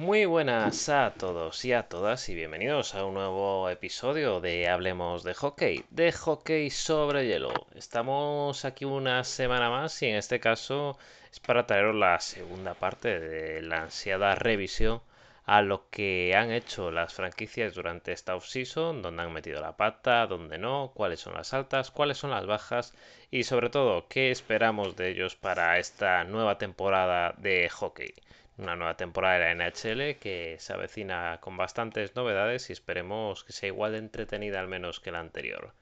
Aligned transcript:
Muy 0.00 0.24
buenas 0.24 0.88
a 0.88 1.12
todos 1.12 1.62
y 1.66 1.74
a 1.74 1.82
todas 1.82 2.30
y 2.30 2.34
bienvenidos 2.34 2.94
a 2.94 3.04
un 3.04 3.12
nuevo 3.12 3.68
episodio 3.68 4.40
de 4.40 4.66
Hablemos 4.66 5.24
de 5.24 5.34
Hockey, 5.34 5.84
de 5.90 6.10
hockey 6.10 6.70
sobre 6.70 7.26
hielo. 7.26 7.52
Estamos 7.74 8.64
aquí 8.64 8.86
una 8.86 9.24
semana 9.24 9.68
más 9.68 10.00
y 10.00 10.06
en 10.06 10.16
este 10.16 10.40
caso 10.40 10.96
es 11.30 11.38
para 11.38 11.66
traeros 11.66 11.94
la 11.94 12.18
segunda 12.18 12.72
parte 12.72 13.20
de 13.20 13.60
la 13.60 13.82
ansiada 13.82 14.34
revisión 14.36 15.02
a 15.44 15.60
lo 15.60 15.90
que 15.90 16.34
han 16.34 16.50
hecho 16.50 16.90
las 16.90 17.12
franquicias 17.12 17.74
durante 17.74 18.12
esta 18.12 18.36
offseason, 18.36 19.02
donde 19.02 19.22
han 19.22 19.34
metido 19.34 19.60
la 19.60 19.76
pata, 19.76 20.26
dónde 20.26 20.56
no, 20.56 20.92
cuáles 20.94 21.20
son 21.20 21.34
las 21.34 21.52
altas, 21.52 21.90
cuáles 21.90 22.16
son 22.16 22.30
las 22.30 22.46
bajas 22.46 22.94
y 23.30 23.42
sobre 23.42 23.68
todo 23.68 24.08
qué 24.08 24.30
esperamos 24.30 24.96
de 24.96 25.10
ellos 25.10 25.36
para 25.36 25.78
esta 25.78 26.24
nueva 26.24 26.56
temporada 26.56 27.34
de 27.36 27.68
hockey 27.68 28.14
una 28.60 28.76
nueva 28.76 28.96
temporada 28.96 29.38
de 29.38 29.54
la 29.54 29.66
NHL 29.66 30.18
que 30.18 30.56
se 30.58 30.72
avecina 30.72 31.38
con 31.40 31.56
bastantes 31.56 32.14
novedades 32.14 32.70
y 32.70 32.72
esperemos 32.72 33.44
que 33.44 33.52
sea 33.52 33.68
igual 33.68 33.92
de 33.92 33.98
entretenida 33.98 34.60
al 34.60 34.68
menos 34.68 35.00
que 35.00 35.10
la 35.10 35.20
anterior. 35.20 35.72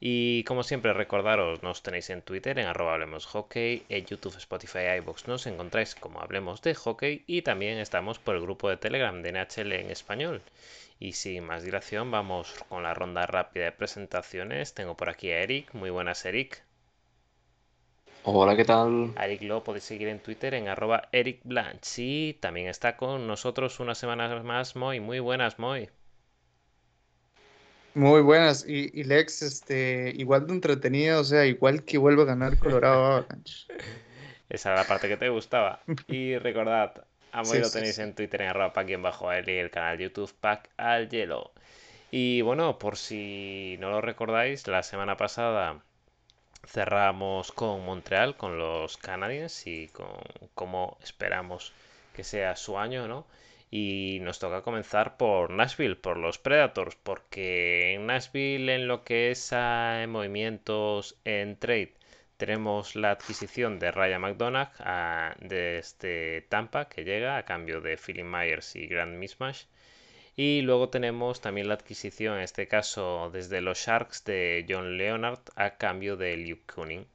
Y 0.00 0.44
como 0.44 0.62
siempre 0.62 0.92
recordaros, 0.92 1.62
nos 1.62 1.82
tenéis 1.82 2.10
en 2.10 2.22
Twitter 2.22 2.58
en 2.58 2.66
arroba 2.66 2.92
hablemos 2.94 3.26
hockey, 3.26 3.84
en 3.88 4.04
YouTube, 4.04 4.36
Spotify, 4.36 4.98
iVoox 4.98 5.28
nos 5.28 5.46
encontráis 5.46 5.94
como 5.94 6.20
hablemos 6.20 6.60
de 6.62 6.74
hockey 6.74 7.24
y 7.26 7.42
también 7.42 7.78
estamos 7.78 8.18
por 8.18 8.34
el 8.34 8.42
grupo 8.42 8.68
de 8.68 8.76
Telegram 8.76 9.22
de 9.22 9.32
NHL 9.32 9.72
en 9.72 9.90
español. 9.90 10.42
Y 11.00 11.12
sin 11.12 11.44
más 11.44 11.62
dilación 11.62 12.10
vamos 12.10 12.54
con 12.68 12.82
la 12.82 12.94
ronda 12.94 13.26
rápida 13.26 13.64
de 13.64 13.72
presentaciones. 13.72 14.74
Tengo 14.74 14.96
por 14.96 15.08
aquí 15.08 15.30
a 15.30 15.40
Eric. 15.40 15.72
Muy 15.72 15.90
buenas 15.90 16.24
Eric. 16.24 16.62
Hola, 18.26 18.56
¿qué 18.56 18.64
tal? 18.64 19.12
A 19.16 19.26
Eric 19.26 19.42
lo 19.42 19.62
podéis 19.62 19.84
seguir 19.84 20.08
en 20.08 20.18
Twitter 20.18 20.54
en 20.54 20.66
arroba 20.66 21.10
Eric 21.12 21.40
Blanch. 21.44 21.98
Y 21.98 22.32
también 22.40 22.68
está 22.68 22.96
con 22.96 23.26
nosotros 23.26 23.80
una 23.80 23.94
semana 23.94 24.42
más 24.42 24.76
Moy. 24.76 24.98
Muy 24.98 25.18
buenas, 25.18 25.58
Moy. 25.58 25.90
Muy 27.92 28.22
buenas. 28.22 28.66
Y, 28.66 29.04
Lex, 29.04 29.42
este, 29.42 30.10
igual 30.16 30.46
de 30.46 30.54
entretenido, 30.54 31.20
o 31.20 31.24
sea, 31.24 31.44
igual 31.44 31.84
que 31.84 31.98
vuelve 31.98 32.22
a 32.22 32.24
ganar 32.24 32.56
Colorado 32.58 33.04
Avalanche. 33.04 33.66
Esa 34.48 34.70
era 34.72 34.80
la 34.80 34.88
parte 34.88 35.06
que 35.06 35.18
te 35.18 35.28
gustaba. 35.28 35.82
Y 36.08 36.38
recordad, 36.38 37.04
a 37.30 37.42
Moy 37.42 37.58
lo 37.58 37.70
tenéis 37.70 37.98
en 37.98 38.14
Twitter 38.14 38.40
en 38.40 38.48
arroba 38.48 38.72
pack 38.72 39.02
bajo 39.02 39.32
él 39.32 39.46
y 39.50 39.58
el 39.58 39.70
canal 39.70 39.98
YouTube 39.98 40.32
Pack 40.40 40.70
al 40.78 41.10
Hielo. 41.10 41.52
Y 42.10 42.40
bueno, 42.40 42.78
por 42.78 42.96
si 42.96 43.76
no 43.80 43.90
lo 43.90 44.00
recordáis, 44.00 44.66
la 44.66 44.82
semana 44.82 45.18
pasada 45.18 45.82
cerramos 46.66 47.52
con 47.52 47.84
Montreal, 47.84 48.36
con 48.36 48.58
los 48.58 48.96
Canadiens 48.96 49.66
y 49.66 49.88
con 49.88 50.08
cómo 50.54 50.98
esperamos 51.02 51.72
que 52.14 52.24
sea 52.24 52.56
su 52.56 52.78
año, 52.78 53.08
¿no? 53.08 53.26
Y 53.70 54.18
nos 54.22 54.38
toca 54.38 54.62
comenzar 54.62 55.16
por 55.16 55.50
Nashville, 55.50 55.96
por 55.96 56.16
los 56.16 56.38
Predators, 56.38 56.96
porque 57.02 57.94
en 57.94 58.06
Nashville 58.06 58.74
en 58.74 58.88
lo 58.88 59.02
que 59.04 59.30
es 59.30 59.52
movimientos 60.08 61.16
en 61.24 61.56
trade 61.58 61.94
tenemos 62.36 62.96
la 62.96 63.12
adquisición 63.12 63.78
de 63.78 63.90
Ryan 63.92 64.20
McDonagh 64.20 64.70
desde 65.40 66.42
Tampa 66.42 66.88
que 66.88 67.04
llega 67.04 67.36
a 67.36 67.44
cambio 67.44 67.80
de 67.80 67.96
Philip 67.96 68.24
Myers 68.24 68.76
y 68.76 68.86
Grand 68.86 69.16
Mismatch 69.16 69.64
y 70.36 70.62
luego 70.62 70.88
tenemos 70.88 71.40
también 71.40 71.68
la 71.68 71.74
adquisición, 71.74 72.36
en 72.36 72.42
este 72.42 72.68
caso 72.68 73.30
desde 73.32 73.60
los 73.60 73.78
Sharks, 73.78 74.24
de 74.24 74.66
John 74.68 74.96
Leonard 74.98 75.40
a 75.56 75.76
cambio 75.76 76.16
de 76.16 76.36
Luke 76.36 76.62
Cunning. 76.74 77.06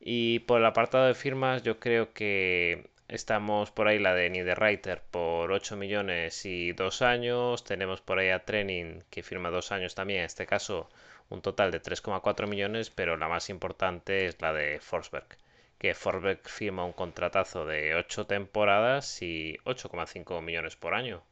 Y 0.00 0.40
por 0.40 0.60
el 0.60 0.66
apartado 0.66 1.06
de 1.06 1.14
firmas, 1.14 1.62
yo 1.62 1.78
creo 1.78 2.12
que 2.12 2.88
estamos 3.08 3.70
por 3.70 3.88
ahí 3.88 3.98
la 3.98 4.14
de 4.14 4.30
Niederreiter 4.30 5.02
por 5.10 5.52
8 5.52 5.76
millones 5.76 6.44
y 6.46 6.72
2 6.72 7.02
años. 7.02 7.64
Tenemos 7.64 8.00
por 8.00 8.18
ahí 8.18 8.30
a 8.30 8.44
Training 8.44 9.02
que 9.10 9.22
firma 9.22 9.50
2 9.50 9.72
años 9.72 9.94
también, 9.94 10.20
en 10.20 10.26
este 10.26 10.46
caso 10.46 10.88
un 11.28 11.42
total 11.42 11.70
de 11.70 11.80
3,4 11.82 12.46
millones, 12.48 12.90
pero 12.90 13.16
la 13.16 13.28
más 13.28 13.50
importante 13.50 14.26
es 14.26 14.40
la 14.40 14.52
de 14.52 14.80
Forsberg 14.80 15.38
que 15.80 15.94
Forsberg 15.94 16.46
firma 16.46 16.84
un 16.84 16.92
contratazo 16.92 17.64
de 17.64 17.94
8 17.94 18.26
temporadas 18.26 19.22
y 19.22 19.56
8,5 19.64 20.42
millones 20.42 20.76
por 20.76 20.92
año. 20.94 21.22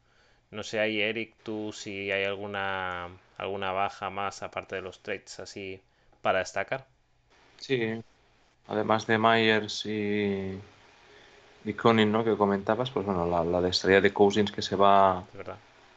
No 0.51 0.63
sé 0.63 0.81
ahí, 0.81 1.01
Eric, 1.01 1.35
tú 1.43 1.73
si 1.73 2.11
hay 2.11 2.25
alguna, 2.25 3.09
alguna 3.37 3.73
baja 3.73 4.09
más 4.09 4.43
aparte 4.43 4.77
de 4.77 4.83
los 4.83 5.01
trades 5.01 5.41
así 5.41 5.81
para 6.23 6.39
destacar. 6.39 6.87
Sí, 7.59 8.01
además 8.67 9.07
de 9.07 9.19
Myers 9.19 9.85
y, 9.85 10.59
y 11.65 11.73
Conin, 11.75 12.11
¿no? 12.11 12.25
Que 12.25 12.37
comentabas, 12.37 12.91
pues 12.91 13.05
bueno, 13.05 13.27
la, 13.27 13.45
la 13.45 13.61
de 13.61 13.71
estrella 13.71 14.01
de 14.01 14.13
Cousins 14.13 14.51
que 14.51 14.63
se 14.63 14.77
va 14.77 15.25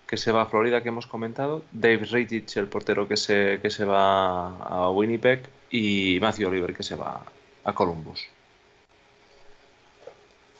que 0.05 0.17
se 0.17 0.33
va 0.33 0.41
a 0.41 0.45
Florida 0.45 0.83
que 0.83 0.89
hemos 0.89 1.07
comentado, 1.07 1.63
Dave 1.71 2.03
Reitich, 2.03 2.57
el 2.57 2.67
portero 2.67 3.07
que 3.07 3.15
se, 3.15 3.59
que 3.61 3.69
se 3.69 3.85
va 3.85 4.57
a 4.57 4.89
Winnipeg 4.89 5.47
y 5.69 6.19
Matthew 6.19 6.49
Oliver 6.49 6.75
que 6.75 6.83
se 6.83 6.97
va 6.97 7.23
a 7.63 7.73
Columbus. 7.73 8.27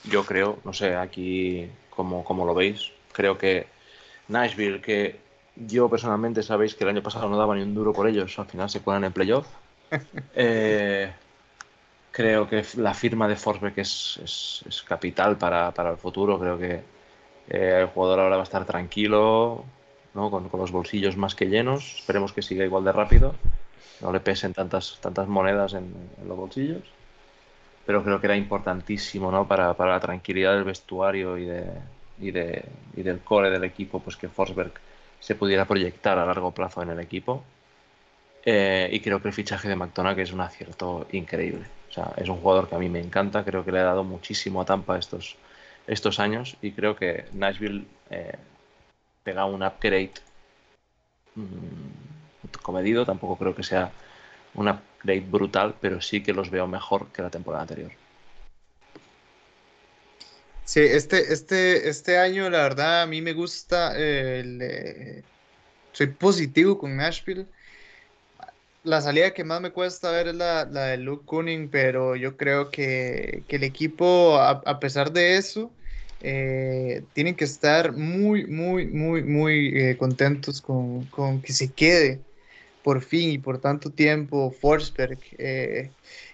Yo 0.05 0.25
creo, 0.25 0.59
no 0.63 0.71
sé, 0.71 0.95
aquí 0.95 1.69
como, 1.89 2.23
como 2.23 2.45
lo 2.45 2.53
veis, 2.53 2.93
creo 3.11 3.37
que 3.37 3.67
Nashville, 4.31 4.81
que 4.81 5.19
yo 5.55 5.89
personalmente 5.89 6.43
sabéis 6.43 6.75
que 6.75 6.83
el 6.83 6.89
año 6.89 7.03
pasado 7.03 7.29
no 7.29 7.37
daba 7.37 7.55
ni 7.55 7.61
un 7.61 7.75
duro 7.75 7.93
por 7.93 8.07
ellos, 8.07 8.37
al 8.39 8.47
final 8.47 8.69
se 8.69 8.81
cuelan 8.81 9.03
en 9.03 9.13
playoff. 9.13 9.47
Eh, 10.33 11.11
creo 12.11 12.47
que 12.47 12.63
la 12.77 12.93
firma 12.93 13.27
de 13.27 13.35
Forsberg 13.35 13.73
es, 13.77 14.63
es, 14.65 14.83
capital 14.83 15.37
para, 15.37 15.73
el 15.89 15.97
futuro. 15.97 16.39
Creo 16.39 16.57
que 16.57 16.81
eh, 17.49 17.79
el 17.81 17.87
jugador 17.87 18.21
ahora 18.21 18.37
va 18.37 18.43
a 18.43 18.45
estar 18.45 18.65
tranquilo, 18.65 19.65
¿no? 20.13 20.31
con, 20.31 20.49
los 20.53 20.71
bolsillos 20.71 21.17
más 21.17 21.35
que 21.35 21.47
llenos. 21.47 21.95
Esperemos 21.99 22.31
que 22.31 22.41
siga 22.41 22.63
igual 22.63 22.85
de 22.85 22.93
rápido, 22.93 23.35
no 23.99 24.13
le 24.13 24.21
pesen 24.21 24.53
tantas, 24.53 24.97
tantas 25.01 25.27
monedas 25.27 25.73
en, 25.73 25.93
los 26.25 26.37
bolsillos. 26.37 26.83
Pero 27.85 28.03
creo 28.03 28.21
que 28.21 28.27
era 28.27 28.37
importantísimo 28.37 29.29
¿no? 29.31 29.47
para, 29.47 29.73
para 29.73 29.91
la 29.91 29.99
tranquilidad 29.99 30.53
del 30.53 30.63
vestuario 30.63 31.37
y 31.37 31.45
de, 31.45 31.65
y, 32.21 32.31
de, 32.31 32.63
y 32.95 33.03
del 33.03 33.19
core 33.19 33.49
del 33.49 33.63
equipo, 33.63 33.99
pues 33.99 34.15
que 34.15 34.29
Forsberg 34.29 34.73
se 35.19 35.35
pudiera 35.35 35.65
proyectar 35.65 36.17
a 36.17 36.25
largo 36.25 36.51
plazo 36.51 36.81
en 36.81 36.89
el 36.89 36.99
equipo. 36.99 37.43
Eh, 38.43 38.89
y 38.91 38.99
creo 39.01 39.21
que 39.21 39.27
el 39.27 39.33
fichaje 39.33 39.69
de 39.69 39.75
McDonagh 39.75 40.19
es 40.19 40.31
un 40.31 40.41
acierto 40.41 41.07
increíble. 41.11 41.65
O 41.89 41.93
sea, 41.93 42.13
es 42.17 42.29
un 42.29 42.37
jugador 42.37 42.69
que 42.69 42.75
a 42.75 42.79
mí 42.79 42.89
me 42.89 42.99
encanta, 42.99 43.43
creo 43.43 43.63
que 43.63 43.71
le 43.71 43.79
ha 43.79 43.83
dado 43.83 44.03
muchísimo 44.03 44.61
a 44.61 44.65
Tampa 44.65 44.97
estos, 44.97 45.37
estos 45.87 46.19
años 46.19 46.57
y 46.61 46.71
creo 46.71 46.95
que 46.95 47.25
Nashville 47.33 47.85
eh, 48.09 48.35
pega 49.23 49.45
un 49.45 49.61
upgrade 49.61 50.13
mmm, 51.35 52.51
comedido, 52.61 53.05
tampoco 53.05 53.37
creo 53.37 53.55
que 53.55 53.63
sea 53.63 53.91
un 54.53 54.69
upgrade 54.69 55.21
brutal, 55.21 55.75
pero 55.79 56.01
sí 56.01 56.23
que 56.23 56.33
los 56.33 56.49
veo 56.49 56.67
mejor 56.67 57.07
que 57.07 57.21
la 57.21 57.29
temporada 57.29 57.63
anterior. 57.63 57.91
Sí, 60.71 60.79
este, 60.79 61.33
este, 61.33 61.89
este 61.89 62.17
año, 62.17 62.49
la 62.49 62.59
verdad, 62.59 63.01
a 63.01 63.05
mí 63.05 63.21
me 63.21 63.33
gusta. 63.33 63.91
Eh, 63.97 65.21
soy 65.91 66.07
positivo 66.07 66.77
con 66.77 66.95
Nashville. 66.95 67.45
La 68.83 69.01
salida 69.01 69.33
que 69.33 69.43
más 69.43 69.59
me 69.59 69.71
cuesta 69.71 70.11
ver 70.11 70.29
es 70.29 70.35
la, 70.35 70.63
de 70.63 70.95
Luke 70.95 71.25
Cunning, 71.25 71.67
pero 71.69 72.15
yo 72.15 72.37
creo 72.37 72.71
que, 72.71 73.43
el 73.49 73.63
equipo, 73.65 74.37
a, 74.37 74.79
pesar 74.79 75.11
de 75.11 75.35
eso, 75.35 75.69
eh, 76.21 77.03
tienen 77.11 77.35
que 77.35 77.43
estar 77.43 77.91
muy, 77.91 78.45
muy, 78.47 78.87
muy, 78.87 79.23
muy 79.23 79.77
eh, 79.77 79.97
contentos 79.97 80.61
con, 80.61 81.03
con, 81.07 81.41
que 81.41 81.51
se 81.51 81.69
quede 81.73 82.21
por 82.81 83.01
fin 83.01 83.29
y 83.31 83.39
por 83.39 83.59
tanto 83.59 83.89
tiempo 83.89 84.51
Forsberg. 84.51 85.19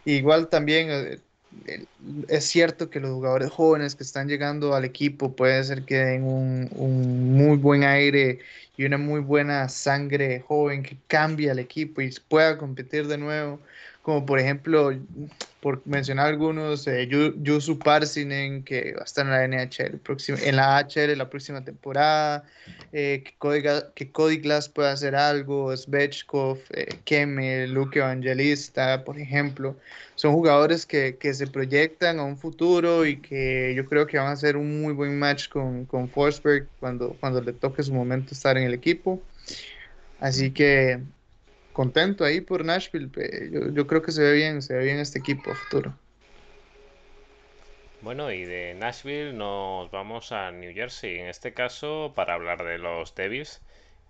igual 0.06 0.50
también 0.50 1.20
es 2.28 2.46
cierto 2.46 2.90
que 2.90 3.00
los 3.00 3.12
jugadores 3.12 3.50
jóvenes 3.52 3.96
que 3.96 4.04
están 4.04 4.28
llegando 4.28 4.76
al 4.76 4.86
equipo 4.86 5.36
puede 5.36 5.64
ser 5.64 5.84
que 5.84 5.96
den 5.96 6.24
un, 6.24 6.70
un, 6.76 7.34
muy 7.34 7.58
buen 7.58 7.84
aire 7.84 8.40
y 8.78 8.86
una 8.86 8.98
muy 8.98 9.22
buena 9.22 9.68
sangre 9.70 10.42
joven 10.42 10.84
que 10.84 10.98
cambie 11.08 11.50
al 11.50 11.60
equipo 11.60 12.02
y 12.02 12.14
pueda 12.28 12.58
competir 12.58 13.08
de 13.08 13.18
nuevo 13.18 13.60
como 14.08 14.26
por 14.26 14.40
ejemplo, 14.40 14.98
por 15.60 15.86
mencionar 15.86 16.28
algunos, 16.28 16.88
eh, 16.88 17.10
Yusu 17.10 17.78
Parsinen, 17.78 18.64
que 18.64 18.94
va 18.94 19.02
a 19.02 19.04
estar 19.04 19.26
en 19.26 19.32
la 19.34 19.44
NHL, 19.44 20.00
en 20.46 20.56
la 20.56 20.80
HL 20.80 21.18
la 21.18 21.30
próxima 21.30 21.62
temporada, 21.62 22.46
eh, 22.94 23.22
que, 23.26 23.34
Cody, 23.38 23.64
que, 23.96 24.10
Cody, 24.10 24.38
Glass 24.38 24.70
pueda 24.70 24.94
hacer 24.94 25.14
algo, 25.14 25.76
Svechkov, 25.76 26.58
eh, 26.70 27.68
Luke 27.68 28.00
Evangelista, 28.00 29.04
por 29.04 29.20
ejemplo. 29.20 29.76
Son 30.16 30.32
jugadores 30.32 30.86
que, 30.86 31.18
que, 31.18 31.34
se 31.34 31.46
proyectan 31.46 32.20
a 32.20 32.24
un 32.24 32.38
futuro 32.38 33.06
y 33.06 33.18
que 33.18 33.74
yo 33.76 33.86
creo 33.88 34.08
que 34.08 34.18
van 34.18 34.28
a 34.28 34.32
hacer 34.32 34.56
un 34.56 34.82
muy 34.82 34.94
buen 34.94 35.20
match 35.20 35.50
con, 35.50 35.84
con 35.86 36.08
Forsberg 36.08 36.70
cuando, 36.80 37.14
cuando 37.20 37.42
le 37.42 37.52
toque 37.52 37.84
su 37.84 37.94
momento 37.94 38.34
estar 38.34 38.58
en 38.58 38.64
el 38.64 38.74
equipo. 38.74 39.22
Así 40.22 40.52
que 40.52 41.02
contento 41.78 42.26
ahí 42.26 42.42
por 42.42 42.66
Nashville. 42.66 43.12
Yo, 43.72 43.86
creo 43.86 44.02
que 44.02 44.12
se 44.12 44.24
ve 44.24 44.34
bien, 44.34 44.64
se 44.64 44.74
ve 44.74 44.84
bien 44.86 44.98
este 44.98 45.20
equipo 45.20 45.54
futuro. 45.54 45.94
Bueno, 48.02 48.32
y 48.32 48.46
de 48.46 48.74
Nashville 48.74 49.34
nos 49.34 49.92
vamos 49.92 50.32
a 50.32 50.50
New 50.52 50.74
Jersey, 50.74 51.20
en 51.20 51.28
este 51.28 51.54
caso 51.54 52.14
para 52.16 52.34
hablar 52.34 52.64
de 52.64 52.80
los 52.80 53.14
Devils, 53.14 53.62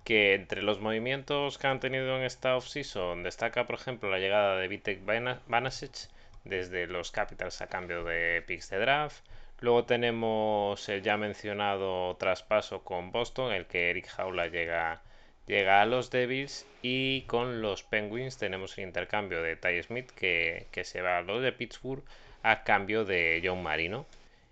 que 0.05 0.33
entre 0.33 0.61
los 0.61 0.79
movimientos 0.79 1.57
que 1.57 1.67
han 1.67 1.81
tenido 1.81 2.15
en 2.15 2.23
esta 2.23 2.55
offseason 2.55 3.23
destaca, 3.23 3.67
por 3.67 3.75
ejemplo, 3.75 4.09
la 4.09 4.19
llegada 4.19 4.55
de 4.55 4.69
Vitek 4.69 5.01
Vanasic 5.47 6.07
desde 6.45 6.87
los 6.87 7.11
Capitals 7.11 7.59
a 7.59 7.67
cambio 7.67 8.05
de 8.05 8.43
picks 8.47 8.69
de 8.69 8.79
draft. 8.79 9.25
Luego 9.59 9.83
tenemos 9.83 10.87
el 10.87 11.01
ya 11.01 11.17
mencionado 11.17 12.15
traspaso 12.15 12.85
con 12.85 13.11
Boston, 13.11 13.51
el 13.51 13.65
que 13.65 13.89
Eric 13.89 14.07
Jaula 14.07 14.47
llega, 14.47 15.01
llega 15.47 15.81
a 15.81 15.85
los 15.85 16.11
Devils. 16.11 16.67
Y 16.81 17.21
con 17.23 17.61
los 17.61 17.83
Penguins 17.83 18.37
tenemos 18.37 18.77
el 18.77 18.85
intercambio 18.85 19.41
de 19.41 19.55
Ty 19.55 19.83
Smith 19.83 20.11
que, 20.11 20.67
que 20.71 20.83
se 20.83 21.01
va 21.01 21.17
a 21.17 21.21
los 21.23 21.41
de 21.41 21.51
Pittsburgh 21.51 22.03
a 22.43 22.63
cambio 22.63 23.05
de 23.05 23.41
John 23.43 23.63
Marino. 23.63 24.05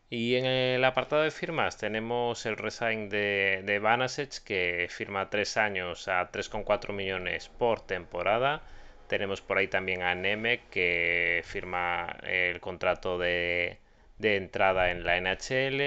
Y 0.09 0.36
en 0.36 0.45
el 0.45 0.83
apartado 0.86 1.24
de 1.24 1.31
firmas 1.31 1.77
tenemos 1.77 2.45
el 2.45 2.57
resign 2.57 3.09
de, 3.09 3.62
de 3.65 4.39
que 4.45 4.88
firma 4.89 5.30
3 5.30 5.57
años 5.57 6.07
a 6.07 6.31
3,4 6.31 6.94
millones 6.94 7.50
por 7.50 7.81
temporada. 7.81 8.62
Tenemos 9.07 9.42
por 9.42 9.57
ahí 9.57 9.68
también 9.68 10.03
a 10.03 10.15
Nemec 10.15 10.69
que 10.69 11.42
firma 11.45 12.18
el 12.24 12.59
contrato 12.59 13.18
de, 13.18 13.80
entrada 14.22 14.92
en 14.92 15.04
la 15.04 15.18
NHL. 15.18 15.80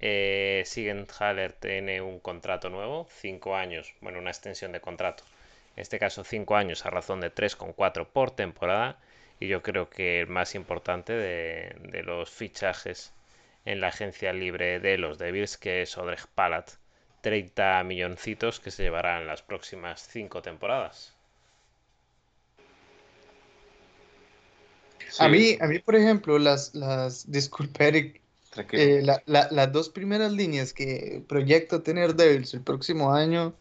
Eh, 0.00 0.62
Sigenthaler 0.66 1.52
tiene 1.52 2.00
un 2.00 2.18
contrato 2.20 2.70
nuevo, 2.70 3.06
5 3.10 3.56
años, 3.56 3.94
bueno, 4.00 4.18
una 4.18 4.30
extensión 4.30 4.72
de 4.72 4.80
contrato. 4.80 5.24
En 5.76 5.82
este 5.82 5.98
caso 5.98 6.24
5 6.24 6.56
años 6.56 6.86
a 6.86 6.90
razón 6.90 7.20
de 7.20 7.34
3,4 7.34 8.06
por 8.06 8.30
temporada 8.30 8.98
y 9.40 9.48
yo 9.48 9.62
creo 9.62 9.90
que 9.90 10.20
el 10.20 10.28
más 10.28 10.54
importante 10.54 11.12
de, 11.12 12.02
los 12.04 12.30
fichajes 12.30 13.12
en 13.64 13.80
la 13.80 13.88
agencia 13.88 14.32
libre 14.32 14.80
de 14.80 14.98
los 14.98 15.18
Devils, 15.18 15.56
que 15.58 15.82
es 15.82 15.96
Odreg 15.98 16.26
Palat. 16.34 16.70
30 17.22 17.82
milloncitos 17.84 18.60
que 18.60 18.70
se 18.70 18.82
llevarán 18.82 19.26
las 19.26 19.42
próximas 19.42 20.06
5 20.08 20.42
temporadas. 20.42 21.13
A, 25.18 25.28
mí, 25.28 25.56
a 25.60 25.66
mí, 25.66 25.78
por 25.78 25.96
ejemplo, 25.96 26.38
las, 26.38 26.74
las 26.74 27.30
disculpe 27.30 27.88
Eric, 27.88 28.20
eh, 28.72 29.02
las 29.26 29.72
dos 29.72 29.88
primeras 29.88 30.32
líneas 30.32 30.72
que 30.72 31.22
proyecto 31.28 31.82
tener 31.82 32.14
Devils 32.14 32.54
el 32.54 32.60
próximo 32.60 33.12
año 33.12 33.54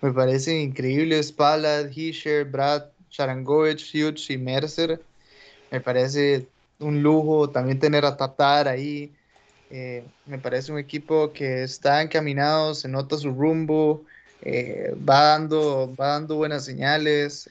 me 0.00 0.12
parecen 0.12 0.60
increíbles. 0.60 1.32
Palat, 1.32 1.96
Hischer, 1.96 2.44
Brad, 2.44 2.84
Sharangovich, 3.10 3.94
Hughes 3.94 4.28
y 4.30 4.38
Mercer. 4.38 5.00
Me 5.70 5.80
parece 5.80 6.46
un 6.78 7.02
lujo 7.02 7.50
también 7.50 7.78
tener 7.78 8.04
a 8.04 8.16
Tatar 8.16 8.68
ahí. 8.68 9.12
Eh, 9.70 10.04
me 10.26 10.38
parece 10.38 10.70
un 10.70 10.78
equipo 10.78 11.32
que 11.32 11.64
está 11.64 12.02
encaminado, 12.02 12.74
se 12.74 12.88
nota 12.88 13.16
su 13.16 13.32
rumbo, 13.32 14.04
eh, 14.42 14.94
va, 15.08 15.22
dando, 15.30 15.94
va 15.98 16.08
dando 16.08 16.36
buenas 16.36 16.64
señales. 16.64 17.48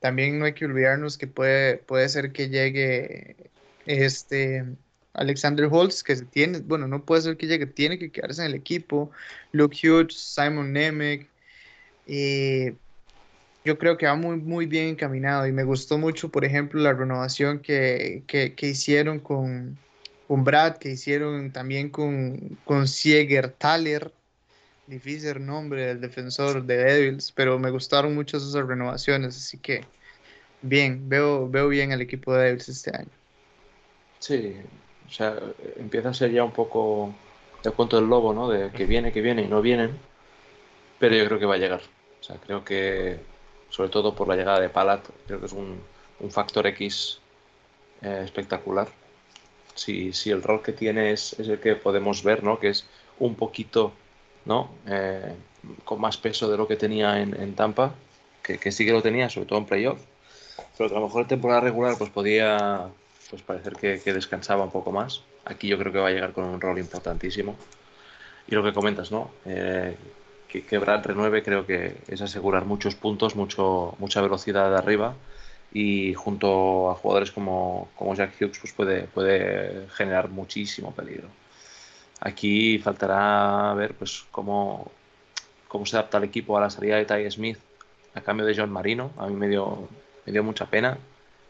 También 0.00 0.38
no 0.38 0.44
hay 0.44 0.54
que 0.54 0.64
olvidarnos 0.64 1.18
que 1.18 1.26
puede, 1.26 1.78
puede 1.78 2.08
ser 2.08 2.32
que 2.32 2.48
llegue 2.48 3.50
este 3.86 4.64
Alexander 5.14 5.68
Holtz, 5.70 6.02
que 6.02 6.16
tiene, 6.16 6.60
bueno, 6.60 6.86
no 6.86 7.04
puede 7.04 7.22
ser 7.22 7.36
que 7.36 7.46
llegue, 7.46 7.66
tiene 7.66 7.98
que 7.98 8.10
quedarse 8.10 8.42
en 8.42 8.48
el 8.48 8.54
equipo. 8.54 9.10
Luke 9.52 9.76
Hughes, 9.76 10.14
Simon 10.14 10.72
Nemec. 10.72 11.28
Eh, 12.06 12.74
yo 13.64 13.78
creo 13.78 13.98
que 13.98 14.06
va 14.06 14.14
muy, 14.14 14.36
muy 14.36 14.66
bien 14.66 14.88
encaminado 14.88 15.46
y 15.46 15.52
me 15.52 15.64
gustó 15.64 15.98
mucho, 15.98 16.30
por 16.30 16.44
ejemplo, 16.44 16.80
la 16.80 16.94
renovación 16.94 17.58
que, 17.58 18.22
que, 18.26 18.54
hicieron 18.66 19.18
con, 19.18 19.76
con, 20.26 20.44
Brad, 20.44 20.78
que 20.78 20.92
hicieron 20.92 21.52
también 21.52 21.90
con, 21.90 22.56
con 22.64 22.88
Sieger 22.88 23.50
Thaler, 23.50 24.12
difícil 24.88 25.44
nombre 25.44 25.86
del 25.86 26.00
defensor 26.00 26.64
de 26.64 26.76
Devils, 26.78 27.32
pero 27.32 27.58
me 27.58 27.70
gustaron 27.70 28.14
mucho 28.14 28.38
esas 28.38 28.54
renovaciones, 28.66 29.36
así 29.36 29.58
que 29.58 29.84
bien, 30.62 31.08
veo, 31.08 31.48
veo 31.48 31.68
bien 31.68 31.92
el 31.92 32.00
equipo 32.00 32.34
de 32.34 32.44
Devils 32.44 32.68
este 32.68 32.96
año. 32.96 33.10
Sí, 34.18 34.56
o 35.06 35.10
sea, 35.10 35.38
empieza 35.76 36.08
a 36.08 36.14
ser 36.14 36.32
ya 36.32 36.42
un 36.42 36.52
poco 36.52 37.14
el 37.62 37.72
cuento 37.72 37.96
del 37.96 38.08
lobo, 38.08 38.32
¿no? 38.32 38.48
De 38.48 38.70
que 38.70 38.86
viene, 38.86 39.12
que 39.12 39.20
viene 39.20 39.42
y 39.42 39.48
no 39.48 39.62
vienen, 39.62 39.96
pero 40.98 41.14
yo 41.14 41.26
creo 41.26 41.38
que 41.38 41.46
va 41.46 41.54
a 41.54 41.58
llegar. 41.58 41.82
O 42.20 42.24
sea, 42.24 42.36
creo 42.36 42.64
que 42.64 43.20
sobre 43.70 43.90
todo 43.90 44.14
por 44.14 44.28
la 44.28 44.36
llegada 44.36 44.60
de 44.60 44.68
Palat, 44.68 45.06
creo 45.26 45.40
que 45.40 45.46
es 45.46 45.52
un, 45.52 45.80
factor 46.30 46.66
X 46.66 47.20
eh, 48.02 48.22
espectacular. 48.24 48.88
Si, 49.74 50.12
si, 50.12 50.30
el 50.30 50.42
rol 50.42 50.62
que 50.62 50.72
tiene 50.72 51.12
es, 51.12 51.38
el 51.38 51.60
que 51.60 51.76
podemos 51.76 52.24
ver, 52.24 52.42
¿no? 52.42 52.58
que 52.58 52.70
es 52.70 52.86
un 53.20 53.36
poquito 53.36 53.92
¿no? 54.44 54.70
Eh, 54.86 55.34
con 55.84 56.00
más 56.00 56.16
peso 56.16 56.50
de 56.50 56.56
lo 56.56 56.66
que 56.66 56.76
tenía 56.76 57.20
en, 57.20 57.54
Tampa, 57.54 57.94
que, 58.42 58.72
sí 58.72 58.86
que 58.86 58.92
lo 58.92 59.02
tenía, 59.02 59.28
sobre 59.28 59.46
todo 59.46 59.58
en 59.58 59.66
playoff, 59.66 60.00
pero 60.76 60.88
que 60.88 60.96
a 60.96 61.00
lo 61.00 61.06
mejor 61.06 61.22
en 61.22 61.28
temporada 61.28 61.60
regular 61.60 61.96
pues 61.98 62.10
podía 62.10 62.88
pues 63.30 63.42
parecer 63.42 63.74
que, 63.74 64.12
descansaba 64.12 64.64
un 64.64 64.70
poco 64.70 64.92
más. 64.92 65.22
Aquí 65.44 65.68
yo 65.68 65.78
creo 65.78 65.92
que 65.92 65.98
va 65.98 66.08
a 66.08 66.12
llegar 66.12 66.32
con 66.32 66.44
un 66.44 66.60
rol 66.60 66.78
importantísimo. 66.78 67.56
Y 68.46 68.54
lo 68.54 68.64
que 68.64 68.72
comentas, 68.72 69.10
¿no? 69.10 69.30
Eh, 69.44 69.94
que, 70.48 70.64
que 70.64 70.78
Brad 70.78 71.04
renueve 71.04 71.42
creo 71.42 71.66
que 71.66 71.96
es 72.08 72.22
asegurar 72.22 72.64
muchos 72.64 72.94
puntos, 72.94 73.36
mucho, 73.36 73.94
mucha 73.98 74.22
velocidad 74.22 74.70
de 74.70 74.78
arriba 74.78 75.14
y 75.72 76.14
junto 76.14 76.90
a 76.90 76.94
jugadores 76.94 77.30
como, 77.30 77.88
como 77.94 78.14
Jack 78.14 78.34
Hughes 78.40 78.58
pues 78.58 78.72
puede, 78.72 79.02
puede 79.02 79.88
generar 79.90 80.28
muchísimo 80.30 80.92
peligro. 80.92 81.28
Aquí 82.20 82.78
faltará 82.78 83.74
ver 83.74 83.94
pues 83.94 84.26
cómo, 84.30 84.90
cómo 85.68 85.86
se 85.86 85.96
adapta 85.96 86.18
el 86.18 86.24
equipo 86.24 86.56
a 86.56 86.60
la 86.60 86.70
salida 86.70 86.96
de 86.96 87.04
Ty 87.04 87.30
Smith 87.30 87.58
a 88.14 88.20
cambio 88.20 88.46
de 88.46 88.56
John 88.56 88.70
Marino. 88.70 89.12
A 89.16 89.26
mí 89.28 89.34
me 89.34 89.48
dio, 89.48 89.88
me 90.26 90.32
dio 90.32 90.42
mucha 90.42 90.66
pena 90.66 90.98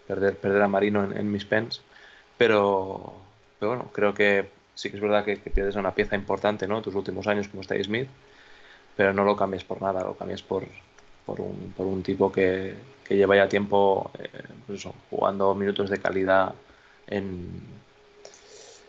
perder, 0.07 0.37
perder 0.37 0.63
a 0.63 0.69
Marino 0.69 1.11
en, 1.13 1.33
mis 1.33 1.45
pens, 1.45 1.83
pero, 2.37 3.15
pero, 3.59 3.73
bueno, 3.73 3.91
creo 3.93 4.15
que 4.15 4.51
sí 4.75 4.91
que 4.91 4.97
es 4.97 5.03
verdad 5.03 5.25
que, 5.25 5.37
pierdes 5.37 5.77
una 5.77 5.95
pieza 5.95 6.17
importante 6.17 6.67
¿no? 6.67 6.83
tus 6.83 6.95
últimos 6.95 7.27
años 7.27 7.49
como 7.49 7.63
Ty 7.63 7.83
Smith 7.85 8.09
pero 8.99 9.13
no 9.13 9.23
lo 9.23 9.37
cambies 9.37 9.63
por 9.63 9.81
nada, 9.81 10.03
lo 10.03 10.17
cambies 10.17 10.43
por, 10.43 10.65
por, 11.25 11.41
un, 11.41 11.73
por 11.77 11.87
un 11.87 12.03
tipo 12.03 12.33
que, 12.33 12.75
que, 13.05 13.17
lleva 13.17 13.37
ya 13.37 13.49
tiempo 13.49 14.11
eh, 14.19 14.29
pues 14.67 14.89
jugando 15.09 15.55
minutos 15.55 15.89
de 15.89 15.99
calidad 15.99 16.53
en, 17.07 17.63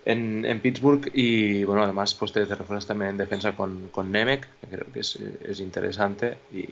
en, 0.06 0.46
en, 0.46 0.60
Pittsburgh 0.62 1.10
y 1.14 1.64
bueno, 1.64 1.84
además 1.84 2.14
pues 2.16 2.32
te, 2.32 2.46
refuerzas 2.46 2.88
también 2.88 3.12
en 3.12 3.18
defensa 3.18 3.56
con, 3.56 3.90
con 3.90 4.12
Nemec, 4.12 4.48
que 4.62 4.68
creo 4.68 4.92
que 4.92 5.02
es, 5.02 5.16
es 5.16 5.60
interesante, 5.60 6.38
y, 6.52 6.70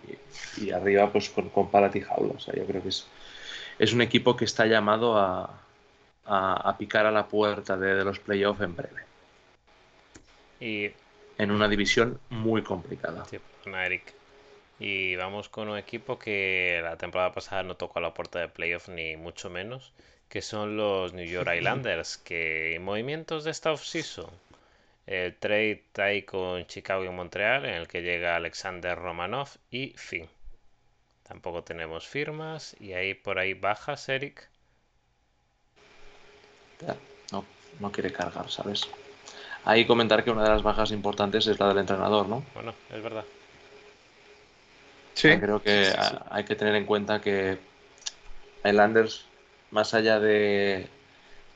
y, 0.58 0.72
arriba 0.72 1.12
pues 1.12 1.30
con, 1.30 1.50
con 1.50 1.70
Palat 1.70 1.96
y 1.96 2.02
Jaula. 2.02 2.34
O 2.36 2.40
sea, 2.40 2.56
yo 2.56 2.66
creo 2.66 2.82
que 2.82 2.90
es, 2.90 3.08
es 3.80 3.94
un 3.94 4.02
equipo 4.02 4.36
que 4.36 4.46
está 4.46 4.66
llamado 4.66 5.18
a, 5.18 5.62
a, 6.26 6.70
a 6.70 6.78
picar 6.78 7.06
a 7.06 7.12
la 7.12 7.28
puerta 7.28 7.78
de, 7.78 7.96
de 7.96 8.04
los 8.04 8.20
playoffs 8.20 8.62
en 8.62 8.76
breve. 8.76 9.04
Y 10.60 10.92
en 11.38 11.52
una 11.52 11.68
división 11.68 12.20
muy 12.30 12.64
complicada. 12.64 13.26
Sí, 13.26 13.38
Eric. 13.66 14.14
Y 14.80 15.16
vamos 15.16 15.50
con 15.50 15.70
un 15.70 15.78
equipo 15.78 16.20
que 16.20 16.80
la 16.84 16.98
temporada 16.98 17.32
pasada 17.34 17.64
no 17.64 17.76
tocó 17.76 18.00
a 18.00 18.02
la 18.02 18.14
puerta 18.14 18.40
de 18.40 18.48
playoff 18.48 18.90
ni 18.90 19.18
mucho 19.18 19.50
menos, 19.50 19.92
que 20.30 20.42
son 20.42 20.78
los 20.78 21.14
New 21.14 21.26
York 21.26 21.50
Islanders, 21.56 22.18
que 22.18 22.78
movimientos 22.82 23.44
de 23.44 23.52
esta 23.52 23.72
offseason. 23.72 24.30
El 25.06 25.36
trade 25.36 25.84
ahí 25.98 26.24
con 26.24 26.66
Chicago 26.68 27.06
y 27.06 27.10
Montreal, 27.10 27.66
en 27.66 27.76
el 27.76 27.88
que 27.88 28.02
llega 28.02 28.36
Alexander 28.36 28.98
Romanov 28.98 29.50
y 29.72 29.94
fin. 29.96 30.28
Tampoco 31.24 31.64
tenemos 31.64 32.08
firmas 32.08 32.76
y 32.80 32.94
ahí 32.94 33.14
por 33.14 33.40
ahí 33.40 33.54
bajas, 33.54 34.10
Eric. 34.10 34.50
No, 37.32 37.46
no 37.80 37.92
quiere 37.92 38.12
cargar, 38.12 38.50
¿sabes? 38.50 38.82
Ahí 39.64 39.86
comentar 39.86 40.24
que 40.24 40.32
una 40.32 40.44
de 40.44 40.50
las 40.50 40.64
bajas 40.64 40.92
importantes 40.92 41.48
es 41.48 41.60
la 41.60 41.70
del 41.70 41.80
entrenador, 41.80 42.28
¿no? 42.28 42.44
Bueno, 42.54 42.74
es 42.90 43.02
verdad. 43.02 43.26
Sí. 45.14 45.38
Creo 45.40 45.62
que 45.62 45.94
hay 46.30 46.44
que 46.46 46.56
tener 46.56 46.76
en 46.76 46.86
cuenta 46.86 47.20
que 47.20 47.58
Islanders, 48.64 49.26
más 49.72 49.94
allá 49.94 50.20
de, 50.20 50.88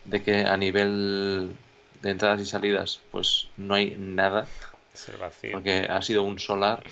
de 0.06 0.24
que 0.24 0.46
a 0.46 0.58
nivel 0.58 1.56
de 2.02 2.10
entradas 2.10 2.42
y 2.42 2.46
salidas, 2.46 3.00
pues 3.12 3.48
no 3.58 3.76
hay 3.76 3.96
nada. 3.98 4.48
Porque 5.52 5.88
ha 5.90 6.02
sido 6.02 6.24
un 6.24 6.40
solar. 6.40 6.84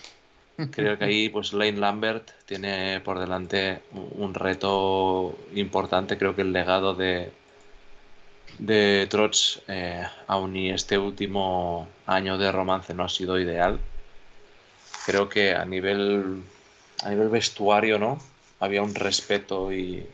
Creo 0.71 0.97
que 0.97 1.05
ahí, 1.05 1.29
pues 1.29 1.53
Lane 1.53 1.77
Lambert 1.77 2.31
tiene 2.45 2.99
por 2.99 3.17
delante 3.17 3.81
un 3.93 4.33
reto 4.33 5.37
importante. 5.55 6.17
Creo 6.17 6.35
que 6.35 6.41
el 6.41 6.51
legado 6.51 6.95
de, 6.95 7.31
de 8.57 9.07
Trots, 9.09 9.61
eh, 9.69 10.05
aun 10.27 10.55
y 10.57 10.69
este 10.69 10.97
último 10.97 11.87
año 12.05 12.37
de 12.37 12.51
romance 12.51 12.93
no 12.93 13.05
ha 13.05 13.09
sido 13.09 13.39
ideal, 13.39 13.79
creo 15.05 15.29
que 15.29 15.55
a 15.55 15.63
nivel, 15.63 16.43
a 17.03 17.09
nivel 17.09 17.29
vestuario, 17.29 17.97
¿no? 17.97 18.19
Había 18.59 18.81
un 18.81 18.93
respeto 18.93 19.71
y, 19.71 20.05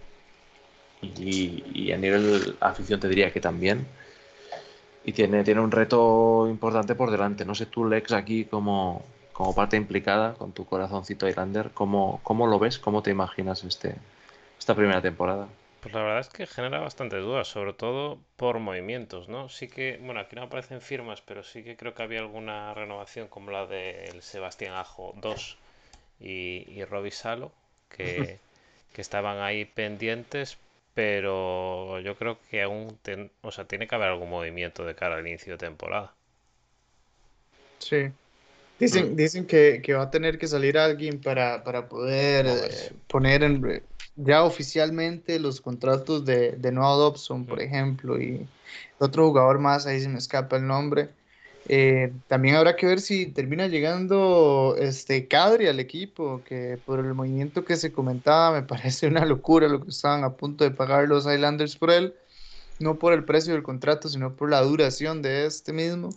y, 1.01 1.91
a 1.91 1.97
nivel 1.97 2.57
afición 2.59 2.99
te 2.99 3.07
diría 3.07 3.31
que 3.31 3.41
también. 3.41 3.85
y 5.03 5.13
tiene, 5.13 5.43
tiene 5.43 5.61
un 5.61 5.71
reto 5.71 6.47
importante 6.49 6.95
por 6.95 7.11
delante. 7.11 7.45
No 7.45 7.55
sé 7.55 7.65
tú, 7.67 7.85
Lex, 7.85 8.11
aquí 8.11 8.45
como, 8.45 9.03
como 9.33 9.53
parte 9.53 9.77
implicada 9.77 10.33
con 10.33 10.51
tu 10.51 10.65
corazoncito 10.65 11.27
Islander, 11.27 11.71
¿cómo, 11.73 12.19
¿cómo 12.23 12.47
lo 12.47 12.59
ves? 12.59 12.79
¿Cómo 12.79 13.03
te 13.03 13.11
imaginas 13.11 13.63
este, 13.63 13.95
esta 14.57 14.75
primera 14.75 15.01
temporada? 15.01 15.47
Pues 15.85 15.93
la 15.93 16.01
verdad 16.01 16.21
es 16.21 16.29
que 16.29 16.47
genera 16.47 16.79
bastante 16.79 17.17
dudas, 17.17 17.47
sobre 17.47 17.73
todo 17.73 18.17
por 18.37 18.57
movimientos, 18.57 19.29
¿no? 19.29 19.49
Sí 19.49 19.67
que, 19.67 19.99
bueno, 20.01 20.19
aquí 20.19 20.35
no 20.35 20.41
aparecen 20.41 20.81
firmas, 20.81 21.21
pero 21.21 21.43
sí 21.43 21.63
que 21.63 21.77
creo 21.77 21.93
que 21.93 22.01
había 22.01 22.21
alguna 22.21 22.73
renovación 22.73 23.27
como 23.27 23.51
la 23.51 23.67
del 23.67 24.23
Sebastián 24.23 24.73
Ajo 24.73 25.13
2 25.17 25.57
y, 26.19 26.65
y 26.71 26.83
Robbie 26.85 27.11
Salo, 27.11 27.51
que, 27.87 28.39
que 28.93 29.01
estaban 29.01 29.41
ahí 29.41 29.65
pendientes, 29.65 30.57
pero 30.95 31.99
yo 31.99 32.15
creo 32.15 32.39
que 32.49 32.63
aún, 32.63 32.97
o 33.41 33.51
sea, 33.51 33.65
tiene 33.65 33.85
que 33.87 33.95
haber 33.95 34.07
algún 34.07 34.29
movimiento 34.29 34.85
de 34.85 34.95
cara 34.95 35.17
al 35.17 35.27
inicio 35.27 35.53
de 35.53 35.57
temporada. 35.59 36.13
Sí. 37.79 38.07
Dicen, 38.79 39.13
mm. 39.13 39.15
dicen 39.15 39.45
que, 39.45 39.81
va 39.93 40.03
a 40.03 40.09
tener 40.09 40.39
que 40.39 40.47
salir 40.47 40.77
alguien 40.77 41.19
para, 41.19 41.61
poder 41.89 42.47
eh, 42.47 42.93
poner 43.07 43.43
en, 43.43 43.83
ya 44.15 44.43
oficialmente 44.43 45.37
los 45.37 45.59
contratos 45.59 46.25
de, 46.25 46.53
de 46.53 46.71
Noah 46.71 46.95
Dobson, 46.95 47.45
por 47.45 47.61
ejemplo, 47.61 48.19
y 48.19 48.47
otro 48.97 49.27
jugador 49.27 49.59
más, 49.59 49.85
ahí 49.85 49.99
se 49.99 50.07
me 50.07 50.17
escapa 50.17 50.55
el 50.55 50.65
nombre. 50.65 51.09
Eh, 51.67 52.13
también 52.27 52.55
habrá 52.55 52.75
que 52.75 52.85
ver 52.85 53.01
si 53.01 53.25
termina 53.25 53.67
llegando 53.67 54.75
este 54.77 55.27
Cadri 55.27 55.67
al 55.67 55.79
equipo, 55.79 56.41
que 56.45 56.77
por 56.85 56.99
el 56.99 57.13
movimiento 57.13 57.65
que 57.65 57.75
se 57.75 57.91
comentaba 57.91 58.59
me 58.59 58.63
parece 58.67 59.07
una 59.07 59.25
locura 59.25 59.67
lo 59.67 59.83
que 59.83 59.89
estaban 59.89 60.23
a 60.23 60.33
punto 60.33 60.63
de 60.63 60.71
pagar 60.71 61.07
los 61.07 61.25
Islanders 61.25 61.75
por 61.75 61.91
él, 61.91 62.13
no 62.79 62.95
por 62.99 63.13
el 63.13 63.23
precio 63.25 63.53
del 63.53 63.63
contrato, 63.63 64.09
sino 64.09 64.33
por 64.33 64.49
la 64.49 64.61
duración 64.61 65.21
de 65.21 65.45
este 65.45 65.73
mismo. 65.73 66.09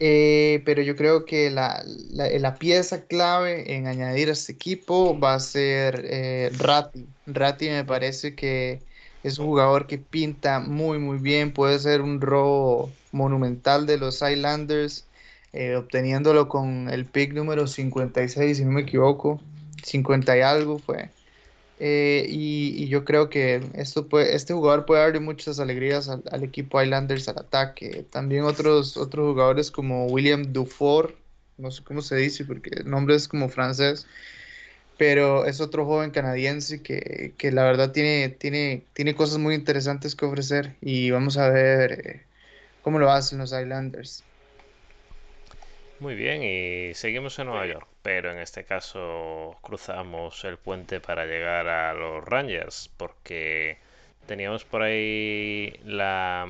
Eh, 0.00 0.62
pero 0.64 0.82
yo 0.82 0.96
creo 0.96 1.24
que 1.24 1.50
la, 1.50 1.84
la, 2.10 2.54
pieza 2.56 3.02
clave 3.04 3.76
en 3.76 3.86
añadir 3.86 4.28
a 4.28 4.32
este 4.32 4.52
equipo 4.52 5.18
va 5.18 5.34
a 5.34 5.40
ser 5.40 6.04
eh, 6.10 6.50
Ratti. 6.58 7.06
Ratti 7.26 7.68
me 7.68 7.84
parece 7.84 8.34
que 8.34 8.80
es 9.22 9.38
un 9.38 9.46
jugador 9.46 9.86
que 9.86 9.98
pinta 9.98 10.58
muy, 10.58 10.98
muy 10.98 11.18
bien. 11.18 11.52
Puede 11.52 11.78
ser 11.78 12.02
un 12.02 12.20
robo 12.20 12.90
monumental 13.14 13.86
de 13.86 13.98
los 13.98 14.22
Islanders, 14.22 15.06
eh, 15.52 15.76
obteniéndolo 15.76 16.48
con 16.48 16.90
el 16.90 17.06
pick 17.06 17.32
número 17.32 17.66
56, 17.66 18.56
si 18.56 18.64
no 18.64 18.72
me 18.72 18.82
equivoco. 18.82 19.40
50 19.82 20.36
y 20.36 20.40
algo 20.40 20.78
fue. 20.78 21.10
Eh, 21.80 22.26
y, 22.28 22.88
yo 22.88 23.04
creo 23.04 23.28
que 23.28 23.62
esto 23.74 24.08
puede, 24.08 24.34
este 24.34 24.54
jugador 24.54 24.86
puede 24.86 25.02
darle 25.02 25.20
muchas 25.20 25.58
alegrías 25.60 26.08
al, 26.08 26.44
equipo 26.44 26.80
Islanders 26.82 27.28
al 27.28 27.38
ataque. 27.38 28.04
También 28.10 28.44
otros, 28.44 28.96
otros 28.96 29.32
jugadores 29.32 29.70
como 29.70 30.06
William 30.06 30.52
Dufour, 30.52 31.16
no 31.58 31.70
sé 31.70 31.82
cómo 31.84 32.02
se 32.02 32.16
dice 32.16 32.44
porque 32.44 32.70
el 32.80 32.90
nombre 32.90 33.14
es 33.16 33.28
como 33.28 33.48
francés, 33.48 34.06
pero 34.98 35.46
es 35.46 35.60
otro 35.60 35.84
joven 35.86 36.10
canadiense 36.10 36.82
que, 36.82 37.34
la 37.52 37.64
verdad 37.64 37.92
tiene, 37.92 38.28
tiene, 38.28 38.84
tiene 38.92 39.14
cosas 39.14 39.38
muy 39.38 39.54
interesantes 39.54 40.14
que 40.14 40.24
ofrecer 40.26 40.76
y 40.80 41.10
vamos 41.10 41.36
a 41.36 41.48
ver 41.50 41.92
eh, 41.92 42.33
cómo 42.84 42.98
lo 42.98 43.10
hacen 43.10 43.38
los 43.38 43.52
Islanders. 43.52 44.22
Muy 46.00 46.14
bien, 46.14 46.42
y 46.42 46.94
seguimos 46.94 47.38
en 47.38 47.46
Nueva 47.46 47.66
York, 47.66 47.88
pero 48.02 48.30
en 48.30 48.38
este 48.38 48.64
caso 48.64 49.56
cruzamos 49.62 50.44
el 50.44 50.58
puente 50.58 51.00
para 51.00 51.24
llegar 51.24 51.66
a 51.66 51.94
los 51.94 52.22
Rangers, 52.24 52.90
porque 52.96 53.78
teníamos 54.26 54.64
por 54.64 54.82
ahí 54.82 55.72
la, 55.84 56.46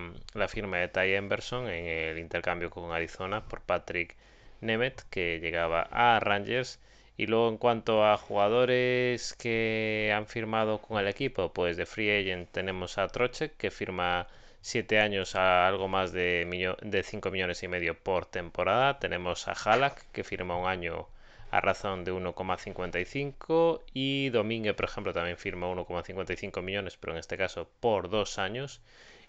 firma 0.49 0.79
de 0.79 0.89
Ty 0.89 1.15
Emberson 1.15 1.69
en 1.69 1.87
el 1.87 2.19
intercambio 2.19 2.71
con 2.71 2.91
Arizona 2.91 3.45
por 3.47 3.61
Patrick 3.61 4.17
Nemeth, 4.61 5.03
que 5.11 5.39
llegaba 5.41 5.83
a 5.93 6.19
Rangers. 6.21 6.81
Y 7.17 7.27
luego 7.27 7.49
en 7.49 7.59
cuanto 7.59 8.05
a 8.05 8.17
jugadores 8.17 9.35
que 9.35 10.13
han 10.13 10.27
firmado 10.27 10.79
con 10.83 10.99
el 10.99 11.07
equipo, 11.07 11.53
pues 11.53 11.77
de 11.77 11.87
Free 11.87 12.11
Agent 12.11 12.51
tenemos 12.51 12.99
a 12.99 13.07
Trochek, 13.07 13.57
que 13.57 13.71
firma 13.71 14.27
7 14.65 14.99
años 14.99 15.37
a 15.37 15.69
algo 15.69 15.89
más 15.89 16.11
de, 16.13 16.75
de 16.81 17.03
5 17.03 17.31
millones 17.31 17.63
y 17.63 17.69
medio 17.69 17.99
por 17.99 18.25
temporada. 18.25 18.99
Tenemos 18.99 19.47
a 19.47 19.53
Halak, 19.53 20.11
que 20.11 20.25
firma 20.25 20.57
un 20.57 20.67
año 20.67 21.07
a 21.51 21.61
razón 21.61 22.03
de 22.05 22.15
1,55 22.15 23.83
y 23.93 24.31
Domínguez, 24.31 24.75
por 24.75 24.87
ejemplo, 24.87 25.13
también 25.13 25.37
firma 25.37 25.69
1,55 25.69 26.63
millones, 26.63 26.97
pero 26.97 27.13
en 27.13 27.19
este 27.19 27.37
caso 27.37 27.69
por 27.81 28.09
dos 28.09 28.39
años. 28.39 28.81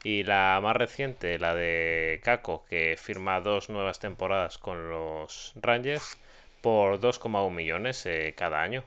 Y 0.06 0.24
la 0.24 0.58
más 0.64 0.78
reciente, 0.78 1.38
la 1.38 1.54
de 1.54 2.22
Kako, 2.24 2.64
que 2.70 2.96
firma 2.98 3.42
dos 3.42 3.70
nuevas 3.70 4.00
temporadas 4.00 4.58
con 4.58 4.90
los 4.90 5.52
Rangers 5.56 6.18
por 6.62 7.02
2,1 7.02 7.52
millones 7.52 8.06
eh, 8.06 8.34
cada 8.38 8.62
año. 8.62 8.86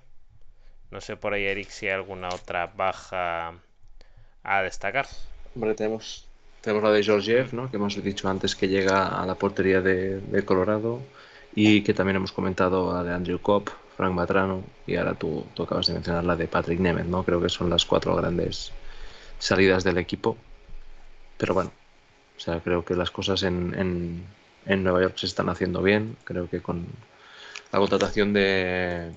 No 0.90 1.02
sé 1.02 1.18
por 1.18 1.34
ahí, 1.34 1.44
Eric, 1.44 1.68
si 1.68 1.88
hay 1.88 1.92
alguna 1.92 2.28
otra 2.28 2.68
baja 2.68 3.52
a 4.42 4.62
destacar. 4.62 5.06
Hombre, 5.54 5.74
tenemos 5.74 6.27
tenemos 6.60 6.82
la 6.82 6.90
de 6.90 7.02
Georgiev, 7.02 7.52
¿no? 7.52 7.70
que 7.70 7.76
hemos 7.76 8.02
dicho 8.02 8.28
antes 8.28 8.56
que 8.56 8.68
llega 8.68 9.06
a 9.06 9.26
la 9.26 9.34
portería 9.34 9.80
de, 9.80 10.42
Colorado 10.44 11.00
y 11.54 11.82
que 11.82 11.94
también 11.94 12.16
hemos 12.16 12.32
comentado 12.32 12.94
a 12.96 13.04
de 13.04 13.12
Andrew 13.12 13.40
Cobb, 13.40 13.70
Frank 13.96 14.12
Matrano 14.12 14.62
y 14.86 14.96
ahora 14.96 15.14
tú, 15.14 15.46
tú, 15.54 15.64
acabas 15.64 15.86
de 15.86 15.94
mencionar 15.94 16.24
la 16.24 16.36
de 16.36 16.46
Patrick 16.46 16.78
Nemeth, 16.78 17.06
¿no? 17.06 17.24
Creo 17.24 17.40
que 17.40 17.48
son 17.48 17.70
las 17.70 17.84
cuatro 17.84 18.14
grandes 18.14 18.72
salidas 19.38 19.84
del 19.84 19.98
equipo. 19.98 20.36
Pero 21.36 21.54
bueno, 21.54 21.72
o 22.36 22.40
sea, 22.40 22.60
creo 22.60 22.84
que 22.84 22.94
las 22.94 23.10
cosas 23.10 23.42
en, 23.42 24.24
en, 24.66 24.82
Nueva 24.84 25.02
York 25.02 25.14
se 25.16 25.26
están 25.26 25.48
haciendo 25.48 25.82
bien. 25.82 26.16
Creo 26.24 26.48
que 26.48 26.60
con 26.60 26.86
la 27.72 27.78
contratación 27.78 28.32
de, 28.32 29.10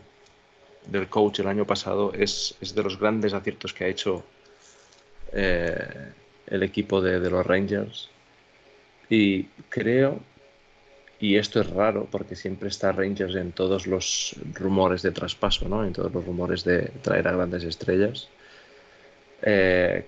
del 0.88 1.08
coach 1.08 1.40
el 1.40 1.48
año 1.48 1.66
pasado 1.66 2.12
es, 2.14 2.56
es 2.62 2.74
de 2.74 2.84
los 2.84 3.00
grandes 3.00 3.34
aciertos 3.34 3.74
que 3.74 3.84
ha 3.84 3.88
hecho 3.88 4.24
eh, 5.34 6.12
el 6.48 6.64
equipo 6.64 7.02
de, 7.02 7.20
los 7.30 7.46
Rangers. 7.46 8.10
Y 9.10 9.44
creo, 9.70 10.20
y 11.20 11.36
esto 11.36 11.62
es 11.62 11.70
raro 11.70 12.08
porque 12.10 12.36
siempre 12.36 12.70
está 12.70 12.92
Rangers 12.92 13.36
en 13.36 13.52
todos 13.52 13.88
los 13.88 14.36
rumores 14.54 15.02
de 15.02 15.12
traspaso, 15.12 15.68
¿no? 15.68 15.86
en 15.86 15.94
todos 15.94 16.14
los 16.14 16.26
rumores 16.26 16.64
de 16.64 16.92
traer 17.02 17.28
a 17.28 17.34
grandes 17.34 17.64
estrellas. 17.64 18.30
Eh, 19.42 20.06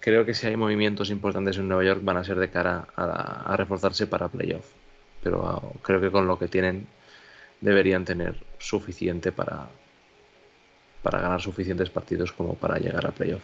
creo 0.00 0.24
que 0.24 0.34
si 0.34 0.46
hay 0.46 0.56
movimientos 0.56 1.10
importantes 1.10 1.56
en 1.58 1.68
Nueva 1.68 1.84
York 1.84 2.00
van 2.02 2.16
a 2.16 2.24
ser 2.24 2.38
de 2.38 2.50
cara 2.50 2.88
a, 2.96 3.56
reforzarse 3.56 4.06
para 4.06 4.28
playoff. 4.28 4.66
Pero 5.22 5.46
ah, 5.46 5.62
creo 5.82 6.00
que 6.00 6.10
con 6.10 6.26
lo 6.26 6.38
que 6.38 6.48
tienen 6.48 6.86
deberían 7.60 8.04
tener 8.04 8.34
suficiente 8.58 9.30
para, 9.30 9.68
para 11.02 11.20
ganar 11.20 11.40
suficientes 11.40 11.90
partidos 11.90 12.32
como 12.32 12.54
para 12.54 12.78
llegar 12.78 13.06
a 13.06 13.12
playoff. 13.12 13.42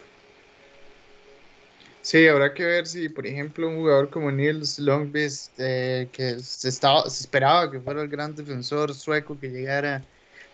Sí, 2.01 2.27
habrá 2.27 2.53
que 2.53 2.63
ver 2.63 2.87
si, 2.87 3.09
por 3.09 3.27
ejemplo, 3.27 3.67
un 3.67 3.77
jugador 3.77 4.09
como 4.09 4.31
Nils 4.31 4.79
Longbeast, 4.79 5.51
eh, 5.57 6.07
que 6.11 6.39
se, 6.39 6.69
estaba, 6.69 7.09
se 7.09 7.23
esperaba 7.23 7.69
que 7.69 7.79
fuera 7.79 8.01
el 8.01 8.07
gran 8.07 8.33
defensor 8.35 8.93
sueco 8.93 9.37
que 9.39 9.49
llegara 9.49 10.03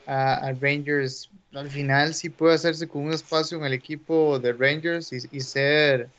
a, 0.08 0.52
Rangers, 0.60 1.30
al 1.54 1.70
final 1.70 2.14
sí 2.14 2.30
puede 2.30 2.56
hacerse 2.56 2.88
con 2.88 3.04
un 3.06 3.14
espacio 3.14 3.58
en 3.58 3.66
el 3.66 3.74
equipo 3.74 4.40
de 4.40 4.54
Rangers 4.54 5.12
y, 5.14 5.40
ser 5.42 6.10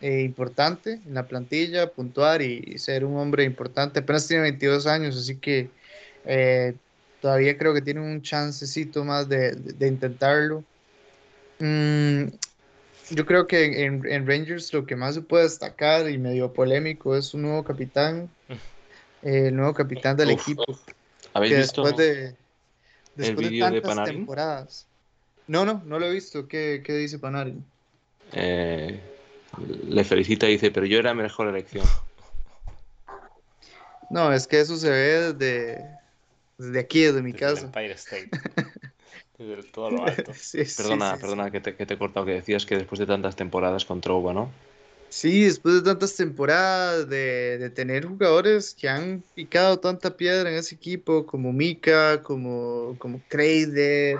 eh, 0.00 0.22
importante 0.22 1.00
en 1.06 1.14
la 1.14 1.26
plantilla, 1.26 1.90
puntuar 1.90 2.42
y, 2.42 2.78
ser 2.78 3.04
un 3.04 3.16
hombre 3.16 3.44
importante. 3.44 4.00
Apenas 4.00 4.26
tiene 4.26 4.42
22 4.42 4.86
años, 4.86 5.16
así 5.16 5.36
que 5.36 5.70
eh, 6.24 6.74
todavía 7.20 7.56
creo 7.56 7.74
que 7.74 7.82
tiene 7.82 8.00
un 8.00 8.22
chancecito 8.22 9.04
más 9.04 9.28
de, 9.28 9.56
intentarlo. 9.80 10.64
Mm, 11.58 12.24
yo 13.10 13.26
creo 13.26 13.46
que 13.46 13.84
en, 13.84 14.26
Rangers 14.26 14.72
lo 14.72 14.86
que 14.86 14.96
más 14.96 15.14
se 15.14 15.22
puede 15.22 15.44
destacar 15.44 16.10
y 16.10 16.18
medio 16.18 16.52
polémico 16.52 17.16
es 17.16 17.34
un 17.34 17.42
nuevo 17.42 17.64
capitán, 17.64 18.30
el 19.22 19.54
nuevo 19.54 19.74
capitán 19.74 20.16
del 20.16 20.30
equipo. 20.30 20.64
¿Habéis 21.32 21.56
visto 21.56 21.82
después 21.82 21.96
de, 21.96 22.36
después 23.16 23.46
el 23.46 23.52
de, 23.52 23.80
tantas 23.80 24.04
temporadas. 24.04 24.86
No, 25.46 25.64
no, 25.64 25.82
no 25.84 25.98
lo 25.98 26.06
he 26.06 26.12
visto. 26.12 26.48
¿Qué, 26.48 26.82
qué 26.84 26.94
dice 26.94 27.18
Panarin? 27.18 27.64
Eh, 28.32 29.00
le 29.88 30.04
felicita 30.04 30.48
y 30.48 30.52
dice, 30.52 30.70
pero 30.70 30.86
yo 30.86 30.98
era 30.98 31.14
mejor 31.14 31.48
elección. 31.48 31.86
No, 34.10 34.32
es 34.32 34.46
que 34.46 34.60
eso 34.60 34.76
se 34.76 34.90
ve 34.90 35.32
desde, 35.32 35.84
desde 36.58 36.80
aquí, 36.80 37.02
desde 37.02 37.22
mi 37.22 37.32
casa. 37.32 37.66
Empire 37.66 37.92
State. 37.94 38.30
todo 39.72 39.90
lo 39.90 40.04
alto. 40.04 40.32
perdona, 40.76 41.16
perdona 41.16 41.50
que 41.50 41.60
te, 41.60 41.74
que 41.74 41.86
te 41.86 41.94
he 41.94 41.98
cortado, 41.98 42.26
que 42.26 42.32
decías 42.32 42.66
que 42.66 42.76
después 42.76 42.98
de 42.98 43.06
tantas 43.06 43.36
temporadas 43.36 43.84
con 43.84 44.00
Trouba, 44.00 44.32
¿no? 44.32 44.50
Sí, 45.08 45.44
después 45.44 45.76
de 45.76 45.82
tantas 45.82 46.16
temporadas, 46.16 47.08
de, 47.08 47.70
tener 47.74 48.04
jugadores 48.04 48.74
que 48.74 48.88
han 48.88 49.22
picado 49.34 49.78
tanta 49.78 50.16
piedra 50.16 50.50
en 50.50 50.56
ese 50.56 50.74
equipo, 50.74 51.24
como 51.24 51.52
Mika, 51.52 52.22
como, 52.22 52.96
como 52.98 53.20
Kreider, 53.28 54.18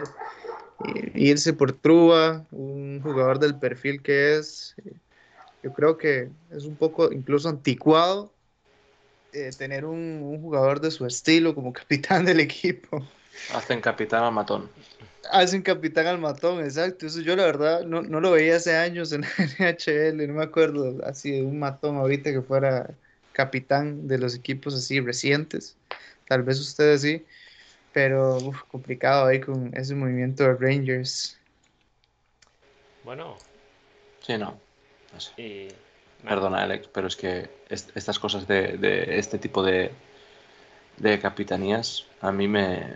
irse 1.14 1.52
por 1.52 1.72
Truba, 1.72 2.44
un 2.52 3.00
jugador 3.02 3.40
del 3.40 3.58
perfil 3.58 4.02
que 4.02 4.36
es. 4.36 4.76
Yo 5.64 5.72
creo 5.72 5.96
que 5.96 6.28
es 6.52 6.64
un 6.64 6.76
poco 6.76 7.10
incluso 7.10 7.48
anticuado 7.48 8.30
eh, 9.32 9.50
tener 9.58 9.84
un, 9.84 10.38
jugador 10.40 10.80
de 10.80 10.92
su 10.92 11.06
estilo 11.06 11.56
como 11.56 11.72
capitán 11.72 12.24
del 12.24 12.38
equipo. 12.38 13.04
Hacen 13.52 13.80
capitán 13.80 14.22
al 14.22 14.32
matón. 14.32 14.70
Hacen 15.30 15.62
capitán 15.62 16.06
al 16.06 16.18
matón, 16.18 16.62
exacto. 16.64 17.06
Eso 17.06 17.20
yo 17.20 17.36
la 17.36 17.44
verdad 17.44 17.84
no, 17.84 18.02
no 18.02 18.20
lo 18.20 18.32
veía 18.32 18.56
hace 18.56 18.76
años 18.76 19.12
en 19.12 19.24
NHL, 19.58 20.26
no 20.26 20.34
me 20.34 20.44
acuerdo 20.44 21.04
así 21.04 21.30
de 21.32 21.42
un 21.42 21.58
matón 21.58 21.96
ahorita 21.96 22.32
que 22.32 22.42
fuera 22.42 22.94
capitán 23.32 24.08
de 24.08 24.18
los 24.18 24.34
equipos 24.34 24.74
así 24.74 25.00
recientes. 25.00 25.76
Tal 26.28 26.42
vez 26.42 26.58
ustedes 26.60 27.02
sí, 27.02 27.24
pero 27.92 28.38
complicado 28.68 29.26
ahí 29.26 29.40
con 29.40 29.70
ese 29.76 29.94
movimiento 29.94 30.44
de 30.44 30.54
Rangers. 30.54 31.38
Bueno. 33.04 33.36
Sí, 34.20 34.38
no. 34.38 34.58
Perdona, 36.26 36.62
Alex, 36.62 36.88
pero 36.92 37.06
es 37.06 37.16
que 37.16 37.50
estas 37.68 38.18
cosas 38.18 38.48
de, 38.48 39.18
este 39.18 39.38
tipo 39.38 39.62
de, 39.62 39.90
de 40.96 41.18
capitanías 41.20 42.06
a 42.20 42.32
mí 42.32 42.48
me, 42.48 42.94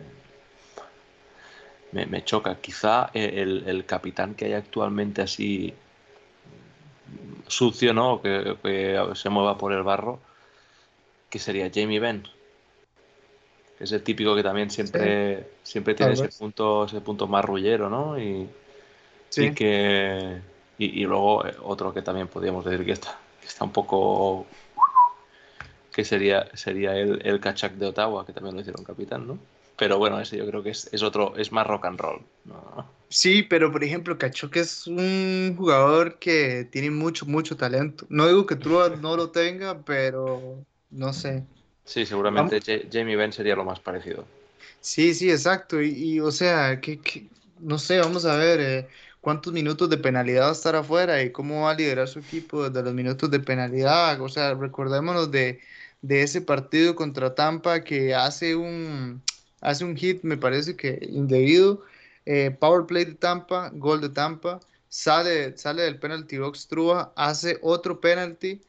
me, 1.93 2.25
choca. 2.25 2.57
Quizá 2.61 3.11
el, 3.15 3.85
capitán 3.87 4.35
que 4.35 4.47
hay 4.47 4.53
actualmente 4.53 5.23
así 5.23 5.75
sucio, 7.47 7.95
¿no? 7.95 8.21
Que, 8.21 8.57
se 9.15 9.29
mueva 9.31 9.57
por 9.57 9.73
el 9.73 9.83
barro, 9.83 10.21
que 11.31 11.39
sería 11.39 11.71
Jamie 11.73 12.01
Benn. 12.01 12.27
Es 13.81 13.93
el 13.93 14.03
típico 14.03 14.35
que 14.35 14.43
también 14.43 14.71
siempre, 14.71 15.49
siempre 15.63 15.95
tiene 15.95 16.13
ese 16.13 16.29
punto, 16.29 16.85
ese 16.85 17.01
punto 17.01 17.29
marrullero, 17.29 17.89
¿no? 17.89 18.19
Y, 18.19 18.49
y 19.37 19.51
que 19.53 20.41
y, 20.79 21.05
luego 21.05 21.47
eh, 21.47 21.55
otro 21.63 21.93
que 21.93 22.03
también 22.03 22.29
podríamos 22.29 22.65
decir 22.65 22.85
que 22.85 22.93
está, 22.93 23.19
que 23.41 23.47
está 23.47 23.65
un 23.65 23.73
poco. 23.73 24.47
que 25.93 26.05
sería, 26.05 26.49
sería 26.57 26.97
el, 26.97 27.21
el 27.25 27.41
Kachak 27.41 27.75
de 27.75 27.87
Ottawa, 27.87 28.27
que 28.27 28.33
también 28.33 28.55
lo 28.55 28.61
hicieron 28.61 28.85
capitán, 28.85 29.27
¿no? 29.27 29.39
Pero 29.79 29.99
bueno, 29.99 30.21
ese 30.21 30.37
yo 30.37 30.47
creo 30.47 30.63
que 30.63 30.71
es, 30.71 30.89
es 30.93 31.03
otro, 31.03 31.37
es 31.37 31.53
más 31.53 31.67
rock 31.67 31.87
and 31.87 32.01
roll. 32.01 32.21
Sí, 33.09 33.43
pero 33.43 33.71
por 33.71 33.85
ejemplo, 33.85 34.19
Kachuk 34.19 34.57
es 34.57 34.87
un 34.87 35.55
jugador 35.57 36.19
que 36.19 36.69
tiene 36.71 36.91
mucho, 36.91 37.27
mucho 37.27 37.57
talento. 37.57 38.05
No 38.09 38.27
digo 38.27 38.45
que 38.45 38.57
Trua 38.57 38.91
no 39.01 39.17
lo 39.17 39.31
tenga, 39.31 39.79
pero 39.83 40.65
no 40.91 41.13
sé. 41.13 41.45
Sí, 41.85 42.05
seguramente 42.05 42.61
Jamie 42.93 43.17
Benn 43.17 43.33
sería 43.33 43.57
lo 43.57 43.65
más 43.65 43.81
parecido. 43.81 44.25
Sí, 44.81 45.15
sí, 45.15 45.31
exacto. 45.31 45.81
Y, 45.81 46.21
o 46.21 46.31
sea, 46.31 46.81
que, 46.81 47.29
no 47.61 47.79
sé, 47.79 47.99
vamos 47.99 48.25
a 48.27 48.37
ver. 48.37 48.61
Eh, 48.61 48.89
cuántos 49.21 49.53
minutos 49.53 49.91
de 49.91 49.99
penalidad 49.99 50.45
va 50.45 50.49
a 50.51 50.53
estar 50.53 50.77
afuera 50.77 51.23
y 51.23 51.33
cómo 51.33 51.63
va 51.63 51.73
a 51.73 51.75
liderar 51.75 52.09
su 52.09 52.19
equipo 52.21 52.69
desde 52.69 52.83
los 52.83 52.95
minutos 52.95 53.31
de 53.31 53.41
penalidad. 53.41 54.21
O 54.21 54.29
sea, 54.29 54.55
recordémonos 54.55 55.31
de, 55.31 55.61
ese 56.09 56.41
partido 56.41 56.95
contra 56.95 57.35
Tampa 57.35 57.83
que 57.83 58.15
hace 58.15 58.55
un, 58.55 59.23
hace 59.61 59.85
un 59.85 59.97
hit, 59.97 60.23
me 60.23 60.37
parece 60.37 60.77
que 60.77 60.99
indebido. 61.03 61.83
Eh, 62.27 62.51
power 62.51 62.87
play 62.87 63.05
de 63.07 63.15
Tampa, 63.15 63.71
gol 63.73 64.01
de 64.01 64.11
Tampa, 64.11 64.61
sale, 64.89 65.57
sale 65.57 65.83
del 65.83 65.99
penalty 65.99 66.39
box 66.39 66.69
Trua, 66.69 67.13
hace 67.17 67.59
otro 67.63 68.01
penalty 68.01 68.61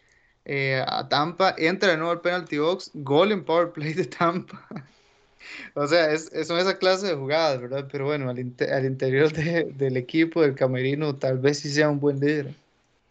eh, 0.46 0.84
a 0.88 1.08
Tampa, 1.10 1.56
entra 1.58 1.92
de 1.92 1.98
nuevo 1.98 2.12
al 2.12 2.22
penalty 2.22 2.58
box, 2.58 2.92
gol 2.94 3.32
en 3.32 3.44
power 3.44 3.72
play 3.72 3.94
de 3.94 4.06
Tampa. 4.06 4.66
O 5.74 5.88
sea, 5.88 6.12
es, 6.12 6.30
son 6.46 6.60
esa 6.60 6.78
clase 6.78 7.08
de 7.08 7.16
jugadas, 7.16 7.60
¿verdad? 7.60 7.88
Pero 7.92 8.06
bueno, 8.06 8.30
al, 8.30 8.40
interior 8.40 9.32
del 9.32 9.98
equipo, 9.98 10.42
del 10.42 10.54
camerino, 10.54 11.16
tal 11.16 11.40
vez 11.40 11.60
sí 11.60 11.70
sea 11.70 11.90
un 11.90 12.00
buen 12.00 12.20
líder. 12.20 12.54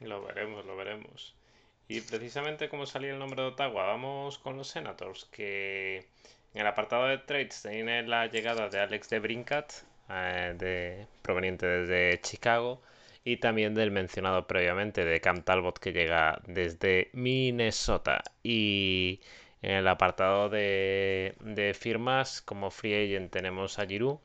Lo 0.01 0.23
veremos, 0.25 0.65
lo 0.65 0.77
veremos. 0.77 1.35
Y 1.89 2.03
precisamente 2.03 2.69
como 2.69 2.87
salía 2.87 3.13
el 3.13 3.19
nombre 3.19 3.43
de 3.43 3.49
Ottawa, 3.49 3.87
vamos 3.87 4.39
con 4.39 4.57
los 4.57 4.69
Senators, 4.69 5.27
que 5.33 6.07
en 6.55 6.61
el 6.63 6.67
apartado 6.67 7.07
de 7.07 7.19
trades 7.19 7.63
tiene 7.63 8.03
la 8.07 8.27
llegada 8.27 8.69
de 8.69 8.81
Alex 8.81 9.09
de 9.11 9.19
Brincat, 9.21 9.73
eh, 10.11 10.55
de, 10.57 11.07
proveniente 11.23 11.67
desde 11.67 12.21
Chicago, 12.21 12.81
y 13.25 13.37
también 13.39 13.75
del 13.75 13.91
mencionado 13.91 14.47
previamente 14.47 15.05
de 15.05 15.21
Cam 15.21 15.43
Talbot, 15.43 15.79
que 15.79 15.93
llega 15.93 16.41
desde 16.47 17.11
Minnesota. 17.13 18.23
Y 18.43 19.21
en 19.63 19.73
el 19.73 19.89
apartado 19.89 20.49
de, 20.49 21.35
firmas, 21.79 22.43
como 22.43 22.71
free 22.71 22.95
agent 22.95 23.33
tenemos 23.33 23.79
a 23.79 23.87
Giroud, 23.87 24.19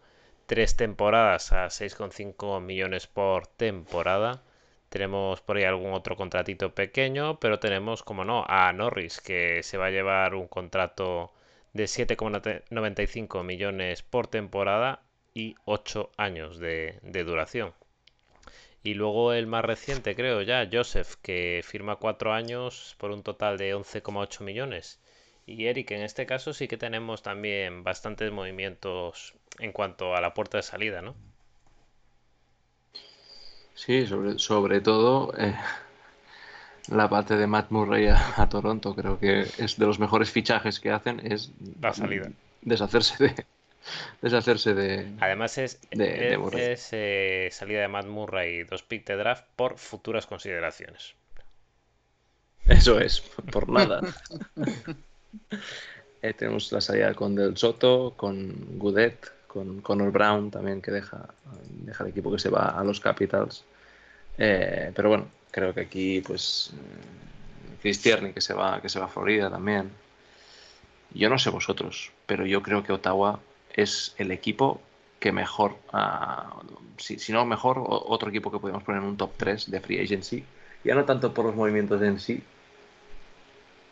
tres 0.46 0.76
temporadas 0.78 1.52
a 1.52 1.66
6,5 1.68 2.62
millones 2.62 3.08
por 3.08 3.48
temporada. 3.48 4.44
Tenemos 4.90 5.42
por 5.42 5.58
ahí 5.58 5.64
algún 5.66 5.94
otro 5.94 6.16
contratito 6.16 6.74
pequeño, 6.76 7.40
pero 7.40 7.60
tenemos, 7.60 8.04
como 8.04 8.26
no, 8.26 8.46
a 8.48 8.72
Norris, 8.74 9.20
que 9.22 9.64
se 9.64 9.78
va 9.78 9.88
a 9.88 9.92
llevar 9.92 10.36
un 10.36 10.48
contrato 10.48 11.34
de 11.74 11.86
7,95 11.86 13.44
millones 13.44 14.04
por 14.04 14.28
temporada 14.28 15.02
y 15.34 15.56
8 15.66 16.12
años 16.18 16.60
de, 16.60 17.00
de, 17.02 17.24
duración. 17.24 17.74
Y 18.84 18.94
luego 18.94 19.34
el 19.34 19.48
más 19.48 19.66
reciente, 19.66 20.16
creo 20.16 20.42
ya, 20.42 20.68
Joseph, 20.72 21.16
que 21.22 21.62
firma 21.64 21.96
4 21.96 22.34
años 22.34 22.96
por 23.00 23.12
un 23.12 23.24
total 23.24 23.58
de 23.58 23.76
11,8 23.76 24.42
millones. 24.42 25.00
Y 25.46 25.66
Eric, 25.66 25.92
en 25.92 26.02
este 26.02 26.26
caso 26.26 26.54
sí 26.54 26.68
que 26.68 26.78
tenemos 26.78 27.22
también 27.22 27.84
bastantes 27.84 28.32
movimientos 28.32 29.34
en 29.60 29.72
cuanto 29.72 30.16
a 30.16 30.22
la 30.22 30.34
puerta 30.34 30.58
de 30.58 30.64
salida, 30.64 31.02
¿no? 31.02 31.16
Sí, 33.76 34.06
sobre, 34.06 34.38
sobre 34.40 34.82
todo 34.82 35.34
eh, 35.38 35.56
la 36.90 37.10
parte 37.10 37.38
de 37.38 37.48
Matt 37.48 37.72
Murray 37.72 38.08
a, 38.08 38.48
Toronto, 38.50 38.96
creo 38.96 39.20
que 39.20 39.42
es 39.58 39.78
de 39.78 39.86
los 39.86 40.00
mejores 40.00 40.32
fichajes 40.32 40.80
que 40.80 40.92
hacen, 40.92 41.22
es 41.26 41.52
la 41.82 41.94
salida. 41.94 42.30
Deshacerse 42.62 43.24
de, 43.24 43.46
deshacerse 44.22 44.74
de. 44.74 45.14
Además, 45.20 45.58
es, 45.58 45.80
es, 45.92 46.90
eh, 46.92 47.50
salida 47.52 47.82
de 47.82 47.88
Matt 47.88 48.08
Murray 48.08 48.60
y 48.60 48.64
dos 48.64 48.84
pick 48.84 49.06
de 49.08 49.16
draft 49.16 49.46
por 49.56 49.78
futuras 49.78 50.26
consideraciones. 50.26 51.14
Eso 52.66 53.00
es, 53.00 53.22
por 53.52 53.70
nada. 53.70 54.02
Eh, 56.22 56.34
tenemos 56.34 56.72
la 56.72 56.80
salida 56.80 57.14
con 57.14 57.36
Del 57.36 57.58
Soto, 57.58 58.14
con 58.16 58.80
Gudet, 58.80 59.30
con 59.46 59.82
Connor 59.82 60.10
Brown 60.10 60.50
también 60.50 60.82
que 60.82 60.90
deja, 60.90 61.28
deja 61.70 62.04
el 62.06 62.12
equipo 62.12 62.32
que 62.32 62.40
se 62.40 62.50
va 62.50 62.70
a 62.70 62.84
los 62.86 63.02
Capitals. 63.02 63.66
Eh, 64.38 64.92
pero 64.96 65.10
bueno, 65.10 65.28
creo 65.54 65.74
que 65.74 65.82
aquí 65.82 66.22
pues 66.22 66.74
mm, 66.74 67.82
Chris 67.82 68.02
Tierney 68.02 68.34
que 68.34 68.42
se 68.42 68.54
va, 68.54 68.82
que 68.82 68.90
se 68.90 69.00
va 69.00 69.06
a 69.06 69.10
Florida 69.10 69.50
también. 69.50 69.92
Yo 71.14 71.30
no 71.30 71.38
sé 71.38 71.50
vosotros, 71.52 72.12
pero 72.26 72.46
yo 72.46 72.62
creo 72.64 72.84
que 72.84 72.92
Ottawa 72.92 73.40
es 73.72 74.16
el 74.18 74.32
equipo 74.32 74.82
que 75.20 75.32
mejor, 75.32 75.78
ah, 75.94 76.62
si, 76.98 77.20
si, 77.20 77.32
no 77.32 77.46
mejor, 77.46 77.82
otro 77.88 78.30
equipo 78.30 78.52
que 78.52 78.60
podemos 78.60 78.84
poner 78.84 79.02
en 79.02 79.10
un 79.10 79.18
top 79.18 79.32
3 79.38 79.72
de 79.72 79.80
free 79.80 80.02
agency. 80.02 80.44
Ya 80.84 80.96
no 80.96 81.06
tanto 81.06 81.34
por 81.34 81.46
los 81.46 81.56
movimientos 81.56 82.02
en 82.02 82.20
sí, 82.20 82.44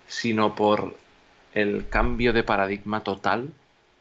sino 0.08 0.56
por 0.56 0.98
el 1.54 1.88
cambio 1.90 2.34
de 2.34 2.44
paradigma 2.44 3.04
total 3.04 3.50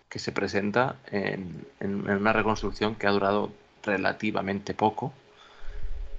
que 0.08 0.18
se 0.18 0.32
presenta 0.32 0.96
en, 1.10 1.66
una 1.80 2.32
reconstrucción 2.32 2.96
que 2.96 3.06
ha 3.06 3.10
durado 3.10 3.52
relativamente 3.82 4.74
poco 4.74 5.12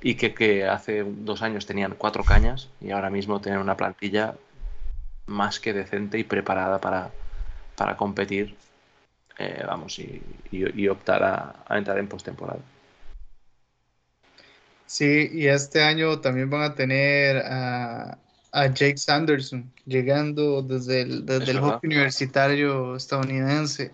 y 0.02 0.16
que, 0.16 0.66
hace 0.66 1.04
dos 1.06 1.42
años 1.42 1.66
tenían 1.66 1.96
cuatro 1.98 2.24
cañas 2.24 2.70
y 2.82 2.92
ahora 2.92 3.10
mismo 3.10 3.40
tienen 3.40 3.62
una 3.62 3.78
plantilla 3.78 4.36
más 5.28 5.60
que 5.60 5.74
decente 5.74 6.18
y 6.18 6.24
preparada 6.24 6.82
para, 6.82 7.12
para 7.76 7.96
competir, 7.96 8.56
eh, 9.38 9.64
vamos, 9.66 10.00
y, 10.00 10.88
optar 10.88 11.24
a, 11.24 11.78
entrar 11.78 12.00
en 12.00 12.08
postemporada. 12.08 12.60
Sí, 14.88 15.30
y 15.32 15.48
este 15.48 15.84
año 15.84 16.20
también 16.20 16.50
van 16.50 16.64
a 16.64 16.76
tener 16.76 17.38
a 18.52 18.68
Jake 18.68 18.98
Sanderson, 18.98 19.72
llegando 19.86 20.62
desde 20.62 21.02
el, 21.02 21.26
desde 21.26 21.52
el 21.52 21.60
hockey 21.60 21.88
universitario 21.88 22.96
estadounidense. 22.96 23.92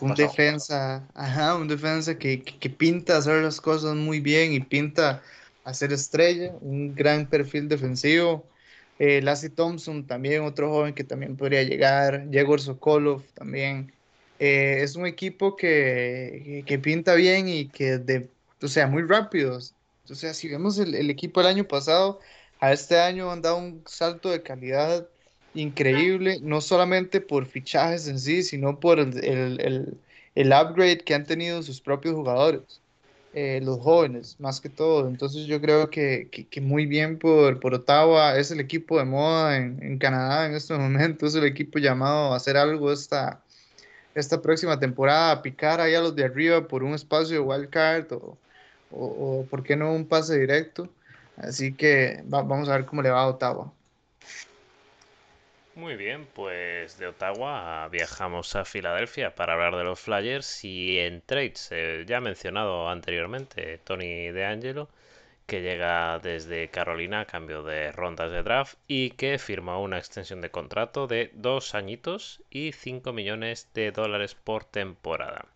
Un 0.00 0.14
defensa, 0.14 1.06
ajá, 1.14 1.54
un 1.54 1.68
defensa 1.68 2.18
que, 2.18 2.42
que, 2.42 2.70
pinta 2.70 3.16
hacer 3.16 3.42
las 3.42 3.60
cosas 3.60 3.94
muy 3.94 4.20
bien 4.20 4.52
y 4.52 4.60
pinta 4.60 5.22
hacer 5.62 5.92
estrella, 5.92 6.52
un 6.60 6.94
gran 6.94 7.26
perfil 7.26 7.68
defensivo. 7.68 8.44
Eh, 8.98 9.20
Lassie 9.22 9.50
Thompson, 9.50 10.06
también 10.06 10.42
otro 10.42 10.70
joven 10.70 10.94
que 10.94 11.04
también 11.04 11.36
podría 11.36 11.62
llegar. 11.62 12.28
Yegor 12.30 12.60
Sokolov 12.60 13.22
también. 13.34 13.92
Eh, 14.40 14.78
es 14.82 14.96
un 14.96 15.06
equipo 15.06 15.56
que, 15.56 16.64
que, 16.66 16.78
pinta 16.80 17.14
bien 17.14 17.48
y 17.48 17.68
que, 17.68 17.98
de, 17.98 18.28
o 18.60 18.68
sea, 18.68 18.88
muy 18.88 19.02
rápido. 19.02 19.58
O 20.10 20.14
sea, 20.14 20.34
si 20.34 20.48
vemos 20.48 20.78
el, 20.78 20.94
el 20.94 21.10
equipo 21.10 21.40
el 21.40 21.46
año 21.46 21.64
pasado, 21.64 22.20
a 22.64 22.72
este 22.72 22.98
año 22.98 23.30
han 23.30 23.42
dado 23.42 23.58
un 23.58 23.82
salto 23.86 24.30
de 24.30 24.42
calidad 24.42 25.06
increíble, 25.54 26.38
no 26.42 26.60
solamente 26.62 27.20
por 27.20 27.46
fichajes 27.46 28.08
en 28.08 28.18
sí, 28.18 28.42
sino 28.42 28.80
por 28.80 28.98
el, 28.98 29.98
upgrade 30.36 30.98
que 30.98 31.14
han 31.14 31.26
tenido 31.26 31.62
sus 31.62 31.80
propios 31.80 32.14
jugadores. 32.14 32.80
eh, 33.34 33.60
los 33.62 33.80
jóvenes, 33.80 34.36
más 34.38 34.60
que 34.60 34.68
todo. 34.70 35.08
Entonces 35.08 35.46
yo 35.46 35.60
creo 35.60 35.90
que, 35.90 36.28
que, 36.30 36.60
muy 36.60 36.86
bien 36.86 37.18
por, 37.18 37.60
por, 37.60 37.74
Ottawa, 37.74 38.38
es 38.38 38.50
el 38.52 38.60
equipo 38.60 38.98
de 38.98 39.04
moda 39.04 39.56
en, 39.56 39.82
en, 39.82 39.98
Canadá 39.98 40.46
en 40.46 40.54
estos 40.54 40.78
momentos, 40.78 41.34
es 41.34 41.42
el 41.42 41.46
equipo 41.46 41.78
llamado 41.80 42.32
a 42.32 42.36
hacer 42.36 42.56
algo 42.56 42.92
esta, 42.92 43.42
esta 44.14 44.40
próxima 44.42 44.78
temporada, 44.78 45.32
a 45.32 45.42
picar 45.42 45.80
ahí 45.80 45.94
a 45.94 46.00
los 46.00 46.14
de 46.16 46.24
arriba 46.24 46.68
por 46.68 46.84
un 46.84 46.94
espacio 46.94 47.36
de 47.36 47.40
wildcard 47.40 48.12
o, 48.12 48.38
o, 48.90 49.40
o 49.40 49.46
por 49.50 49.62
qué 49.64 49.76
no 49.76 49.92
un 49.92 50.06
pase 50.06 50.38
directo. 50.38 50.88
Así 51.36 51.74
que 51.74 52.22
vamos 52.24 52.68
a 52.68 52.76
ver 52.76 52.86
cómo 52.86 53.02
le 53.02 53.10
va 53.10 53.22
a 53.22 53.28
Ottawa. 53.28 53.72
Muy 55.74 55.96
bien, 55.96 56.26
pues 56.34 56.98
de 56.98 57.08
Ottawa 57.08 57.88
viajamos 57.88 58.54
a 58.54 58.64
Filadelfia 58.64 59.34
para 59.34 59.54
hablar 59.54 59.74
de 59.76 59.82
los 59.82 59.98
Flyers 59.98 60.64
y 60.64 60.98
en 61.00 61.20
trades, 61.20 61.68
eh, 61.72 62.04
ya 62.06 62.20
mencionado 62.20 62.88
anteriormente, 62.88 63.78
Tony 63.78 64.30
DeAngelo, 64.30 64.88
que 65.46 65.62
llega 65.62 66.20
desde 66.20 66.70
Carolina 66.70 67.20
a 67.22 67.26
cambio 67.26 67.64
de 67.64 67.90
rondas 67.90 68.30
de 68.30 68.42
draft 68.44 68.78
y 68.86 69.10
que 69.10 69.38
firma 69.38 69.78
una 69.78 69.98
extensión 69.98 70.40
de 70.40 70.50
contrato 70.50 71.08
de 71.08 71.30
dos 71.34 71.74
añitos 71.74 72.42
y 72.50 72.72
5 72.72 73.12
millones 73.12 73.68
de 73.74 73.90
dólares 73.90 74.36
por 74.36 74.64
temporada. 74.64 75.53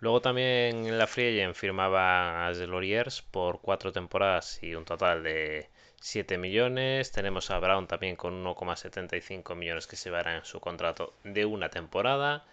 Luego 0.00 0.20
también 0.20 0.86
en 0.86 0.96
la 0.98 1.08
Free 1.08 1.52
firmaba 1.54 2.46
a 2.46 2.52
Deloriers 2.52 3.22
por 3.22 3.60
cuatro 3.60 3.92
temporadas 3.92 4.62
y 4.62 4.74
un 4.74 4.84
total 4.84 5.24
de 5.24 5.68
7 6.00 6.38
millones. 6.38 7.10
Tenemos 7.10 7.50
a 7.50 7.58
Brown 7.58 7.88
también 7.88 8.14
con 8.14 8.44
1,75 8.44 9.56
millones 9.56 9.88
que 9.88 9.96
se 9.96 10.10
verá 10.10 10.36
en 10.36 10.44
su 10.44 10.60
contrato 10.60 11.14
de 11.24 11.44
una 11.44 11.68
temporada. 11.68 12.44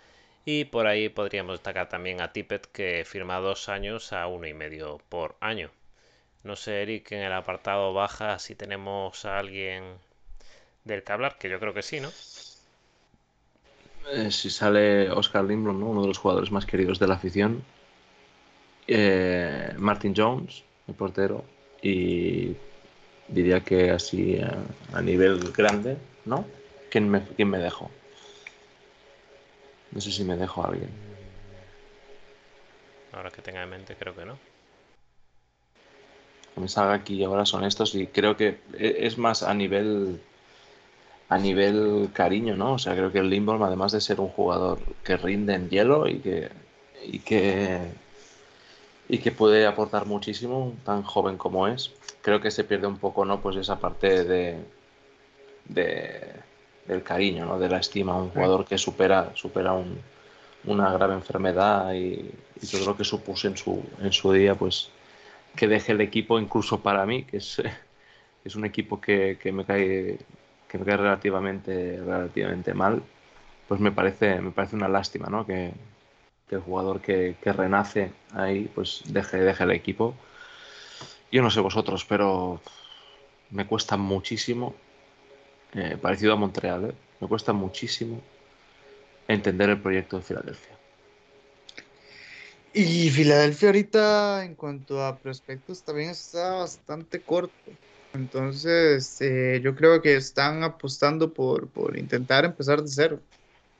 Y 0.43 0.65
por 0.65 0.87
ahí 0.87 1.09
podríamos 1.09 1.53
destacar 1.55 1.87
también 1.89 2.21
a 2.21 2.31
Tippett 2.31 2.65
que 2.71 3.05
firma 3.05 3.39
dos 3.39 3.69
años 3.69 4.11
a 4.13 4.25
uno 4.27 4.47
y 4.47 4.53
medio 4.53 4.99
por 5.09 5.35
año. 5.39 5.71
No 6.43 6.55
sé, 6.55 6.81
Eric, 6.83 7.11
en 7.11 7.21
el 7.21 7.33
apartado 7.33 7.93
baja 7.93 8.39
si 8.39 8.55
tenemos 8.55 9.25
a 9.25 9.39
alguien 9.39 9.97
del 10.83 11.03
que 11.03 11.11
hablar, 11.11 11.37
que 11.37 11.49
yo 11.49 11.59
creo 11.59 11.73
que 11.73 11.83
sí, 11.83 11.99
¿no? 11.99 12.09
Eh, 14.11 14.29
si 14.29 14.49
sale 14.49 15.09
Oscar 15.09 15.43
Lindblom, 15.43 15.81
uno 15.81 16.01
de 16.01 16.07
los 16.07 16.17
jugadores 16.17 16.51
más 16.51 16.65
queridos 16.65 16.99
de 16.99 17.07
la 17.07 17.15
afición. 17.15 17.63
Eh, 18.87 19.73
Martin 19.77 20.13
Jones, 20.15 20.63
el 20.87 20.93
portero. 20.93 21.43
Y 21.81 22.55
diría 23.27 23.61
que 23.61 23.91
así 23.91 24.39
a, 24.93 25.01
nivel 25.01 25.51
grande, 25.51 25.97
¿no? 26.25 26.45
¿Quién 26.89 27.09
me, 27.09 27.21
¿Quién 27.21 27.49
me 27.49 27.57
dejo? 27.57 27.89
No 29.91 30.01
sé 30.01 30.11
si 30.11 30.23
me 30.23 30.37
dejo 30.37 30.63
a 30.63 30.67
alguien. 30.67 30.89
Ahora 33.11 33.31
que 33.31 33.41
tenga 33.41 33.63
en 33.63 33.69
mente, 33.69 33.95
creo 33.95 34.15
que 34.15 34.25
no. 34.25 34.37
Me 36.57 36.67
salga 36.67 36.93
aquí 36.93 37.23
ahora 37.23 37.45
son 37.45 37.65
estos 37.65 37.95
y 37.95 38.07
creo 38.07 38.37
que 38.37 38.59
e, 38.77 38.97
es 38.99 39.17
más 39.17 39.43
a 39.43 39.53
nivel 39.53 40.21
a 41.29 41.37
nivel 41.37 42.09
cariño, 42.13 42.55
¿no? 42.55 42.73
O 42.73 42.79
sea, 42.79 42.93
creo 42.95 43.11
que 43.11 43.19
el 43.19 43.29
Limbolm, 43.29 43.63
además 43.63 43.91
de 43.91 44.01
ser 44.01 44.19
un 44.19 44.29
jugador 44.29 44.79
que 45.03 45.17
rinde 45.17 45.55
en 45.55 45.69
hielo 45.69 46.07
y 46.07 46.19
que 46.19 46.49
y 47.05 47.19
que 47.19 47.79
y 49.07 49.19
que 49.19 49.31
puede 49.31 49.65
aportar 49.67 50.05
muchísimo, 50.05 50.73
tan 50.83 51.03
joven 51.03 51.37
como 51.37 51.67
es, 51.67 51.91
creo 52.21 52.41
que 52.41 52.51
se 52.51 52.63
pierde 52.63 52.87
un 52.87 52.97
poco, 52.97 53.25
¿no? 53.25 53.39
Pues 53.41 53.55
esa 53.57 53.79
parte 53.79 54.23
de, 54.23 54.57
del 56.85 57.03
cariño, 57.03 57.45
¿no? 57.45 57.59
De 57.59 57.69
la 57.69 57.79
estima, 57.79 58.17
un 58.17 58.29
jugador 58.29 58.65
que 58.65 58.77
supera, 58.77 59.31
supera 59.35 59.75
una 60.65 60.91
grave 60.91 61.13
enfermedad 61.13 61.93
y, 61.93 62.31
todo 62.71 62.85
lo 62.85 62.97
que 62.97 63.03
supuso 63.03 63.47
en 63.47 63.57
su, 63.57 63.83
en 64.01 64.11
su 64.11 64.31
día, 64.33 64.55
pues 64.55 64.89
que 65.55 65.67
deje 65.67 65.91
el 65.91 66.01
equipo, 66.01 66.39
incluso 66.39 66.81
para 66.81 67.05
mí, 67.05 67.23
que 67.23 67.37
es, 67.37 67.61
es 68.45 68.55
un 68.55 68.65
equipo 68.65 68.99
que, 68.99 69.37
me 69.53 69.65
cae 69.65 70.17
que 70.79 70.85
cae 70.85 70.97
relativamente, 70.97 71.97
relativamente 71.97 72.73
mal, 72.73 73.03
pues 73.67 73.79
me 73.81 73.91
parece, 73.91 74.41
me 74.41 74.51
parece 74.51 74.75
una 74.75 74.87
lástima, 74.87 75.27
¿no? 75.29 75.45
Que, 75.45 75.73
el 76.51 76.59
jugador 76.61 77.01
que, 77.01 77.35
que, 77.41 77.51
renace 77.51 78.11
ahí, 78.33 78.71
pues 78.73 79.01
deje, 79.07 79.37
deje 79.37 79.63
el 79.63 79.71
equipo 79.71 80.15
yo 81.35 81.41
no 81.41 81.51
sé 81.51 81.59
vosotros, 81.59 82.05
pero 82.05 82.61
me 83.49 83.67
cuesta 83.67 83.97
muchísimo, 83.97 84.73
eh, 85.73 85.97
parecido 86.01 86.31
a 86.31 86.37
Montreal, 86.37 86.91
¿eh? 86.91 86.95
me 87.19 87.27
cuesta 87.27 87.51
muchísimo 87.51 88.21
entender 89.27 89.69
el 89.69 89.81
proyecto 89.81 90.15
de 90.15 90.23
Filadelfia. 90.23 90.77
Y 92.73 93.09
Filadelfia 93.09 93.69
ahorita 93.69 94.45
en 94.45 94.55
cuanto 94.55 95.03
a 95.03 95.17
prospectos 95.17 95.83
también 95.83 96.11
está 96.11 96.53
bastante 96.53 97.21
corto. 97.21 97.71
Entonces 98.15 99.21
eh, 99.21 99.59
yo 99.63 99.75
creo 99.75 100.01
que 100.01 100.15
están 100.15 100.63
apostando 100.63 101.33
por, 101.33 101.67
por 101.67 101.97
intentar 101.97 102.45
empezar 102.45 102.81
de 102.81 102.87
cero. 102.87 103.19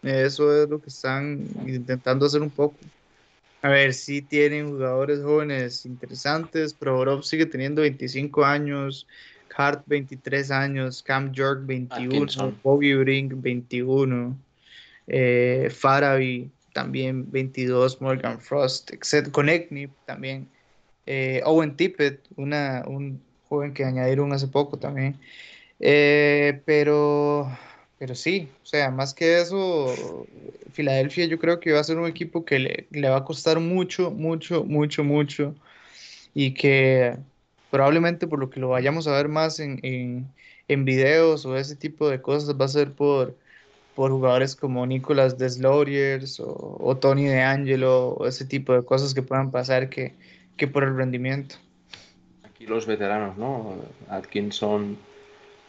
Eso 0.04 0.64
es 0.64 0.70
lo 0.70 0.80
que 0.80 0.90
están 0.90 1.48
intentando 1.66 2.26
hacer 2.28 2.42
un 2.42 2.52
poco. 2.52 2.78
A 3.62 3.70
ver, 3.70 3.96
sí 3.96 4.22
tienen 4.22 4.70
jugadores 4.70 5.22
jóvenes 5.22 5.86
interesantes. 5.88 6.74
Provorov 6.74 7.24
sigue 7.24 7.48
teniendo 7.48 7.82
25 7.82 8.46
años, 8.46 9.08
Hart 9.56 9.84
23 9.88 10.52
años, 10.52 11.02
Cam 11.02 11.32
York 11.32 11.62
21, 11.66 12.60
Bobby 12.62 12.94
Brink 12.94 13.34
21, 13.38 14.38
eh, 15.08 15.72
Faraby 15.74 16.52
también 16.74 17.32
22, 17.32 18.02
Morgan 18.02 18.40
Frost, 18.40 18.92
etc. 18.92 19.32
Connectnip 19.32 19.92
también. 20.06 20.48
Eh, 21.08 21.42
Owen 21.46 21.76
Tippett, 21.76 22.20
una, 22.36 22.84
un 22.86 23.20
joven 23.50 23.74
que 23.74 23.86
añadieron 23.86 24.34
hace 24.34 24.48
poco 24.48 24.78
también. 24.78 25.20
Eh, 25.80 26.62
pero 26.66 27.50
pero 27.98 28.16
sí, 28.16 28.50
o 28.64 28.66
sea, 28.66 28.92
más 28.92 29.14
que 29.14 29.40
eso, 29.42 30.28
Filadelfia 30.74 31.26
yo 31.26 31.40
creo 31.40 31.60
que 31.60 31.72
va 31.72 31.80
a 31.80 31.84
ser 31.84 31.98
un 31.98 32.08
equipo 32.08 32.46
que 32.46 32.60
le, 32.92 33.10
va 33.10 33.18
a 33.18 33.24
costar 33.24 33.60
mucho, 33.60 34.12
mucho, 34.12 34.64
mucho, 34.66 35.04
mucho. 35.04 35.56
Y 36.34 36.54
que 36.54 37.18
probablemente 37.72 38.28
por 38.28 38.40
lo 38.40 38.50
que 38.50 38.60
lo 38.60 38.70
vayamos 38.70 39.08
a 39.08 39.14
ver 39.14 39.30
más 39.30 39.60
en, 39.60 39.80
en, 40.68 40.86
videos 40.86 41.46
o 41.46 41.58
ese 41.58 41.76
tipo 41.76 42.10
de 42.10 42.22
cosas 42.22 42.56
va 42.60 42.66
a 42.66 42.68
ser 42.70 42.94
por, 42.94 43.38
por 43.96 44.12
jugadores 44.12 44.56
como 44.56 44.86
Nicolas 44.86 45.38
Desloriers 45.38 46.40
o, 46.40 46.78
o 46.80 46.98
Tony 46.98 47.26
DeAngelo 47.26 48.10
o 48.16 48.28
ese 48.28 48.46
tipo 48.46 48.74
de 48.74 48.84
cosas 48.86 49.14
que 49.14 49.22
puedan 49.24 49.52
pasar 49.52 49.90
que, 49.90 50.14
que 50.58 50.68
por 50.68 50.84
el 50.84 50.98
rendimiento. 50.98 51.56
Los 52.68 52.86
veteranos, 52.86 53.38
¿no? 53.38 53.76
Atkinson, 54.10 54.98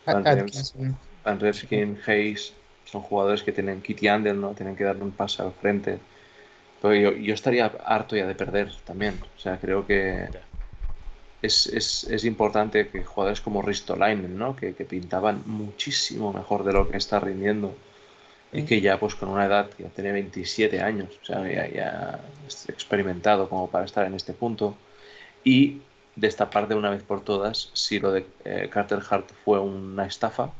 Atkinson. 0.07 0.97
Van 1.25 1.41
Redskins, 1.41 2.09
Hayes, 2.09 2.53
son 2.85 3.03
jugadores 3.03 3.43
que 3.43 3.53
tienen 3.53 3.83
Kitty 3.83 4.09
Under, 4.09 4.35
¿no? 4.35 4.55
Tienen 4.55 4.77
que 4.77 4.85
darle 4.85 5.03
un 5.03 5.11
paso 5.11 5.45
al 5.45 5.53
frente. 5.53 5.99
Pero 6.81 6.95
yo, 6.95 7.35
estaría 7.35 7.67
harto 7.85 8.17
ya 8.17 8.27
de 8.27 8.35
perder 8.35 8.73
también. 8.85 9.19
O 9.37 9.41
sea, 9.41 9.59
creo 9.59 9.85
que 9.87 10.29
es, 11.43 12.25
importante 12.25 12.89
que 12.89 13.03
jugadores 13.03 13.41
como 13.41 13.63
Ristolainen, 13.63 14.39
¿no? 14.39 14.55
Que, 14.55 14.73
pintaban 14.73 15.43
muchísimo 15.47 16.33
mejor 16.33 16.63
de 16.63 16.73
lo 16.73 16.89
que 16.89 16.97
está 16.97 17.19
rindiendo. 17.19 17.75
Y 18.53 18.63
que 18.63 18.81
ya, 18.81 19.01
pues 19.01 19.17
con 19.17 19.29
una 19.29 19.47
edad, 19.47 19.69
ya 19.77 19.89
tiene 19.89 20.13
27 20.13 20.81
años, 20.81 21.09
o 21.21 21.25
sea, 21.25 21.43
ya, 21.51 21.69
ya 21.69 22.21
experimentado 22.69 23.49
como 23.49 23.69
para 23.69 23.85
estar 23.85 24.07
en 24.07 24.15
este 24.15 24.33
punto. 24.33 24.77
Y 25.43 25.83
destapar 26.17 26.67
de 26.67 26.75
una 26.75 26.91
vez 26.91 27.03
por 27.03 27.23
todas 27.23 27.71
si 27.75 28.01
lo 28.01 28.11
de 28.11 28.27
eh, 28.45 28.69
Carter 28.73 29.01
Hart 29.09 29.31
fue 29.45 29.61
una 29.61 30.07
estafa 30.07 30.51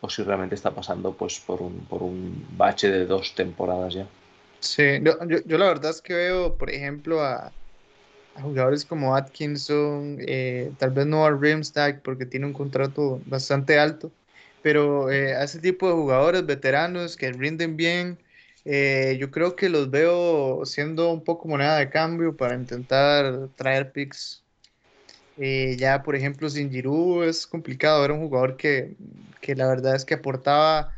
o 0.00 0.10
si 0.10 0.22
realmente 0.22 0.56
está 0.56 0.72
pasando 0.72 1.12
pues 1.14 1.38
por 1.40 1.62
un, 1.62 1.86
por 1.86 2.02
un 2.02 2.46
bache 2.56 2.90
de 2.90 3.06
dos 3.06 3.34
temporadas 3.34 3.94
ya. 3.94 4.06
Sí, 4.60 4.82
yo, 5.02 5.16
yo, 5.46 5.58
la 5.58 5.68
verdad 5.68 5.92
es 5.92 6.02
que 6.02 6.14
veo, 6.14 6.56
por 6.56 6.70
ejemplo, 6.70 7.22
a, 7.22 7.52
jugadores 8.42 8.84
como 8.84 9.14
Atkinson, 9.14 10.18
eh, 10.20 10.72
tal 10.78 10.90
vez 10.90 11.06
no 11.06 11.24
a 11.24 11.30
Rimstack 11.30 12.02
porque 12.02 12.26
tiene 12.26 12.46
un 12.46 12.52
contrato 12.52 13.20
bastante 13.26 13.78
alto, 13.78 14.10
pero 14.62 15.10
eh, 15.10 15.34
a 15.34 15.44
ese 15.44 15.60
tipo 15.60 15.88
de 15.88 15.94
jugadores 15.94 16.44
veteranos 16.44 17.16
que 17.16 17.32
rinden 17.32 17.76
bien, 17.76 18.18
yo 19.18 19.30
creo 19.30 19.56
que 19.56 19.70
los 19.70 19.90
veo 19.90 20.66
siendo 20.66 21.10
un 21.10 21.24
poco 21.24 21.48
moneda 21.48 21.78
de 21.78 21.88
cambio 21.88 22.36
para 22.36 22.54
intentar 22.54 23.48
traer 23.56 23.92
picks 23.92 24.44
eh, 25.38 25.76
ya, 25.78 26.02
por 26.02 26.16
ejemplo, 26.16 26.48
sin 26.48 26.70
Giroud 26.70 27.24
es 27.24 27.46
complicado. 27.46 28.04
Era 28.04 28.14
un 28.14 28.20
jugador 28.20 28.56
que, 28.56 28.94
que 29.40 29.54
la 29.54 29.66
verdad 29.66 29.94
es 29.94 30.04
que 30.04 30.14
aportaba 30.14 30.92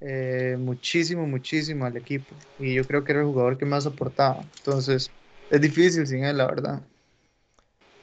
eh, 0.00 0.56
muchísimo, 0.58 1.26
muchísimo 1.26 1.86
al 1.86 1.96
equipo. 1.96 2.34
Y 2.58 2.74
yo 2.74 2.84
creo 2.84 3.04
que 3.04 3.12
era 3.12 3.20
el 3.20 3.26
jugador 3.26 3.56
que 3.56 3.64
más 3.64 3.86
aportaba. 3.86 4.44
Entonces, 4.58 5.10
es 5.50 5.60
difícil 5.60 6.06
sin 6.06 6.24
él, 6.24 6.38
la 6.38 6.46
verdad. 6.46 6.82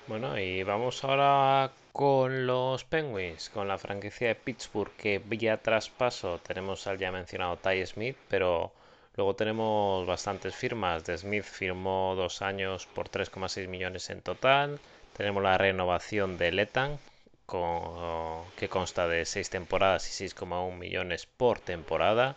Bueno, 0.08 0.38
y 0.39 0.63
vamos 0.63 1.04
ahora 1.04 1.71
con 1.93 2.47
los 2.47 2.84
Penguins, 2.84 3.49
con 3.49 3.67
la 3.67 3.77
franquicia 3.77 4.30
de 4.30 4.36
Pittsburgh, 4.36 4.91
que 4.97 5.19
vía 5.19 5.62
traspaso 5.62 6.39
tenemos 6.39 6.88
al 6.88 6.97
ya 6.97 7.12
mencionado 7.12 7.58
Ty 7.58 7.86
Smith, 7.86 8.17
pero 8.30 8.71
Luego 9.17 9.36
tenemos 9.36 10.08
bastantes 10.08 10.56
firmas. 10.56 11.04
De 11.04 11.17
Smith 11.17 11.43
firmó 11.43 12.15
dos 12.15 12.41
años 12.41 12.88
por 12.88 13.10
3,6 13.10 13.67
millones 13.67 14.10
en 14.10 14.21
total. 14.21 14.80
Tenemos 15.17 15.43
la 15.43 15.58
renovación 15.58 16.38
de 16.38 16.52
Letan, 16.52 17.00
que 18.58 18.69
consta 18.69 19.08
de 19.08 19.26
6 19.26 19.50
temporadas 19.50 20.21
y 20.21 20.26
6,1 20.26 20.78
millones 20.78 21.26
por 21.26 21.60
temporada. 21.60 22.36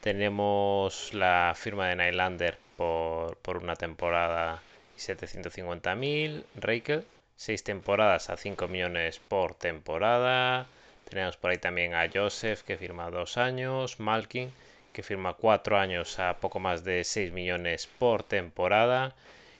Tenemos 0.00 1.14
la 1.14 1.54
firma 1.56 1.88
de 1.88 1.96
Nylander 1.96 2.58
por, 2.76 3.36
por 3.38 3.56
una 3.56 3.76
temporada 3.76 4.62
y 4.96 5.00
750.000. 5.00 6.44
Reikel, 6.56 7.06
6 7.36 7.64
temporadas 7.64 8.28
a 8.28 8.36
5 8.36 8.68
millones 8.68 9.18
por 9.18 9.54
temporada. 9.54 10.66
Tenemos 11.08 11.36
por 11.38 11.50
ahí 11.50 11.58
también 11.58 11.94
a 11.94 12.08
Joseph, 12.12 12.62
que 12.62 12.76
firma 12.76 13.10
2 13.10 13.38
años. 13.38 13.98
Malkin, 13.98 14.52
que 14.92 15.02
firma 15.02 15.34
4 15.34 15.78
años 15.78 16.18
a 16.18 16.34
poco 16.34 16.60
más 16.60 16.84
de 16.84 17.02
6 17.02 17.32
millones 17.32 17.86
por 17.98 18.22
temporada. 18.22 19.14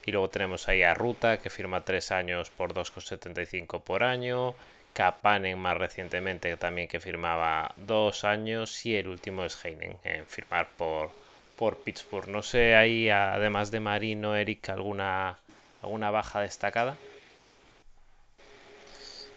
Y 0.06 0.12
luego 0.12 0.30
tenemos 0.30 0.68
ahí 0.68 0.82
a 0.82 0.94
Ruta, 0.94 1.38
que 1.38 1.50
firma 1.50 1.84
3 1.84 2.12
años 2.12 2.50
por 2.50 2.72
2,75 2.72 3.82
por 3.82 4.02
año. 4.02 4.54
Kapanen 4.92 5.58
más 5.58 5.76
recientemente 5.76 6.56
también 6.56 6.88
que 6.88 7.00
firmaba 7.00 7.74
2 7.76 8.24
años. 8.24 8.86
Y 8.86 8.96
el 8.96 9.08
último 9.08 9.44
es 9.44 9.62
Heinen, 9.64 9.96
en 10.04 10.26
firmar 10.26 10.68
por, 10.76 11.10
por 11.56 11.78
Pittsburgh. 11.78 12.28
No 12.28 12.42
sé 12.42 12.74
ahí, 12.74 13.10
además 13.10 13.70
de 13.70 13.80
Marino, 13.80 14.34
Eric, 14.34 14.70
alguna, 14.70 15.38
alguna 15.82 16.10
baja 16.10 16.40
destacada. 16.40 16.96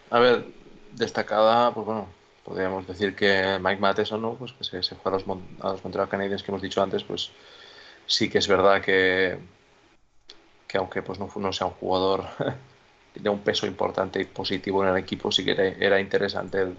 A 0.09 0.19
ver, 0.19 0.45
destacada, 0.93 1.73
pues 1.73 1.85
bueno, 1.85 2.07
podríamos 2.43 2.87
decir 2.87 3.15
que 3.15 3.57
Mike 3.59 3.81
Matheson, 3.81 4.21
¿no? 4.21 4.35
Pues 4.35 4.53
que 4.53 4.63
se, 4.81 4.95
fue 4.95 5.11
a 5.11 5.15
los, 5.15 5.25
a 5.59 5.71
los 5.71 5.83
Montreal 5.83 6.07
Canadiens 6.07 6.43
que 6.43 6.51
hemos 6.51 6.61
dicho 6.61 6.81
antes, 6.81 7.03
pues 7.03 7.31
sí 8.05 8.29
que 8.29 8.37
es 8.37 8.47
verdad 8.47 8.81
que, 8.81 9.37
que 10.73 10.79
aunque 10.79 11.03
pues 11.03 11.19
no, 11.19 11.29
no 11.35 11.53
sea 11.53 11.67
un 11.67 11.73
jugador 11.73 12.25
de 13.15 13.29
un 13.29 13.41
peso 13.41 13.67
importante 13.67 14.19
y 14.19 14.25
positivo 14.25 14.83
en 14.83 14.89
el 14.89 14.97
equipo, 14.97 15.31
sí 15.31 15.45
que 15.45 15.75
era, 15.79 15.99
interesante 15.99 16.61
el 16.63 16.75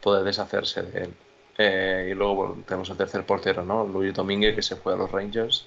poder 0.00 0.24
deshacerse 0.24 0.82
de 0.82 1.04
él. 1.04 1.14
Eh, 1.58 2.08
y 2.12 2.14
luego 2.14 2.56
tenemos 2.66 2.88
el 2.88 2.96
tercer 2.96 3.26
portero, 3.26 3.62
¿no? 3.62 3.84
Luis 3.84 4.14
Domínguez, 4.14 4.54
que 4.54 4.62
se 4.62 4.76
fue 4.76 4.94
a 4.94 4.96
los 4.96 5.12
Rangers. 5.12 5.66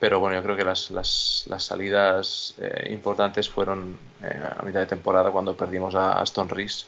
Pero 0.00 0.18
bueno, 0.18 0.36
yo 0.36 0.42
creo 0.42 0.56
que 0.56 0.64
las, 0.64 0.90
las, 0.90 1.44
las 1.46 1.62
salidas 1.62 2.54
eh, 2.58 2.88
importantes 2.90 3.50
fueron 3.50 3.98
eh, 4.22 4.42
a 4.58 4.62
mitad 4.62 4.80
de 4.80 4.86
temporada 4.86 5.30
cuando 5.30 5.54
perdimos 5.54 5.94
a 5.94 6.22
Aston 6.22 6.48
Reese, 6.48 6.86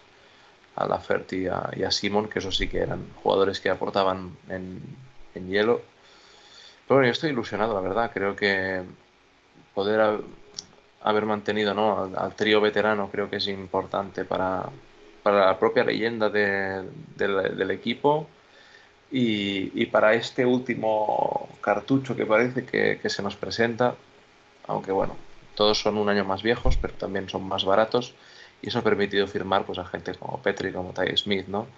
a 0.77 0.87
Lafert 0.87 1.31
y 1.35 1.47
a, 1.47 1.69
y 1.77 1.83
a 1.83 1.91
Simon, 1.91 2.31
que 2.31 2.39
eso 2.39 2.51
sí 2.51 2.69
que 2.69 2.79
eran 2.79 3.07
jugadores 3.23 3.61
que 3.61 3.69
aportaban 3.69 4.35
en, 4.49 4.81
en 5.35 5.47
hielo. 5.47 5.83
Pero 6.89 6.97
bueno, 6.97 7.07
yo 7.07 7.13
estoy 7.13 7.31
ilusionado, 7.33 7.75
la 7.75 7.81
verdad. 7.81 8.11
Creo 8.15 8.35
que 8.35 8.83
poder 9.75 10.23
haber 11.03 11.27
mantenido 11.27 11.75
¿no? 11.75 12.11
al, 12.17 12.35
trío 12.35 12.61
veterano 12.61 13.11
creo 13.11 13.29
que 13.29 13.37
es 13.37 13.49
importante 13.49 14.25
para, 14.25 14.69
para 15.23 15.47
la 15.47 15.59
propia 15.59 15.85
leyenda 15.85 16.31
de, 16.31 16.85
del 17.17 17.71
equipo 17.71 18.29
y, 19.11 19.87
para 19.87 20.15
este 20.15 20.45
último 20.45 21.49
cartucho 21.61 22.17
que 22.17 22.27
parece 22.27 22.65
que, 22.65 23.09
se 23.09 23.23
nos 23.23 23.37
presenta, 23.37 23.95
aunque 24.67 24.91
bueno, 24.91 25.15
todos 25.55 25.79
son 25.79 25.99
un 25.99 26.09
año 26.09 26.25
más 26.25 26.43
viejos, 26.43 26.77
pero 26.77 26.95
también 26.95 27.29
son 27.29 27.47
más 27.47 27.65
baratos, 27.65 28.15
y 28.61 28.71
eso 28.71 28.81
ha 28.81 28.83
permitido 28.83 29.29
firmar 29.29 29.65
pues, 29.65 29.79
a 29.79 29.85
gente 29.85 30.15
como 30.15 30.43
Petri, 30.43 30.73
como 30.73 30.93
Ty 30.93 31.17
Smith, 31.17 31.47
¿no? 31.47 31.69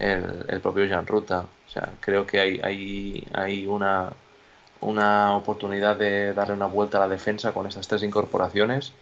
el, 0.00 0.60
propio 0.60 0.88
Jan 0.88 1.06
Ruta. 1.06 1.46
O 1.68 1.70
sea, 1.70 1.92
creo 2.00 2.26
que 2.26 2.40
hay, 2.40 2.60
hay, 2.64 3.26
hay 3.32 3.66
una, 3.66 4.12
una 4.80 5.36
oportunidad 5.36 5.96
de 5.96 6.32
darle 6.32 6.54
una 6.54 6.66
vuelta 6.66 6.98
a 6.98 7.00
la 7.00 7.08
defensa 7.08 7.52
con 7.52 7.66
estas 7.66 7.86
tres 7.86 8.02
incorporaciones, 8.02 8.92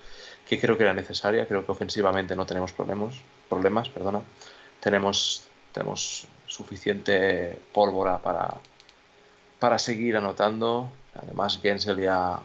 que 0.48 0.58
creo 0.60 0.76
que 0.76 0.84
era 0.84 0.94
necesaria. 0.94 1.46
Creo 1.46 1.64
que 1.64 1.72
ofensivamente 1.72 2.34
no 2.34 2.46
tenemos 2.46 2.72
problemas. 2.72 3.14
problemas 3.48 3.88
perdona. 3.88 4.22
Tenemos, 4.80 5.44
tenemos 5.72 6.26
suficiente 6.46 7.58
pólvora 7.72 8.18
para, 8.18 8.54
para 9.58 9.78
seguir 9.78 10.16
anotando. 10.16 10.90
Además, 11.14 11.58
Gensel 11.62 12.00
ya 12.00 12.40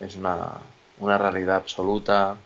es 0.00 0.16
una, 0.16 0.52
una 1.00 1.18
realidad 1.18 1.56
absoluta. 1.56 2.36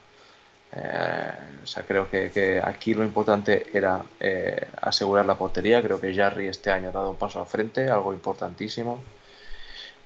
Eh, 0.74 1.32
o 1.62 1.66
sea, 1.66 1.82
creo 1.82 2.08
que, 2.10 2.60
aquí 2.64 2.94
lo 2.94 3.04
importante 3.04 3.66
era 3.76 4.02
eh, 4.18 4.68
asegurar 4.80 5.26
la 5.26 5.36
portería. 5.36 5.82
Creo 5.82 6.00
que 6.00 6.14
Jarry 6.14 6.48
este 6.48 6.70
año 6.70 6.88
ha 6.88 6.92
dado 6.92 7.10
un 7.10 7.16
paso 7.16 7.40
al 7.40 7.46
frente, 7.46 7.90
algo 7.90 8.12
importantísimo. 8.12 9.02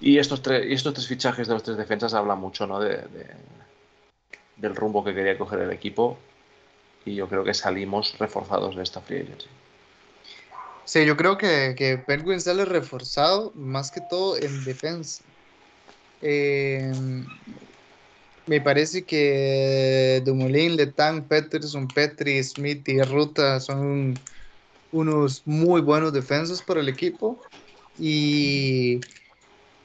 Y 0.01 0.19
estos, 0.19 0.43
tres, 0.43 0.67
y 0.69 0.75
estos 0.75 0.95
tres 0.95 1.07
fichajes 1.07 1.49
de 1.49 1.55
los 1.55 1.63
tres 1.63 1.77
defensas 1.77 2.15
hablan 2.15 2.39
mucho 2.39 2.67
¿no? 2.67 2.81
de, 2.81 3.01
del 4.57 4.77
rumbo 4.77 5.05
que 5.05 5.15
quería 5.15 5.39
coger 5.39 5.61
el 5.61 5.71
equipo. 5.71 6.19
Y 7.05 7.15
yo 7.15 7.29
creo 7.29 7.45
que 7.45 7.55
salimos 7.55 8.19
reforzados 8.19 8.77
de 8.77 8.83
esta 8.83 9.01
free 9.01 9.21
agency. 9.21 9.47
Sí, 10.85 11.05
yo 11.05 11.17
creo 11.17 11.37
que, 11.37 11.75
que 11.77 11.99
Penguin 11.99 12.41
sale 12.41 12.65
reforzado 12.65 13.53
más 13.55 13.91
que 13.91 14.01
todo 14.01 14.37
en 14.37 14.65
defensa. 14.65 15.25
Em, 16.23 17.27
me 18.47 18.61
parece 18.61 19.05
que 19.05 20.23
Dumoulin, 20.25 20.77
Letang, 20.77 21.25
Peterson, 21.25 21.89
Petri, 21.89 22.43
Smith 22.43 22.89
y 22.89 23.03
Ruta 23.03 23.59
son 23.61 24.15
unos 24.93 25.43
muy 25.47 25.81
buenos 25.81 26.13
defensas 26.13 26.63
para 26.63 26.81
el 26.81 26.89
equipo 26.89 27.41
y 27.99 29.01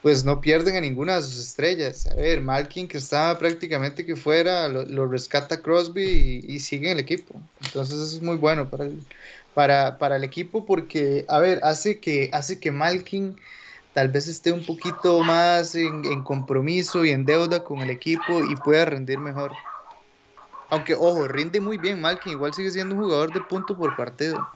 pues 0.02 0.24
no 0.24 0.40
pierden 0.40 0.76
a 0.76 0.80
ninguna 0.80 1.16
de 1.16 1.22
sus 1.22 1.38
estrellas. 1.38 2.06
A 2.08 2.14
ver, 2.16 2.40
Malkin 2.42 2.88
que 2.88 2.98
estaba 2.98 3.38
prácticamente 3.38 4.04
que 4.04 4.16
fuera, 4.16 4.68
lo, 4.68 5.06
rescata 5.06 5.62
Crosby 5.62 6.44
y, 6.46 6.58
sigue 6.58 6.90
en 6.90 6.98
el 6.98 6.98
equipo. 6.98 7.40
Entonces 7.64 8.14
es 8.14 8.20
muy 8.20 8.36
bueno 8.36 8.68
para 8.68 8.86
el, 8.86 8.98
para, 9.54 9.98
para 9.98 10.16
el 10.16 10.24
equipo 10.24 10.66
porque, 10.66 11.24
a 11.28 11.38
ver, 11.38 11.60
hace 11.62 12.00
que, 12.00 12.30
hace 12.32 12.58
que 12.58 12.72
Malkin 12.72 13.36
tal 13.94 14.08
vez 14.08 14.26
esté 14.26 14.50
un 14.50 14.66
poquito 14.66 15.20
más 15.20 15.76
en, 15.76 16.22
compromiso 16.24 17.04
y 17.04 17.10
en 17.10 17.24
deuda 17.24 17.62
con 17.62 17.80
el 17.80 17.90
equipo 17.90 18.42
y 18.42 18.56
pueda 18.56 18.84
rendir 18.86 19.18
mejor. 19.18 19.52
Aunque, 20.70 20.94
ojo, 20.94 21.28
rinde 21.28 21.60
muy 21.60 21.78
bien 21.78 22.00
Malkin, 22.00 22.32
igual 22.32 22.52
sigue 22.52 22.72
siendo 22.72 22.96
un 22.96 23.02
jugador 23.02 23.32
de 23.32 23.40
punto 23.42 23.76
por 23.76 23.94
partido. 23.96 24.48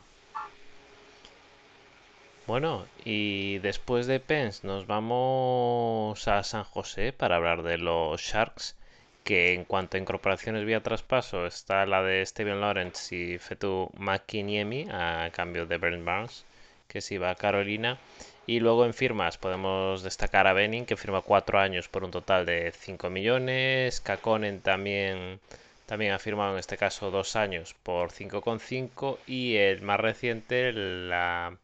Bueno, 2.46 2.86
y 3.04 3.58
después 3.58 4.06
de 4.06 4.20
Pence 4.20 4.66
nos 4.66 4.86
vamos 4.86 6.28
a 6.28 6.42
San 6.44 6.64
José 6.64 7.12
para 7.12 7.36
hablar 7.36 7.62
de 7.62 7.76
los 7.78 8.20
Sharks 8.20 8.76
que 9.24 9.52
en 9.54 9.64
cuanto 9.64 9.96
a 9.96 10.00
incorporaciones 10.00 10.64
vía 10.64 10.82
traspaso 10.82 11.46
está 11.46 11.84
la 11.86 12.02
de 12.04 12.24
Steven 12.24 12.60
Lawrence 12.60 13.14
y 13.14 13.38
Fetu 13.38 13.90
McKinney 13.98 14.86
a 14.90 15.30
cambio 15.32 15.66
de 15.66 15.78
Brent 15.78 16.04
Barnes, 16.04 16.44
que 16.86 17.00
se 17.00 17.14
iba 17.16 17.30
a 17.30 17.34
Carolina. 17.34 17.98
Y 18.46 18.60
luego 18.60 18.86
en 18.86 18.94
firmas 18.94 19.36
podemos 19.38 20.04
destacar 20.04 20.46
a 20.46 20.52
Benning, 20.52 20.86
que 20.86 20.96
firma 20.96 21.22
cuatro 21.22 21.58
años 21.58 21.88
por 21.88 22.04
un 22.04 22.12
total 22.12 22.46
de 22.46 22.70
5 22.70 23.10
millones. 23.10 24.00
Kakonen 24.00 24.60
también, 24.60 25.40
también 25.86 26.12
ha 26.12 26.20
firmado 26.20 26.52
en 26.52 26.60
este 26.60 26.76
caso 26.76 27.10
dos 27.10 27.34
años 27.34 27.74
por 27.82 28.12
5,5. 28.12 29.18
Y 29.26 29.56
el 29.56 29.82
más 29.82 29.98
reciente, 29.98 30.72
la, 30.72 31.56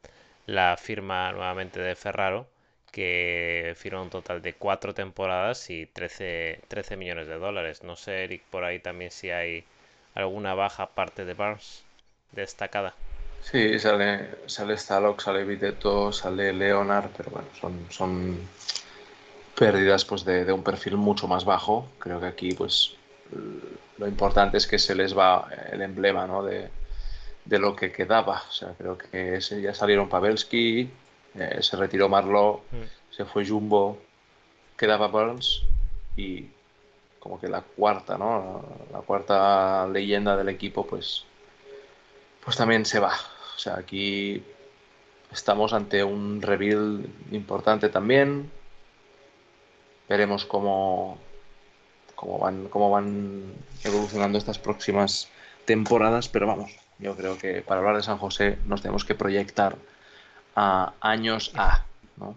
la 0.52 0.76
firma 0.76 1.32
nuevamente 1.32 1.80
de 1.80 1.96
Ferraro, 1.96 2.46
que 2.90 3.74
firma 3.74 4.02
un 4.02 4.10
total 4.10 4.42
de 4.42 4.52
cuatro 4.52 4.92
temporadas 4.92 5.70
y 5.70 5.86
13, 5.86 6.60
13 6.68 6.96
millones 6.96 7.26
de 7.26 7.38
dólares. 7.38 7.82
No 7.82 7.96
sé, 7.96 8.24
Eric, 8.24 8.42
por 8.50 8.62
ahí 8.64 8.78
también 8.78 9.10
si 9.10 9.30
hay 9.30 9.64
alguna 10.14 10.52
baja 10.54 10.90
parte 10.90 11.24
de 11.24 11.32
Barnes 11.32 11.84
destacada. 12.32 12.94
Sí, 13.40 13.78
sale, 13.78 14.28
sale 14.44 14.76
Stalock, 14.76 15.22
sale 15.22 15.44
Viteto, 15.44 16.12
sale 16.12 16.52
Leonard, 16.52 17.08
pero 17.16 17.30
bueno, 17.30 17.48
son, 17.58 17.86
son 17.88 18.36
pérdidas 19.58 20.04
pues, 20.04 20.22
de, 20.26 20.52
un 20.52 20.62
perfil 20.62 20.98
mucho 20.98 21.26
más 21.26 21.46
bajo. 21.46 21.88
Creo 21.98 22.20
que 22.20 22.26
aquí 22.26 22.52
pues 22.52 22.94
lo 23.96 24.06
importante 24.06 24.58
es 24.58 24.66
que 24.66 24.78
se 24.78 24.94
les 24.94 25.16
va 25.16 25.48
el 25.72 25.80
emblema 25.80 26.26
¿no? 26.26 26.44
de, 26.44 26.68
de 27.44 27.58
lo 27.58 27.74
que 27.74 27.92
quedaba. 27.92 28.42
O 28.48 28.52
sea, 28.52 28.74
creo 28.76 28.98
que 28.98 29.40
ya 29.40 29.74
salieron 29.74 30.08
Pavelski, 30.08 30.90
eh, 31.34 31.58
se 31.60 31.76
retiró 31.76 32.08
Marlowe, 32.08 32.62
mm. 32.70 33.14
se 33.14 33.24
fue 33.24 33.46
Jumbo, 33.46 33.98
quedaba 34.76 35.08
Burns 35.08 35.62
y 36.16 36.46
como 37.18 37.40
que 37.40 37.48
la 37.48 37.62
cuarta, 37.62 38.18
¿no? 38.18 38.64
La 38.92 39.00
cuarta 39.00 39.86
leyenda 39.86 40.36
del 40.36 40.48
equipo, 40.48 40.86
pues, 40.86 41.24
pues 42.44 42.56
también 42.56 42.84
se 42.84 42.98
va. 42.98 43.14
O 43.54 43.58
sea, 43.58 43.76
aquí 43.76 44.42
estamos 45.30 45.72
ante 45.72 46.02
un 46.02 46.42
reveal 46.42 47.06
importante 47.30 47.88
también. 47.88 48.50
Veremos 50.08 50.44
cómo, 50.44 51.16
cómo, 52.16 52.38
van, 52.38 52.68
cómo 52.68 52.90
van 52.90 53.54
evolucionando 53.84 54.36
estas 54.36 54.58
próximas 54.58 55.28
temporadas, 55.64 56.28
pero 56.28 56.48
vamos, 56.48 56.72
yo 57.02 57.16
creo 57.16 57.36
que 57.36 57.62
para 57.62 57.80
hablar 57.80 57.96
de 57.96 58.02
San 58.02 58.18
José 58.18 58.58
nos 58.66 58.80
tenemos 58.80 59.04
que 59.04 59.14
proyectar 59.14 59.76
a 60.54 60.94
años 61.00 61.52
A, 61.56 61.84
¿no? 62.16 62.36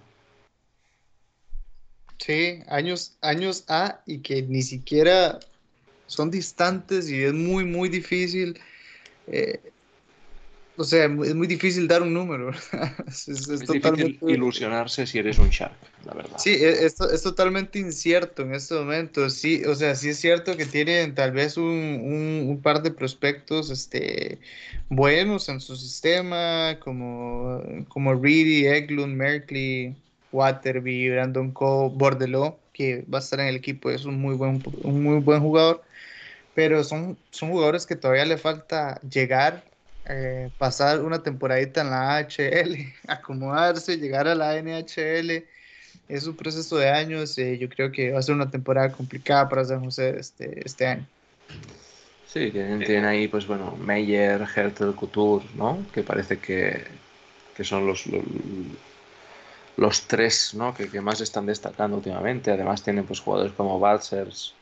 Sí, 2.17 2.63
años, 2.67 3.17
años 3.21 3.65
A 3.67 4.01
y 4.06 4.19
que 4.19 4.41
ni 4.41 4.63
siquiera 4.63 5.39
son 6.08 6.32
distantes 6.32 7.10
y 7.10 7.23
es 7.23 7.34
muy, 7.34 7.63
muy 7.63 7.89
difícil. 7.89 8.60
Eh, 9.28 9.71
o 10.78 10.84
sea, 10.84 11.06
es 11.06 11.36
muy 11.36 11.48
difícil 11.48 11.88
dar 11.88 12.02
un 12.02 12.14
número. 12.14 12.52
es, 13.08 13.28
es, 13.28 13.66
totalmente... 13.66 14.32
ilusionarse 14.32 15.08
si 15.08 15.20
eres 15.20 15.38
un 15.38 15.50
Shark, 15.50 15.76
la 16.06 16.14
verdad. 16.14 16.38
Sí, 16.38 16.50
e, 16.50 16.86
es, 16.86 17.00
es, 17.00 17.22
totalmente 17.24 17.80
incierto 17.80 18.42
en 18.44 18.54
este 18.54 18.76
momento. 18.76 19.30
Sí, 19.30 19.64
o 19.66 19.76
sea, 19.76 19.96
sí 19.96 20.10
es 20.10 20.20
cierto 20.20 20.58
que 20.58 20.66
tienen 20.66 21.16
tal 21.16 21.32
vez 21.32 21.58
un, 21.58 22.46
un, 22.50 22.62
par 22.62 22.82
de 22.82 22.92
prospectos 22.92 23.70
este, 23.70 24.38
buenos 24.90 25.48
en 25.48 25.62
su 25.62 25.76
sistema, 25.76 26.78
como, 26.80 27.62
como 27.88 28.14
Reedy, 28.14 28.68
Eglund, 28.68 29.16
Merkley, 29.16 29.96
Waterby, 30.32 31.10
Brandon 31.10 31.52
Cole, 31.52 31.94
Bordeló, 31.96 32.60
que 32.74 33.06
va 33.12 33.20
a 33.20 33.22
estar 33.22 33.40
en 33.40 33.48
el 33.48 33.56
equipo, 33.56 33.90
es 33.90 34.04
un 34.04 34.20
muy 34.20 34.36
buen, 34.36 34.62
un 34.84 35.04
muy 35.04 35.20
buen 35.20 35.40
jugador. 35.40 35.82
Pero 36.54 36.84
son, 36.84 37.18
son 37.32 37.50
jugadores 37.50 37.86
que 37.86 37.96
todavía 37.96 38.26
le 38.26 38.38
falta 38.38 39.00
llegar 39.02 39.64
eh, 40.08 40.52
pasar 40.58 41.02
una 41.02 41.24
temporadita 41.24 41.82
en 41.82 41.89
la 41.89 42.20
HL, 42.20 42.94
acomodarse, 43.08 43.98
llegar 43.98 44.28
a 44.28 44.36
la 44.36 44.62
NHL. 44.62 45.44
Es 46.08 46.28
un 46.28 46.36
proceso 46.36 46.78
de 46.78 46.89
años. 46.89 47.38
y 47.38 47.58
yo 47.58 47.68
creo 47.70 47.91
que 47.91 48.12
va 48.12 48.20
a 48.20 48.22
ser 48.22 48.36
una 48.36 48.50
temporada 48.50 48.91
complicada 48.91 49.50
para 49.50 49.65
San 49.65 49.84
José 49.84 50.15
este, 50.20 50.62
este 50.63 50.86
año. 50.86 51.08
Sí, 52.28 52.52
tienen, 52.52 53.06
ahí, 53.06 53.28
pues 53.28 53.48
bueno, 53.48 53.76
Meyer, 53.78 54.46
Hertel, 54.56 54.94
Couture, 54.94 55.46
¿no? 55.56 55.86
Que 55.94 56.04
parece 56.04 56.38
que, 56.38 56.84
que 57.56 57.63
son 57.63 57.88
los, 57.88 58.04
los, 59.78 60.02
tres, 60.08 60.54
¿no? 60.54 60.76
Que, 60.76 60.89
que, 60.89 61.00
más 61.00 61.22
están 61.22 61.46
destacando 61.46 61.96
últimamente. 61.98 62.52
Además 62.52 62.84
tienen 62.84 63.06
pues 63.06 63.22
jugadores 63.22 63.54
como 63.54 63.80
Balsers, 63.80 64.54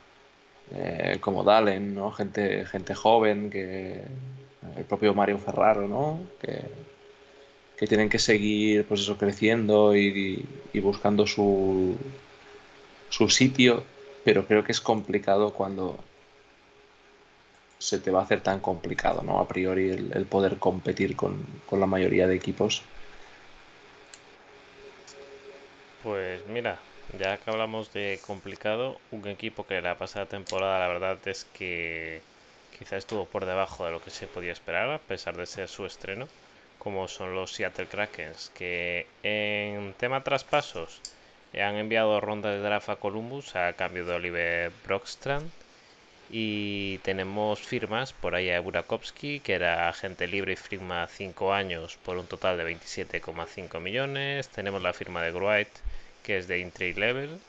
eh, 0.76 1.18
como 1.20 1.44
Dalen, 1.44 1.96
¿no? 1.96 2.12
Gente, 2.12 2.66
gente 2.68 2.94
joven 2.94 3.50
que, 3.50 4.04
el 4.78 4.86
propio 4.86 5.14
Mario 5.14 5.38
Ferraro, 5.38 5.88
¿no? 5.88 6.20
Que, 6.42 6.94
tienen 7.86 8.08
que 8.08 8.18
seguir 8.20 8.86
pues 8.88 9.02
eso, 9.02 9.18
creciendo 9.18 9.94
y, 9.94 10.46
buscando 10.76 11.28
su, 11.28 11.98
su 13.10 13.30
sitio, 13.30 13.84
pero 14.24 14.48
creo 14.48 14.64
que 14.64 14.72
es 14.72 14.80
complicado 14.80 15.52
cuando 15.52 16.00
se 17.80 18.00
te 18.00 18.10
va 18.10 18.22
a 18.22 18.24
hacer 18.24 18.40
tan 18.40 18.62
complicado, 18.62 19.22
¿no? 19.22 19.38
A 19.38 19.50
priori 19.50 19.90
el, 19.90 20.26
poder 20.28 20.60
competir 20.60 21.18
con, 21.18 21.46
con, 21.66 21.82
la 21.82 21.86
mayoría 21.86 22.26
de 22.26 22.36
equipos. 22.36 22.84
Pues 26.04 26.48
mira, 26.48 26.80
ya 27.20 27.38
que 27.38 27.52
hablamos 27.52 27.92
de 27.92 28.20
complicado, 28.26 28.98
un 29.12 29.28
equipo 29.28 29.68
que 29.68 29.82
la 29.82 29.98
pasada 29.98 30.26
temporada 30.26 30.80
la 30.80 30.88
verdad 30.88 31.18
es 31.26 31.46
que 31.54 32.22
quizá 32.78 32.98
estuvo 32.98 33.26
por 33.26 33.46
debajo 33.46 33.86
de 33.86 33.92
lo 33.92 34.02
que 34.02 34.10
se 34.10 34.28
podía 34.28 34.52
esperar, 34.52 34.90
a 34.90 35.00
pesar 35.00 35.38
de 35.38 35.46
ser 35.46 35.68
su 35.68 35.86
estreno, 35.86 36.28
como 36.80 37.08
son 37.08 37.36
los 37.36 37.54
Seattle 37.54 37.88
Krakens, 37.88 38.52
que 38.56 39.08
en 39.24 39.94
tema 39.94 40.24
traspasos 40.24 41.02
han 41.62 41.76
enviado 41.76 42.20
ronda 42.20 42.50
de 42.52 42.60
draft 42.60 42.90
a 42.90 42.96
Columbus 42.96 43.56
a 43.56 43.74
cambio 43.74 44.06
de 44.06 44.16
Oliver 44.16 44.72
Brockstrand. 44.86 45.50
Y 46.32 46.98
tenemos 47.00 47.60
firmas 47.60 48.12
por 48.14 48.34
ahí 48.34 48.50
a 48.50 48.60
Burakovsky, 48.60 49.40
que 49.40 49.54
era 49.54 49.88
agente 49.88 50.26
libre 50.28 50.54
y 50.54 50.56
firma 50.56 51.08
5 51.08 51.54
años 51.54 51.98
por 52.04 52.18
un 52.18 52.26
total 52.26 52.58
de 52.58 52.66
27,5 52.76 53.80
millones. 53.80 54.50
Tenemos 54.50 54.82
la 54.82 54.94
firma 54.94 55.22
de 55.22 55.32
Gruite, 55.32 55.80
que 56.24 56.38
es 56.38 56.48
de 56.48 56.58
Intrigue 56.60 57.00
Level, 57.00 57.40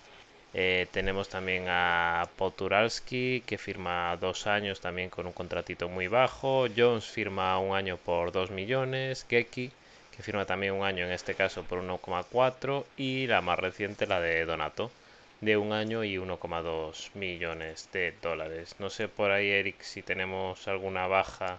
eh, 0.57 0.87
tenemos 0.93 1.29
también 1.29 1.65
a 1.69 2.29
Poturalski, 2.37 3.43
que 3.45 3.59
firma 3.59 4.17
dos 4.21 4.47
años 4.47 4.81
también 4.81 5.11
con 5.11 5.27
un 5.27 5.33
contratito 5.33 5.89
muy 5.89 6.07
bajo. 6.07 6.67
Jones 6.77 7.07
firma 7.07 7.59
un 7.59 7.75
año 7.75 7.97
por 7.97 8.31
2 8.31 8.53
millones. 8.53 9.27
Geki, 9.29 9.73
que 10.17 10.23
firma 10.23 10.45
también 10.47 10.75
un 10.75 10.85
año 10.85 11.07
en 11.07 11.11
este 11.11 11.35
caso 11.35 11.65
por 11.65 11.83
1,4. 11.83 12.85
Y 12.97 13.27
la 13.27 13.41
más 13.41 13.59
reciente, 13.59 14.07
la 14.07 14.21
de 14.21 14.45
Donato, 14.45 14.93
de 15.41 15.57
un 15.57 15.73
año 15.73 16.05
y 16.05 16.19
1,2 16.19 17.11
millones 17.15 17.89
de 17.93 18.15
dólares. 18.23 18.77
No 18.79 18.91
sé 18.91 19.09
por 19.09 19.33
ahí, 19.33 19.51
Eric, 19.51 19.83
si 19.83 20.03
tenemos 20.03 20.69
alguna 20.69 21.09
baja 21.09 21.59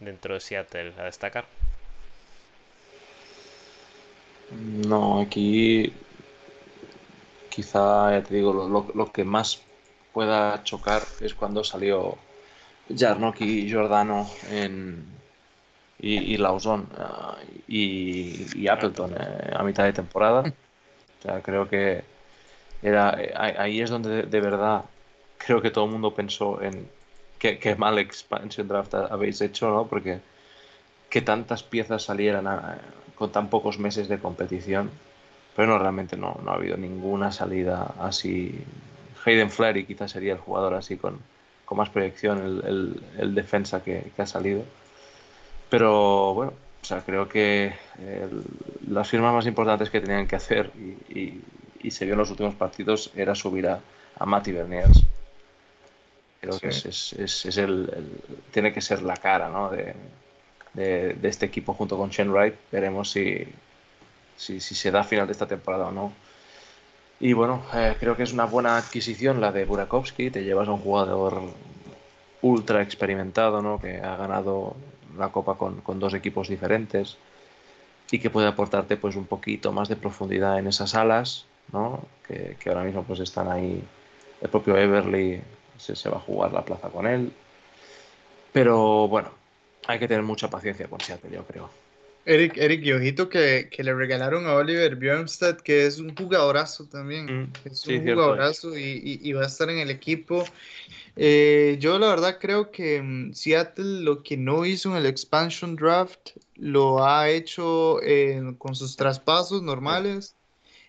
dentro 0.00 0.32
de 0.32 0.40
Seattle 0.40 0.94
a 0.98 1.04
destacar. 1.04 1.44
No, 4.50 5.20
aquí 5.20 5.92
quizá, 7.58 8.12
ya 8.12 8.22
te 8.22 8.36
digo, 8.36 8.52
lo, 8.94 9.12
que 9.12 9.24
más 9.24 9.60
pueda 10.12 10.62
chocar 10.62 11.02
es 11.20 11.34
cuando 11.34 11.64
salió 11.64 12.16
Jarnock 12.96 13.40
y 13.40 13.68
Giordano 13.68 14.30
en, 14.48 15.04
y, 15.98 16.34
y 16.34 16.36
Lawson 16.36 16.88
eh, 17.66 18.44
y, 18.54 18.68
Appleton 18.68 19.12
eh, 19.18 19.50
a 19.56 19.64
mitad 19.64 19.82
de 19.82 19.92
temporada. 19.92 20.42
O 20.42 21.22
sea, 21.22 21.42
creo 21.42 21.68
que 21.68 22.04
era 22.80 23.18
ahí 23.34 23.80
es 23.80 23.90
donde 23.90 24.22
de, 24.22 24.40
verdad 24.40 24.84
creo 25.36 25.60
que 25.60 25.72
todo 25.72 25.86
el 25.86 25.90
mundo 25.90 26.14
pensó 26.14 26.62
en 26.62 26.88
qué, 27.40 27.74
mal 27.76 27.98
expansion 27.98 28.68
draft 28.68 28.94
habéis 28.94 29.40
hecho, 29.40 29.68
¿no? 29.68 29.88
Porque 29.88 30.20
que 31.10 31.22
tantas 31.22 31.64
piezas 31.64 32.04
salieran 32.04 32.46
con 33.16 33.32
tan 33.32 33.50
pocos 33.50 33.80
meses 33.80 34.06
de 34.06 34.20
competición 34.20 34.92
pero 35.58 35.72
no, 35.72 35.78
realmente 35.80 36.16
no, 36.16 36.38
no 36.44 36.52
ha 36.52 36.54
habido 36.54 36.76
ninguna 36.76 37.32
salida 37.32 37.92
así. 37.98 38.64
Hayden 39.24 39.50
Flaherty 39.50 39.86
quizás 39.86 40.12
sería 40.12 40.34
el 40.34 40.38
jugador 40.38 40.74
así 40.74 40.96
con, 40.96 41.18
con 41.64 41.78
más 41.78 41.88
proyección, 41.88 42.62
el, 42.64 43.02
el, 43.18 43.34
defensa 43.34 43.82
que, 43.82 44.12
que, 44.14 44.22
ha 44.22 44.26
salido. 44.26 44.62
Pero 45.68 46.32
bueno, 46.32 46.52
o 46.80 46.84
sea, 46.84 47.00
creo 47.00 47.28
que 47.28 47.72
las 48.88 49.08
firmas 49.08 49.34
más 49.34 49.46
importantes 49.46 49.90
que 49.90 50.00
tenían 50.00 50.28
que 50.28 50.36
hacer 50.36 50.70
y, 51.08 51.40
y, 51.82 51.90
se 51.90 52.04
vio 52.04 52.14
en 52.14 52.20
los 52.20 52.30
últimos 52.30 52.54
partidos 52.54 53.10
era 53.16 53.34
subir 53.34 53.66
a, 53.66 53.80
a 54.16 54.26
Matty 54.26 54.52
Berniers. 54.52 55.02
Creo 56.40 56.60
que 56.60 56.68
es, 56.68 56.86
es, 56.86 57.44
es 57.46 57.56
el, 57.56 57.90
tiene 58.52 58.72
que 58.72 58.80
ser 58.80 59.02
la 59.02 59.16
cara 59.16 59.48
¿no? 59.48 59.70
de, 59.70 59.92
de, 60.74 61.14
de, 61.14 61.28
este 61.28 61.46
equipo 61.46 61.74
junto 61.74 61.96
con 61.96 62.10
Shane 62.10 62.30
Wright. 62.30 62.54
Veremos 62.70 63.10
si, 63.10 63.44
si, 64.38 64.60
si 64.60 64.74
se 64.74 64.90
da 64.90 65.04
final 65.04 65.26
de 65.26 65.32
esta 65.32 65.46
temporada 65.46 65.88
o 65.88 65.92
no. 65.92 66.12
Y 67.20 67.32
bueno, 67.32 67.62
eh, 67.74 67.96
creo 67.98 68.16
que 68.16 68.22
es 68.22 68.32
una 68.32 68.44
buena 68.44 68.76
adquisición 68.78 69.40
la 69.40 69.50
de 69.52 69.64
Burakovsky. 69.64 70.30
Te 70.30 70.44
llevas 70.44 70.68
a 70.68 70.72
un 70.72 70.78
jugador 70.78 71.42
ultra 72.42 72.80
experimentado, 72.82 73.60
¿no? 73.60 73.80
Que 73.80 73.98
ha 73.98 74.16
ganado 74.16 74.76
la 75.16 75.30
Copa 75.30 75.56
con, 75.56 75.80
con, 75.80 75.98
dos 75.98 76.14
equipos 76.14 76.48
diferentes 76.48 77.18
y 78.12 78.20
que 78.20 78.30
puede 78.30 78.46
aportarte 78.46 78.96
pues 78.96 79.16
un 79.16 79.26
poquito 79.26 79.72
más 79.72 79.88
de 79.88 79.96
profundidad 79.96 80.58
en 80.58 80.68
esas 80.68 80.94
alas, 80.94 81.46
¿no? 81.72 82.00
Que, 82.26 82.56
ahora 82.66 82.84
mismo 82.84 83.02
pues 83.02 83.18
están 83.20 83.50
ahí. 83.50 83.82
El 84.40 84.48
propio 84.48 84.76
Everly 84.76 85.42
se, 85.76 85.96
se, 85.96 86.08
va 86.08 86.18
a 86.18 86.20
jugar 86.20 86.52
la 86.52 86.64
plaza 86.64 86.88
con 86.88 87.06
él. 87.06 87.32
Pero 88.52 89.08
bueno, 89.08 89.30
hay 89.88 89.98
que 89.98 90.06
tener 90.06 90.22
mucha 90.22 90.48
paciencia 90.48 90.86
con 90.86 91.00
Seattle, 91.00 91.30
yo 91.32 91.44
creo. 91.44 91.87
Eric, 92.28 92.58
Eric 92.58 92.84
y 92.84 92.92
ojito 92.92 93.28
que, 93.30 93.70
que, 93.70 93.82
le 93.82 93.94
regalaron 93.94 94.46
a 94.46 94.54
Oliver 94.54 94.96
Bjornstad, 94.96 95.56
que 95.56 95.86
es 95.86 95.98
un 95.98 96.14
jugadorazo 96.14 96.86
también. 96.86 97.24
Mm, 97.24 97.52
es 97.64 97.86
un 97.86 98.00
jugadorazo 98.00 98.76
y, 98.76 99.18
y, 99.22 99.32
va 99.32 99.44
a 99.44 99.46
estar 99.46 99.70
en 99.70 99.78
el 99.78 99.90
equipo. 99.90 100.44
Eh, 101.16 101.78
yo 101.80 101.98
la 101.98 102.08
verdad 102.08 102.36
creo 102.38 102.70
que 102.70 103.00
mm, 103.00 103.32
Seattle 103.32 104.02
lo 104.02 104.22
que 104.22 104.36
no 104.36 104.66
hizo 104.66 104.90
en 104.90 104.98
el 104.98 105.06
expansion 105.06 105.74
draft 105.74 106.32
lo 106.56 107.02
ha 107.02 107.30
hecho 107.30 107.98
con 108.58 108.74
sus 108.74 108.94
traspasos 108.94 109.62
normales. 109.62 110.34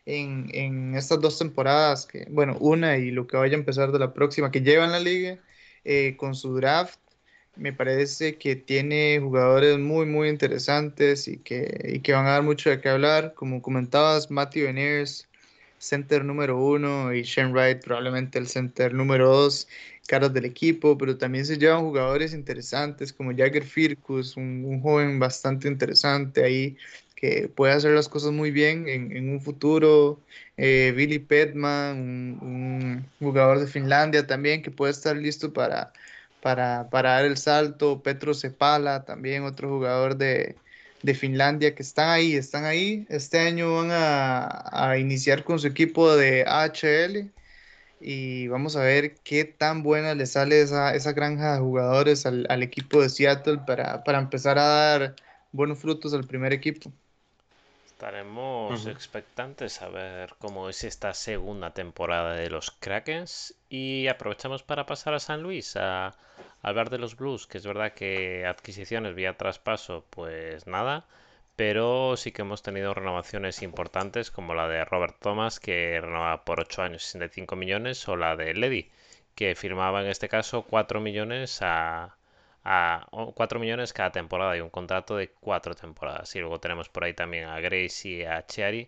En, 0.05 0.49
en, 0.53 0.95
estas 0.95 1.21
dos 1.21 1.37
temporadas, 1.37 2.05
que, 2.05 2.25
bueno, 2.29 2.57
una 2.59 2.97
y 2.97 3.11
lo 3.11 3.27
que 3.27 3.37
vaya 3.37 3.55
a 3.55 3.59
empezar 3.59 3.91
de 3.91 3.99
la 3.99 4.13
próxima, 4.13 4.49
que 4.49 4.61
llevan 4.61 4.91
la 4.91 4.99
liga, 4.99 5.37
eh, 5.85 6.17
con 6.17 6.35
su 6.35 6.53
draft 6.55 6.99
me 7.59 7.73
parece 7.73 8.37
que 8.37 8.55
tiene 8.55 9.19
jugadores 9.21 9.77
muy, 9.79 10.05
muy 10.05 10.29
interesantes 10.29 11.27
y 11.27 11.37
que, 11.37 11.91
y 11.93 11.99
que 11.99 12.13
van 12.13 12.25
a 12.25 12.31
dar 12.31 12.43
mucho 12.43 12.69
de 12.69 12.81
qué 12.81 12.89
hablar. 12.89 13.33
Como 13.35 13.61
comentabas, 13.61 14.31
Matthew 14.31 14.67
Beniers, 14.67 15.27
center 15.77 16.25
número 16.25 16.57
uno, 16.57 17.13
y 17.13 17.23
Shane 17.23 17.51
Wright, 17.51 17.83
probablemente 17.83 18.39
el 18.39 18.47
center 18.47 18.93
número 18.93 19.29
dos, 19.29 19.67
caras 20.07 20.33
del 20.33 20.45
equipo, 20.45 20.97
pero 20.97 21.17
también 21.17 21.45
se 21.45 21.57
llevan 21.57 21.81
jugadores 21.81 22.33
interesantes 22.33 23.13
como 23.13 23.31
Jagger 23.35 23.63
Firkus, 23.63 24.35
un, 24.37 24.81
joven 24.81 25.19
bastante 25.19 25.67
interesante 25.67 26.43
ahí 26.43 26.77
que 27.15 27.49
puede 27.53 27.73
hacer 27.73 27.91
las 27.91 28.09
cosas 28.09 28.31
muy 28.31 28.49
bien 28.51 28.87
en, 28.87 29.15
en 29.15 29.29
un 29.29 29.41
futuro. 29.41 30.21
Eh, 30.57 30.93
Billy 30.95 31.19
Petman, 31.19 31.97
un, 32.41 33.05
jugador 33.19 33.59
de 33.59 33.67
Finlandia 33.67 34.27
también 34.27 34.61
que 34.61 34.71
puede 34.71 34.91
estar 34.91 35.15
listo 35.15 35.53
para, 35.53 35.93
para, 36.41 36.89
para 36.89 37.13
dar 37.13 37.25
el 37.25 37.37
salto. 37.37 38.01
Petro 38.01 38.33
Cepala, 38.33 39.05
también 39.05 39.43
otro 39.43 39.69
jugador 39.69 40.17
de, 40.17 40.55
de 41.03 41.13
Finlandia 41.15 41.75
que 41.75 41.83
están 41.83 42.09
ahí, 42.09 42.35
están 42.35 42.65
ahí. 42.65 43.05
Este 43.09 43.39
año 43.39 43.75
van 43.75 43.89
a, 43.91 44.97
iniciar 44.97 45.43
con 45.43 45.59
su 45.59 45.67
equipo 45.67 46.15
de 46.15 46.45
AHL 46.47 47.31
y 48.01 48.47
vamos 48.47 48.75
a 48.75 48.81
ver 48.81 49.15
qué 49.23 49.43
tan 49.45 49.83
buena 49.83 50.15
le 50.15 50.25
sale 50.25 50.61
esa, 50.61 50.95
esa 50.95 51.13
granja 51.13 51.53
de 51.53 51.59
jugadores 51.59 52.25
al, 52.25 52.63
equipo 52.63 53.01
de 53.01 53.09
Seattle 53.09 53.59
para, 53.65 54.03
para 54.03 54.19
empezar 54.19 54.57
a 54.57 54.63
dar 54.63 55.15
buenos 55.51 55.79
frutos 55.79 56.13
al 56.13 56.25
primer 56.25 56.53
equipo. 56.53 56.91
Estaremos 57.99 58.85
expectantes 58.85 59.81
a 59.81 59.89
ver 59.89 60.33
cómo 60.39 60.69
es 60.69 60.85
esta 60.85 61.13
segunda 61.13 61.73
temporada 61.73 62.33
de 62.33 62.49
los 62.49 62.71
Krakens 62.71 63.55
y 63.67 64.07
aprovechamos 64.07 64.63
para 64.63 64.85
pasar 64.85 65.15
a 65.15 65.19
San 65.19 65.43
Luis 65.43 65.75
a, 65.75 66.15
hablar 66.61 66.89
de 66.91 66.97
los 66.97 67.17
Blues, 67.17 67.45
que 67.45 67.57
es 67.57 67.65
verdad 67.67 67.91
que 67.91 68.45
adquisiciones 68.45 69.15
vía 69.15 69.35
traspaso, 69.35 70.05
pues 70.11 70.65
nada, 70.65 71.07
pero 71.57 72.15
sí 72.15 72.31
que 72.31 72.43
hemos 72.43 72.63
tenido 72.63 72.93
renovaciones 72.93 73.61
importantes 73.63 74.31
como 74.31 74.53
la 74.53 74.69
de 74.69 74.85
Robert 74.85 75.17
Thomas, 75.19 75.59
que 75.59 75.99
renovaba 75.99 76.45
por 76.45 76.61
8 76.61 76.83
años 76.83 77.03
65 77.03 77.57
millones, 77.57 78.07
o 78.07 78.15
la 78.15 78.37
de 78.37 78.53
Ledy, 78.53 78.89
que 79.35 79.55
firmaba 79.55 79.99
en 80.01 80.07
este 80.07 80.29
caso 80.29 80.61
4 80.63 81.01
millones 81.01 81.59
a 81.61 82.15
a 82.71 83.07
4 83.33 83.59
millones 83.59 83.93
cada 83.93 84.11
temporada 84.11 84.55
y 84.55 84.61
un 84.61 84.69
contrato 84.69 85.17
de 85.17 85.29
4 85.29 85.73
temporadas. 85.73 86.35
Y 86.35 86.39
luego 86.39 86.59
tenemos 86.59 86.87
por 86.87 87.03
ahí 87.03 87.15
también 87.15 87.45
a 87.45 87.59
Grace 87.59 88.07
y 88.07 88.23
a 88.23 88.45
Chiari 88.45 88.87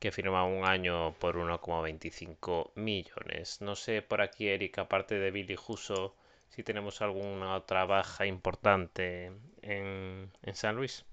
que 0.00 0.10
firma 0.10 0.44
un 0.44 0.64
año 0.64 1.12
por 1.12 1.36
1,25 1.36 2.72
millones. 2.74 3.60
No 3.60 3.76
sé 3.76 4.02
por 4.02 4.20
aquí, 4.20 4.48
Eric, 4.48 4.78
aparte 4.78 5.16
de 5.16 5.30
Billy 5.30 5.56
Huso, 5.68 6.16
si 6.48 6.64
tenemos 6.64 7.02
alguna 7.02 7.54
otra 7.54 7.84
baja 7.84 8.26
importante 8.26 9.30
en, 9.62 10.32
San 10.54 10.74
Luis. 10.74 11.04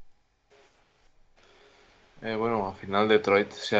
Eh, 2.23 2.35
bueno, 2.35 2.69
al 2.69 2.75
final 2.77 3.07
Detroit 3.07 3.51
se 3.51 3.77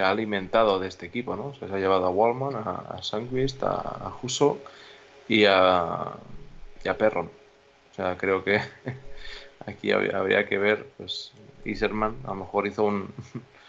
ha, 0.00 0.08
alimentado 0.08 0.78
de 0.78 0.86
este 0.86 1.06
equipo, 1.06 1.34
¿no? 1.34 1.52
Se, 1.54 1.64
ha 1.64 1.78
llevado 1.78 2.06
a 2.06 2.10
Wallman, 2.10 2.54
a, 2.54 2.96
a 2.96 3.02
Sandquist, 3.02 3.60
a, 3.64 3.70
a 4.06 4.14
y 5.28 5.44
a 5.46 6.14
y 6.84 6.88
a 6.88 6.96
Perron. 6.96 7.30
O 7.92 7.94
sea, 7.94 8.16
creo 8.16 8.44
que 8.44 8.60
aquí 9.66 9.92
habría 9.92 10.46
que 10.46 10.58
ver, 10.58 10.86
pues 10.96 11.32
Iserman 11.64 12.16
a 12.24 12.28
lo 12.28 12.36
mejor 12.36 12.66
hizo 12.66 12.84
un, 12.84 13.12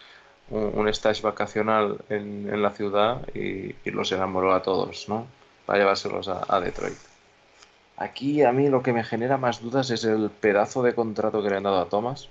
un, 0.50 0.88
stage 0.88 1.22
vacacional 1.22 1.98
en, 2.08 2.62
la 2.62 2.70
ciudad 2.70 3.26
y, 3.34 3.74
los 3.90 4.12
enamoró 4.12 4.54
a 4.54 4.62
todos, 4.62 5.08
¿no? 5.08 5.26
Para 5.66 5.80
llevárselos 5.80 6.28
a, 6.28 6.60
Detroit. 6.60 6.98
Aquí 7.96 8.42
a 8.42 8.52
mí 8.52 8.68
lo 8.68 8.82
que 8.82 8.92
me 8.92 9.04
genera 9.04 9.36
más 9.36 9.60
dudas 9.60 9.90
es 9.90 10.04
el 10.04 10.30
pedazo 10.30 10.82
de 10.82 10.94
contrato 10.94 11.42
que 11.42 11.50
le 11.50 11.56
han 11.56 11.64
dado 11.64 11.80
a 11.80 11.88
Thomas. 11.88 12.28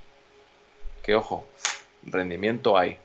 Que 1.03 1.15
ojo, 1.15 1.47
rendimiento 2.03 2.77
hay. 2.77 2.97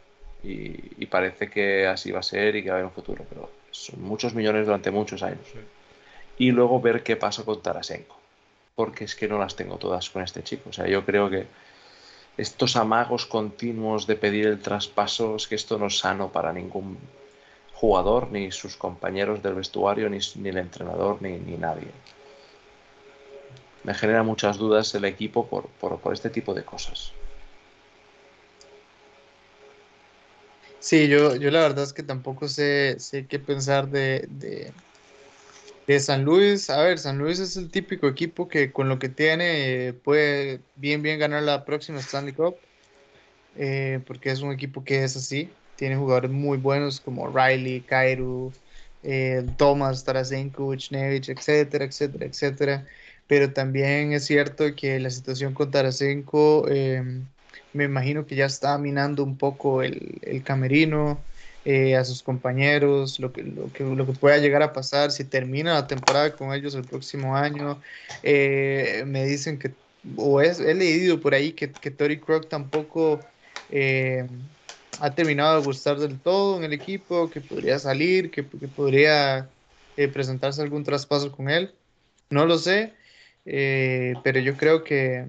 Y, 0.43 1.07
parece 1.07 1.49
que 1.49 1.87
así 1.87 2.11
va 2.11 2.21
a 2.21 2.23
ser 2.23 2.57
y 2.57 2.63
que 2.63 2.71
va 2.71 2.77
a 2.77 2.79
haber 2.79 2.87
un 2.87 2.93
futuro. 2.93 3.25
Pero 3.29 3.51
son 3.71 4.03
muchos 4.03 4.35
millones 4.35 4.67
durante 4.67 4.91
muchos 4.91 5.23
años 5.23 5.47
y 6.39 6.51
luego 6.51 6.81
ver 6.81 7.03
qué 7.03 7.17
pasa 7.17 7.45
con 7.45 7.63
Tarasenko. 7.63 8.17
Porque 8.75 9.05
es 9.05 9.15
que 9.15 9.29
no 9.29 9.39
las 9.39 9.55
tengo 9.55 9.77
todas 9.77 10.11
con 10.11 10.23
este 10.23 10.43
chico. 10.43 10.71
O 10.71 10.73
sea, 10.73 10.87
yo 10.87 11.05
creo 11.05 11.31
que 11.31 11.47
estos 12.37 12.75
amagos 12.77 13.27
continuos 13.27 14.07
de 14.07 14.17
pedir 14.17 14.47
el 14.47 14.61
traspaso 14.61 15.37
es 15.37 15.47
que 15.47 15.55
esto 15.55 15.79
no 15.79 15.87
es 15.87 15.99
sano 15.99 16.33
para 16.33 16.53
ningún 16.53 16.99
jugador, 17.73 18.31
ni 18.33 18.51
sus 18.51 18.77
compañeros 18.77 19.43
del 19.43 19.55
vestuario, 19.55 20.09
ni, 20.09 20.19
el 20.49 20.57
entrenador, 20.57 21.23
ni, 21.23 21.39
nadie. 21.57 21.91
Me 23.85 23.95
genera 23.95 24.23
muchas 24.23 24.57
dudas 24.57 24.95
el 24.95 25.05
equipo 25.05 25.47
por, 25.47 25.69
por, 25.69 26.13
este 26.13 26.31
tipo 26.31 26.55
de 26.55 26.65
cosas. 26.65 27.13
Sí, 30.81 31.09
yo, 31.09 31.37
yo 31.37 31.51
la 31.51 31.61
verdad 31.61 31.85
es 31.85 31.93
que 31.93 32.03
tampoco 32.03 32.49
sé, 32.49 32.99
sé 32.99 33.27
qué 33.27 33.39
pensar 33.39 33.89
de, 33.89 34.27
de 34.29 34.73
San 36.01 36.25
Luis, 36.25 36.71
a 36.71 36.83
ver, 36.83 36.99
San 36.99 37.19
Luis 37.19 37.39
es 37.39 37.57
el 37.57 37.71
típico 37.71 38.09
equipo 38.09 38.49
que 38.49 38.73
con 38.73 38.89
lo 38.89 38.99
que 38.99 39.11
tiene 39.11 39.89
eh, 39.89 39.93
puede 39.93 40.61
bien, 40.77 41.03
bien 41.03 41.19
ganar 41.19 41.43
la 41.43 41.65
próxima 41.65 42.01
Stanley 42.01 42.33
Cup, 42.33 42.57
eh, 43.57 44.01
porque 44.07 44.31
es 44.31 44.41
un 44.41 44.53
equipo 44.53 44.83
que 44.83 45.05
es 45.05 45.17
así, 45.17 45.51
tiene 45.77 45.97
jugadores 45.97 46.31
muy 46.31 46.57
buenos 46.59 47.01
como 47.01 47.29
Riley, 47.29 47.83
Kairu, 47.83 48.53
eh, 49.03 49.45
Thomas, 49.59 50.05
Tarasenko, 50.05 50.75
Nevich, 50.91 51.29
etcétera, 51.29 51.85
etcétera, 51.85 52.27
etcétera. 52.27 52.87
Pero 53.27 53.53
también 53.53 54.13
es 54.13 54.25
cierto 54.27 54.75
que 54.75 54.99
la 55.01 55.11
situación 55.11 55.55
con 55.55 55.71
Tarasenko, 55.71 56.67
me 57.75 57.85
imagino 57.85 58.27
que 58.27 58.37
ya 58.37 58.47
está 58.47 58.79
minando 58.79 59.25
un 59.25 59.37
poco 59.37 59.83
el, 59.83 60.19
el 60.23 60.43
camerino. 60.43 61.19
Eh, 61.67 61.97
a 61.97 62.05
sus 62.05 62.23
compañeros, 62.23 63.19
lo 63.19 63.33
que, 63.33 63.43
lo, 63.43 63.73
que, 63.73 63.85
lo 63.85 64.05
que 64.05 64.13
pueda 64.13 64.37
llegar 64.37 64.63
a 64.63 64.75
pasar, 64.75 65.11
si 65.11 65.25
termina 65.25 65.73
la 65.73 65.87
temporada 65.87 66.37
con 66.37 66.53
ellos 66.53 66.75
el 66.75 66.85
próximo 66.85 67.35
año. 67.35 67.81
Eh, 68.23 69.03
me 69.07 69.25
dicen 69.25 69.59
que, 69.59 69.71
o 70.17 70.43
es, 70.43 70.61
he 70.61 70.75
leído 70.75 71.19
por 71.21 71.33
ahí 71.33 71.53
que, 71.53 71.73
que 71.73 71.91
Tori 71.91 72.19
Croc 72.19 72.51
tampoco 72.51 73.19
eh, 73.71 74.27
ha 75.01 75.15
terminado 75.15 75.59
de 75.59 75.65
gustar 75.65 75.99
del 75.99 76.19
todo 76.21 76.59
en 76.59 76.65
el 76.65 76.75
equipo, 76.75 77.31
que 77.31 77.41
podría 77.41 77.79
salir, 77.79 78.31
que, 78.31 78.47
que 78.47 78.69
podría 78.69 79.49
presentarse 80.13 80.61
algún 80.61 80.85
traspaso 80.85 81.33
con 81.33 81.49
él. 81.49 81.73
No 82.29 82.45
lo 82.45 82.59
sé, 82.59 82.93
pero 83.45 84.39
yo 84.41 84.55
creo 84.59 84.85
que, 84.85 85.25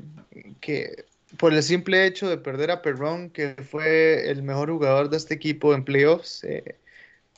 que 0.60 1.06
por 1.38 1.54
el 1.54 1.64
simple 1.64 2.06
hecho 2.06 2.30
de 2.30 2.38
perder 2.38 2.72
a 2.72 2.82
Perron, 2.82 3.30
que 3.30 3.56
fue 3.56 4.30
el 4.30 4.44
mejor 4.44 4.70
jugador 4.70 5.10
de 5.10 5.18
este 5.18 5.34
equipo 5.34 5.74
en 5.74 5.84
playoffs, 5.84 6.44
eh, 6.44 6.76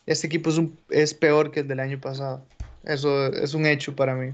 este 0.05 0.27
equipo 0.27 0.49
es, 0.49 0.57
un, 0.57 0.77
es 0.89 1.13
peor 1.13 1.51
que 1.51 1.61
el 1.61 1.67
del 1.67 1.79
año 1.79 1.99
pasado. 1.99 2.45
Eso 2.83 3.27
es 3.27 3.53
un 3.53 3.65
hecho 3.65 3.95
para 3.95 4.15
mí. 4.15 4.33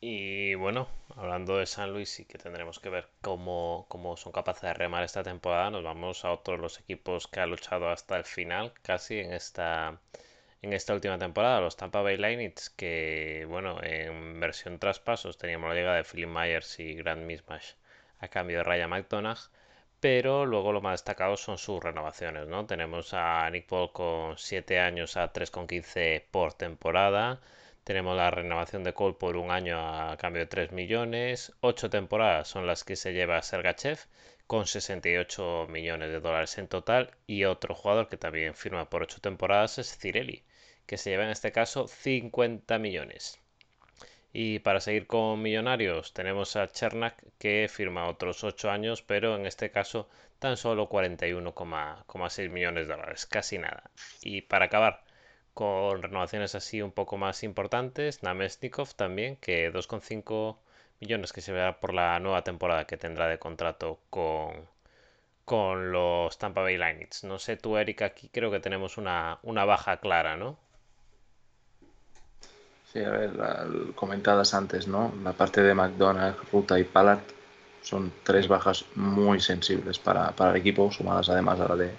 Y 0.00 0.54
bueno, 0.56 0.88
hablando 1.16 1.56
de 1.56 1.66
San 1.66 1.92
Luis 1.92 2.20
y 2.20 2.24
que 2.24 2.36
tendremos 2.36 2.78
que 2.78 2.90
ver 2.90 3.08
cómo, 3.22 3.86
cómo 3.88 4.16
son 4.16 4.32
capaces 4.32 4.62
de 4.62 4.74
remar 4.74 5.04
esta 5.04 5.22
temporada, 5.22 5.70
nos 5.70 5.84
vamos 5.84 6.24
a 6.24 6.32
otros 6.32 6.60
los 6.60 6.78
equipos 6.80 7.26
que 7.28 7.40
ha 7.40 7.46
luchado 7.46 7.88
hasta 7.88 8.16
el 8.16 8.24
final, 8.24 8.72
casi 8.82 9.20
en 9.20 9.32
esta 9.32 10.00
en 10.64 10.72
esta 10.72 10.94
última 10.94 11.18
temporada, 11.18 11.60
los 11.60 11.76
Tampa 11.76 12.00
Bay 12.00 12.16
Lightning, 12.16 12.54
que 12.76 13.46
bueno, 13.48 13.78
en 13.82 14.40
versión 14.40 14.78
traspasos 14.78 15.36
teníamos 15.36 15.68
la 15.68 15.74
llegada 15.74 15.96
de 15.96 16.04
Philip 16.04 16.28
Myers 16.28 16.80
y 16.80 16.94
Grant 16.94 17.22
Mismash 17.22 17.72
a 18.18 18.28
cambio 18.28 18.58
de 18.58 18.64
Ryan 18.64 18.90
McDonagh, 18.90 19.38
pero 20.00 20.46
luego 20.46 20.72
lo 20.72 20.80
más 20.80 20.94
destacado 20.94 21.36
son 21.36 21.58
sus 21.58 21.82
renovaciones, 21.82 22.46
¿no? 22.48 22.66
Tenemos 22.66 23.12
a 23.12 23.48
Nick 23.50 23.66
Paul 23.66 23.92
con 23.92 24.38
7 24.38 24.80
años 24.80 25.16
a 25.18 25.32
3,15 25.32 26.24
por 26.30 26.54
temporada, 26.54 27.40
tenemos 27.84 28.16
la 28.16 28.30
renovación 28.30 28.84
de 28.84 28.94
Cole 28.94 29.16
por 29.18 29.36
un 29.36 29.50
año 29.50 29.78
a 29.78 30.16
cambio 30.16 30.40
de 30.40 30.46
3 30.46 30.72
millones, 30.72 31.52
8 31.60 31.90
temporadas 31.90 32.48
son 32.48 32.66
las 32.66 32.84
que 32.84 32.96
se 32.96 33.12
lleva 33.12 33.42
Sergachev 33.42 33.98
con 34.46 34.66
68 34.66 35.66
millones 35.68 36.10
de 36.10 36.20
dólares 36.20 36.56
en 36.58 36.68
total. 36.68 37.10
Y 37.26 37.44
otro 37.44 37.74
jugador 37.74 38.08
que 38.08 38.16
también 38.16 38.54
firma 38.54 38.88
por 38.90 39.02
8 39.02 39.20
temporadas 39.20 39.78
es 39.78 39.96
Cirelli 39.98 40.44
que 40.86 40.96
se 40.98 41.10
lleva 41.10 41.24
en 41.24 41.30
este 41.30 41.52
caso 41.52 41.88
50 41.88 42.78
millones. 42.78 43.38
Y 44.32 44.58
para 44.58 44.80
seguir 44.80 45.06
con 45.06 45.40
millonarios 45.42 46.12
tenemos 46.12 46.56
a 46.56 46.68
Chernak 46.68 47.22
que 47.38 47.68
firma 47.70 48.08
otros 48.08 48.42
8 48.44 48.70
años, 48.70 49.02
pero 49.02 49.36
en 49.36 49.46
este 49.46 49.70
caso 49.70 50.08
tan 50.38 50.56
solo 50.56 50.88
41,6 50.88 52.50
millones 52.50 52.86
de 52.86 52.92
dólares, 52.94 53.26
casi 53.26 53.58
nada. 53.58 53.90
Y 54.22 54.42
para 54.42 54.66
acabar 54.66 55.04
con 55.54 56.02
renovaciones 56.02 56.54
así 56.54 56.82
un 56.82 56.92
poco 56.92 57.16
más 57.16 57.42
importantes, 57.44 58.22
Namesnikov 58.22 58.94
también, 58.94 59.36
que 59.36 59.72
2,5 59.72 60.58
millones 61.00 61.32
que 61.32 61.40
se 61.40 61.52
verá 61.52 61.80
por 61.80 61.94
la 61.94 62.18
nueva 62.20 62.42
temporada 62.44 62.86
que 62.86 62.96
tendrá 62.96 63.28
de 63.28 63.38
contrato 63.38 64.00
con, 64.10 64.68
con 65.44 65.92
los 65.92 66.38
Tampa 66.38 66.62
Bay 66.62 66.76
Lightning. 66.76 67.08
No 67.22 67.38
sé 67.38 67.56
tú, 67.56 67.76
Erika, 67.76 68.06
aquí 68.06 68.28
creo 68.30 68.50
que 68.50 68.60
tenemos 68.60 68.96
una, 68.98 69.38
una 69.42 69.64
baja 69.64 69.98
clara, 70.00 70.36
¿no? 70.36 70.58
Sí, 72.94 73.02
a 73.02 73.10
ver, 73.10 73.32
comentadas 73.96 74.54
antes, 74.54 74.86
¿no? 74.86 75.12
La 75.24 75.32
parte 75.32 75.60
de 75.62 75.74
McDonald's, 75.74 76.38
Ruta 76.52 76.78
y 76.78 76.84
Pallard 76.84 77.18
son 77.82 78.12
tres 78.22 78.46
bajas 78.46 78.84
muy 78.94 79.40
sensibles 79.40 79.98
para, 79.98 80.32
el 80.50 80.56
equipo, 80.56 80.92
sumadas 80.92 81.28
además 81.28 81.58
a 81.58 81.68
la 81.70 81.74
de 81.74 81.90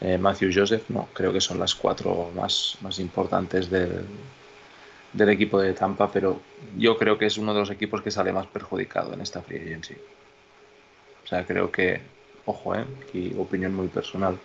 eh, 0.00 0.18
Matthew 0.18 0.50
Joseph, 0.52 0.90
no, 0.90 1.08
creo 1.12 1.32
que 1.32 1.40
son 1.40 1.60
las 1.60 1.76
cuatro 1.76 2.32
más, 2.34 2.76
más 2.80 2.98
importantes 2.98 3.70
del, 3.70 4.04
del 5.12 5.28
equipo 5.28 5.60
de 5.60 5.74
Tampa, 5.74 6.10
pero 6.10 6.40
yo 6.76 6.98
creo 6.98 7.16
que 7.16 7.26
es 7.26 7.38
uno 7.38 7.54
de 7.54 7.60
los 7.60 7.70
equipos 7.70 8.02
que 8.02 8.10
sale 8.10 8.32
más 8.32 8.48
perjudicado 8.48 9.14
en 9.14 9.20
esta 9.20 9.42
free 9.42 9.60
agency. 9.60 9.94
O 11.24 11.26
sea, 11.28 11.46
creo 11.46 11.70
que, 11.70 12.00
ojo, 12.46 12.74
¿eh? 12.74 12.84
aquí 13.08 13.32
opinión 13.38 13.74
muy 13.74 13.86
personal, 13.86 14.36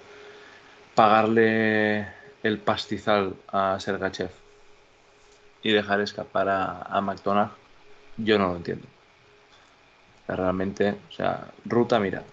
pagarle 0.93 2.07
el 2.43 2.59
pastizal 2.59 3.33
a 3.47 3.79
Sergachev 3.79 4.40
y 5.63 5.71
dejar 5.71 6.01
escapar 6.01 6.49
a, 6.49 6.81
a 6.81 7.01
McDonald's, 7.01 7.53
yo 8.17 8.37
no 8.37 8.49
lo 8.49 8.55
entiendo. 8.57 8.87
realmente, 10.27 10.95
o 11.09 11.11
sea, 11.11 11.47
ruta, 11.65 11.99
mira, 11.99 12.23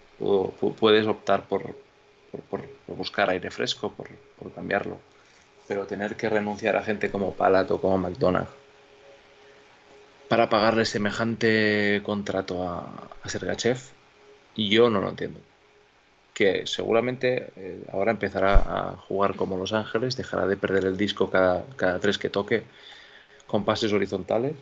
puedes 0.79 1.07
optar 1.07 1.45
por, 1.45 1.75
por, 2.51 2.63
buscar 2.87 3.31
aire 3.31 3.51
fresco, 3.51 3.93
por, 3.93 4.09
cambiarlo. 4.55 4.99
Pero 5.67 5.87
tener 5.87 6.17
que 6.17 6.29
renunciar 6.29 6.77
a 6.77 6.83
gente 6.83 7.11
como 7.11 7.35
Palat 7.35 7.71
o 7.71 7.81
como 7.81 7.99
McDonald's 7.99 8.51
para 10.29 10.51
pagarle 10.51 10.85
semejante 10.85 12.03
contrato 12.05 12.69
a, 12.69 13.09
a 13.23 13.29
Sergachev, 13.29 13.79
yo 14.57 14.91
no 14.91 15.01
lo 15.01 15.09
entiendo. 15.09 15.41
Que 16.35 16.67
seguramente 16.67 17.51
eh, 17.57 17.83
ahora 17.93 18.13
empezará 18.13 18.55
a 18.57 18.97
jugar 18.97 19.37
como 19.37 19.57
Los 19.57 19.73
Ángeles, 19.73 20.17
dejará 20.17 20.47
de 20.47 20.57
perder 20.57 20.85
el 20.85 20.97
disco 20.97 21.31
cada, 21.31 21.65
cada 21.77 21.99
tres 21.99 22.19
que 22.19 22.29
toque 22.29 22.65
con 23.49 23.65
pases 23.65 23.93
horizontales. 23.93 24.55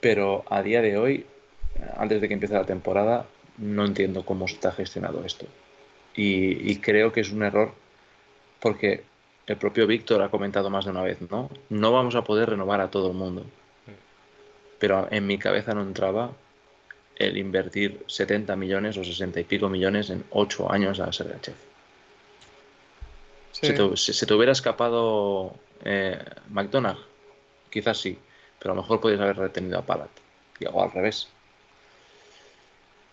Pero 0.00 0.44
a 0.48 0.62
día 0.62 0.80
de 0.80 0.96
hoy, 0.96 1.26
antes 1.96 2.22
de 2.22 2.28
que 2.28 2.34
empiece 2.34 2.54
la 2.54 2.64
temporada, 2.64 3.26
no 3.58 3.84
entiendo 3.84 4.24
cómo 4.24 4.46
está 4.46 4.72
gestionado 4.72 5.24
esto. 5.24 5.46
Y, 6.14 6.76
creo 6.78 7.12
que 7.12 7.20
es 7.20 7.30
un 7.30 7.44
error 7.44 7.72
porque 8.58 9.04
el 9.46 9.56
propio 9.56 9.86
Víctor 9.86 10.20
ha 10.22 10.30
comentado 10.30 10.68
más 10.68 10.84
de 10.84 10.90
una 10.90 11.02
vez, 11.02 11.18
¿no? 11.30 11.48
No 11.68 11.92
vamos 11.92 12.16
a 12.16 12.24
poder 12.24 12.50
renovar 12.50 12.80
a 12.80 12.90
todo 12.90 13.08
el 13.12 13.16
mundo. 13.16 13.44
Pero 14.80 15.06
en 15.12 15.26
mi 15.28 15.38
cabeza 15.38 15.74
no 15.74 15.82
entraba 15.82 16.32
el 17.14 17.36
invertir 17.36 18.02
70 18.08 18.56
millones 18.56 18.96
o 18.96 19.04
60 19.04 19.38
y 19.38 19.44
pico 19.44 19.68
millones 19.68 20.10
en 20.10 20.24
8 20.30 20.72
años 20.72 20.98
a 20.98 21.12
Sergachev. 21.12 21.54
Si 23.52 23.66
Se, 24.14 24.26
te, 24.26 24.34
hubiera 24.34 24.52
escapado 24.52 25.54
eh, 25.84 26.18
McDonald's, 26.50 27.00
quizás 27.70 27.98
sí, 27.98 28.18
pero 28.58 28.72
a 28.72 28.74
lo 28.76 28.82
mejor 28.82 29.00
podrías 29.00 29.22
haber 29.22 29.36
retenido 29.36 29.78
a 29.78 29.82
Palat. 29.82 30.10
O 30.72 30.82
al 30.82 30.90
revés 30.90 31.28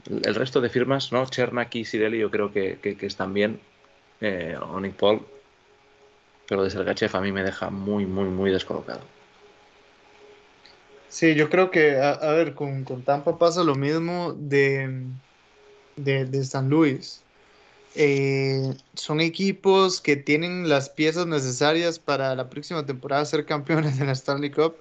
el 0.09 0.35
resto 0.35 0.61
de 0.61 0.69
firmas, 0.69 1.11
¿no? 1.11 1.25
Chernak 1.25 1.73
y 1.75 1.85
Sireli 1.85 2.19
yo 2.19 2.29
creo 2.29 2.51
que, 2.51 2.79
están 3.01 3.33
bien. 3.33 3.59
Eh, 4.21 4.57
Nick 4.81 4.95
Paul. 4.95 5.25
Pero 6.47 6.63
de 6.63 6.69
Sergachev 6.69 7.15
a 7.15 7.21
mí 7.21 7.31
me 7.31 7.43
deja 7.43 7.69
muy, 7.69 8.05
muy, 8.05 8.29
muy 8.29 8.51
descolocado. 8.51 9.01
Sí, 11.09 11.33
yo 11.33 11.49
creo 11.49 11.71
que, 11.71 11.97
a, 11.97 12.31
ver, 12.33 12.53
con, 12.53 12.85
Tampa 13.03 13.37
pasa 13.37 13.63
lo 13.63 13.75
mismo 13.75 14.33
de, 14.33 15.07
de, 15.95 16.43
San 16.43 16.69
Luis. 16.69 17.23
Eh, 17.95 18.73
son 18.93 19.21
equipos 19.21 20.01
que 20.01 20.17
tienen 20.17 20.67
las 20.67 20.89
piezas 20.89 21.27
necesarias 21.27 21.97
para 21.97 22.35
la 22.35 22.49
próxima 22.49 22.85
temporada 22.85 23.23
ser 23.25 23.45
campeones 23.45 23.97
de 23.97 24.05
la 24.05 24.11
Stanley 24.11 24.51
Cup. 24.51 24.75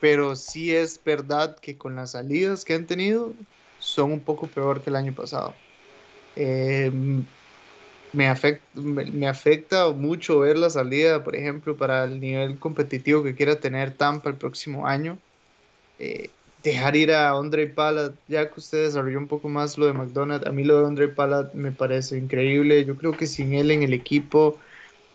Pero 0.00 0.36
sí 0.36 0.74
es 0.74 1.00
verdad 1.02 1.56
que 1.58 1.78
con 1.78 1.96
las 1.96 2.10
salidas 2.10 2.64
que 2.64 2.74
han 2.74 2.86
tenido, 2.86 3.32
son 3.78 4.12
un 4.12 4.20
poco 4.20 4.46
peor 4.46 4.82
que 4.82 4.90
el 4.90 4.96
año 4.96 5.14
pasado. 5.14 5.54
Me, 8.14 8.28
afecta, 8.28 8.64
me, 8.80 9.26
afecta 9.26 9.88
mucho 9.90 10.38
ver 10.40 10.56
la 10.56 10.70
salida, 10.70 11.24
por 11.24 11.34
ejemplo, 11.34 11.76
para 11.76 12.04
el 12.04 12.20
nivel 12.20 12.58
competitivo 12.58 13.24
que 13.24 13.34
quiera 13.34 13.58
tener 13.58 13.92
Tampa 13.92 14.30
el 14.30 14.36
próximo 14.36 14.86
año. 14.86 15.18
Eh, 15.98 16.30
dejar 16.64 16.96
ir 16.96 17.12
a 17.12 17.30
Andre 17.30 17.68
Palat, 17.68 18.14
ya 18.26 18.50
que 18.50 18.58
usted 18.58 18.84
desarrolló 18.84 19.18
un 19.18 19.28
poco 19.28 19.48
más 19.48 19.78
lo 19.78 19.86
de 19.86 19.92
McDonald's, 19.92 20.46
a 20.46 20.52
mí 20.52 20.64
lo 20.64 20.80
de 20.80 20.86
Andre 20.86 21.08
Palat 21.08 21.54
me 21.54 21.72
parece 21.72 22.18
increíble. 22.18 22.84
Yo 22.84 22.96
creo 22.96 23.16
que 23.16 23.26
sin 23.26 23.54
él 23.54 23.70
en 23.70 23.82
el 23.82 23.92
equipo, 23.92 24.58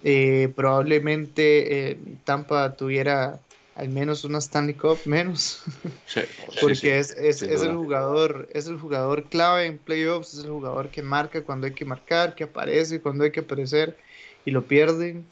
eh, 0.04 0.54
probablemente 0.56 2.00
Tampa 2.24 2.76
tuviera 2.76 3.40
al 3.76 3.90
menos 3.90 4.26
una 4.26 4.40
Stanley 4.40 4.76
Cup 4.76 5.00
menos. 5.06 5.64
Porque 6.62 7.00
es, 7.00 7.12
es, 7.12 7.42
es 7.42 7.64
el 7.64 7.76
jugador, 7.76 8.48
es 8.54 8.68
el 8.68 8.78
jugador 8.78 9.30
clave 9.30 9.66
en 9.66 9.78
playoffs, 9.78 10.34
es 10.34 10.44
el 10.44 10.52
jugador 10.52 10.90
que 10.90 11.02
marca 11.02 11.44
cuando 11.44 11.68
hay 11.68 11.74
que 11.74 11.86
marcar, 11.86 12.36
que 12.36 12.44
aparece 12.44 13.02
cuando 13.02 13.24
hay 13.24 13.32
que 13.32 13.40
aparecer 13.40 13.98
y 14.46 14.52
lo 14.52 14.68
pierden. 14.68 15.26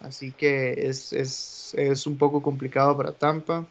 Así 0.00 0.32
que 0.32 0.86
es, 0.88 1.12
es, 1.12 1.74
es 1.78 2.06
un 2.06 2.18
poco 2.18 2.42
complicado 2.42 2.96
para 2.96 3.12
Tampa. 3.12 3.66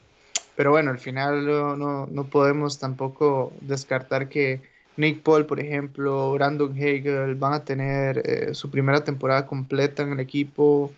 Pero 0.55 0.71
bueno, 0.71 0.91
al 0.91 0.99
final 0.99 1.45
no, 1.45 2.05
no, 2.05 2.23
podemos 2.29 2.79
tampoco 2.79 3.53
descartar 3.61 4.29
que 4.29 4.61
Nick 4.97 5.23
Paul, 5.23 5.45
por 5.45 5.59
ejemplo, 5.59 6.31
Brandon 6.33 6.71
Hagel 6.71 7.35
van 7.35 7.53
a 7.53 7.65
tener 7.65 8.21
eh, 8.25 8.53
su 8.53 8.69
primera 8.69 9.03
temporada 9.03 9.47
completa 9.47 10.03
en 10.03 10.13
el 10.13 10.19
equipo. 10.19 10.91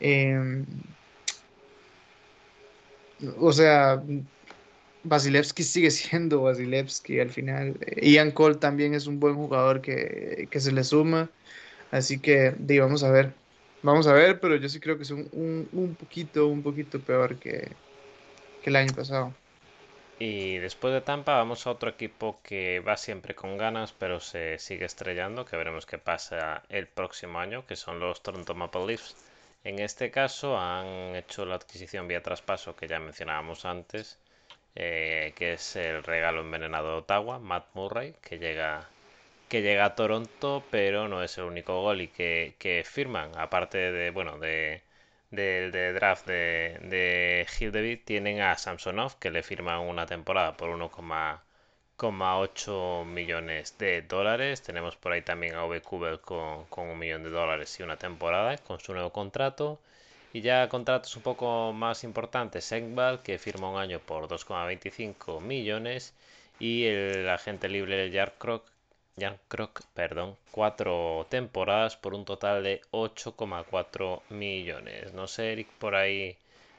Eh, 0.00 0.64
o 3.38 3.52
sea, 3.52 4.02
Vasilevsky 5.04 5.62
sigue 5.62 5.90
siendo 5.90 6.42
Vasilevsky 6.42 7.20
al 7.20 7.30
final. 7.30 7.76
Ian 8.02 8.30
Cole 8.32 8.56
también 8.56 8.94
es 8.94 9.06
un 9.06 9.20
buen 9.20 9.34
jugador 9.34 9.80
que, 9.80 10.48
se 10.52 10.72
le 10.72 10.84
suma. 10.84 11.30
Así 11.90 12.18
que, 12.18 12.54
vamos 12.80 13.02
a 13.02 13.10
ver. 13.10 13.32
Vamos 13.82 14.06
a 14.06 14.12
ver, 14.12 14.40
pero 14.40 14.56
yo 14.56 14.68
sí 14.68 14.78
creo 14.78 14.96
que 14.96 15.04
es 15.04 15.10
un, 15.10 15.68
un, 15.72 15.94
poquito, 15.94 16.48
un 16.48 16.62
poquito 16.62 17.00
peor 17.00 17.36
que, 17.38 17.68
que 18.62 18.70
el 18.70 18.76
año 18.76 18.94
pasado. 18.94 19.34
Y 20.18 20.58
después 20.58 20.92
de 20.92 21.00
Tampa 21.00 21.36
vamos 21.36 21.66
a 21.66 21.70
otro 21.70 21.88
equipo 21.88 22.40
que 22.42 22.80
va 22.80 22.98
siempre 22.98 23.34
con 23.34 23.56
ganas, 23.56 23.92
pero 23.92 24.20
se 24.20 24.58
sigue 24.58 24.84
estrellando, 24.84 25.46
que 25.46 25.56
veremos 25.56 25.86
qué 25.86 25.96
pasa 25.96 26.62
el 26.68 26.86
próximo 26.86 27.38
año, 27.38 27.64
que 27.66 27.74
son 27.74 28.00
los 28.00 28.22
Toronto 28.22 28.54
Maple 28.54 28.86
Leafs. 28.86 29.16
En 29.64 29.78
este 29.78 30.10
caso 30.10 30.58
han 30.58 31.16
hecho 31.16 31.46
la 31.46 31.54
adquisición 31.54 32.06
vía 32.06 32.22
traspaso 32.22 32.76
que 32.76 32.86
ya 32.86 33.00
mencionábamos 33.00 33.64
antes, 33.64 34.18
eh, 34.74 35.32
que 35.36 35.54
es 35.54 35.76
el 35.76 36.02
regalo 36.02 36.42
envenenado 36.42 36.90
de 36.90 36.96
Ottawa, 36.98 37.38
Matt 37.38 37.68
Murray, 37.74 38.14
que 38.22 38.38
llega, 38.38 38.88
que 39.48 39.62
llega 39.62 39.86
a 39.86 39.94
Toronto, 39.94 40.62
pero 40.70 41.08
no 41.08 41.22
es 41.22 41.38
el 41.38 41.44
único 41.44 41.80
gol 41.80 42.02
y 42.02 42.08
que, 42.08 42.56
que 42.58 42.84
firman, 42.84 43.32
aparte 43.38 43.78
de, 43.90 44.10
bueno, 44.10 44.38
de, 44.38 44.82
de, 45.30 45.92
draft 45.92 46.26
de, 46.26 46.78
de 46.82 47.96
tienen 48.04 48.40
a 48.40 48.56
Samsonov, 48.56 49.18
que 49.18 49.30
le 49.30 49.42
firman 49.42 49.80
una 49.80 50.06
temporada 50.06 50.56
por 50.56 50.70
1,5 50.70 51.40
8 52.38 53.04
millones 53.06 53.76
de 53.78 54.02
dólares. 54.02 54.62
Tenemos 54.62 54.96
por 54.96 55.12
ahí 55.12 55.22
también 55.22 55.54
a 55.54 55.64
V 55.64 55.80
con, 56.22 56.64
con 56.66 56.88
un 56.88 56.98
millón 56.98 57.22
de 57.22 57.30
dólares 57.30 57.78
y 57.78 57.82
una 57.82 57.96
temporada 57.96 58.56
con 58.58 58.80
su 58.80 58.92
nuevo 58.92 59.10
contrato. 59.12 59.80
Y 60.32 60.40
ya 60.42 60.68
contratos 60.68 61.16
un 61.16 61.22
poco 61.22 61.72
más 61.72 62.04
importantes, 62.04 62.64
Segbal, 62.64 63.22
que 63.22 63.38
firma 63.38 63.70
un 63.70 63.78
año 63.78 64.00
por 64.00 64.28
2,25 64.28 65.40
millones. 65.40 66.14
Y 66.58 66.84
el 66.86 67.28
agente 67.28 67.68
libre 67.68 68.10
Jan 69.20 69.38
Krok, 69.48 69.82
perdón, 69.94 70.36
cuatro 70.50 71.26
temporadas 71.28 71.96
por 71.96 72.14
un 72.14 72.24
total 72.24 72.62
de 72.62 72.80
8,4 72.90 74.22
millones. 74.30 75.12
No 75.12 75.26
sé, 75.26 75.52
Eric, 75.52 75.68
por 75.78 75.94
ahí 75.94 76.36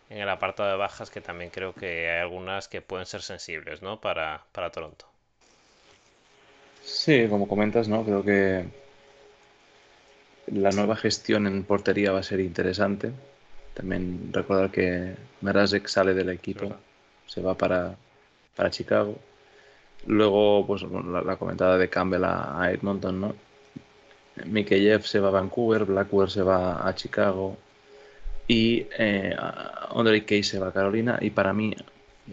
en 0.09 0.17
el 0.17 0.29
apartado 0.29 0.69
de 0.69 0.75
bajas, 0.75 1.09
que 1.09 1.21
también 1.21 1.51
creo 1.51 1.73
que 1.73 2.09
hay 2.09 2.19
algunas 2.19 2.67
que 2.67 2.81
pueden 2.81 3.05
ser 3.05 3.21
sensibles, 3.21 3.81
¿no? 3.81 4.01
Para, 4.01 4.43
para 4.51 4.71
Toronto. 4.71 5.05
Sí, 6.83 7.27
como 7.29 7.47
comentas, 7.47 7.87
¿no? 7.87 8.03
Creo 8.03 8.23
que 8.23 8.65
la 10.47 10.71
nueva 10.71 10.95
gestión 10.95 11.47
en 11.47 11.63
portería 11.63 12.11
va 12.11 12.19
a 12.19 12.23
ser 12.23 12.39
interesante. 12.39 13.11
También 13.73 14.31
recordar 14.33 14.69
que 14.69 15.15
Merasek 15.41 15.87
sale 15.87 16.13
del 16.13 16.29
equipo, 16.29 16.75
se 17.25 17.41
va 17.41 17.55
para, 17.55 17.95
Chicago. 18.69 19.17
Luego, 20.07 20.65
pues 20.65 20.83
la, 20.83 21.35
comentada 21.37 21.77
de 21.77 21.89
Campbell 21.89 22.23
a, 22.23 22.71
Edmonton, 22.71 23.21
¿no? 23.21 23.35
Mikheyev 24.45 25.03
se 25.03 25.19
va 25.19 25.27
a 25.27 25.31
Vancouver, 25.31 25.85
Blackwood 25.85 26.29
se 26.29 26.41
va 26.41 26.87
a 26.87 26.95
Chicago 26.95 27.57
y 28.47 28.87
eh, 28.97 29.35
Andre 29.93 30.25
Kay 30.25 30.43
se 30.43 30.59
va 30.59 30.69
a 30.69 30.73
Carolina. 30.73 31.17
Y 31.21 31.29
para 31.29 31.53
mí, 31.53 31.75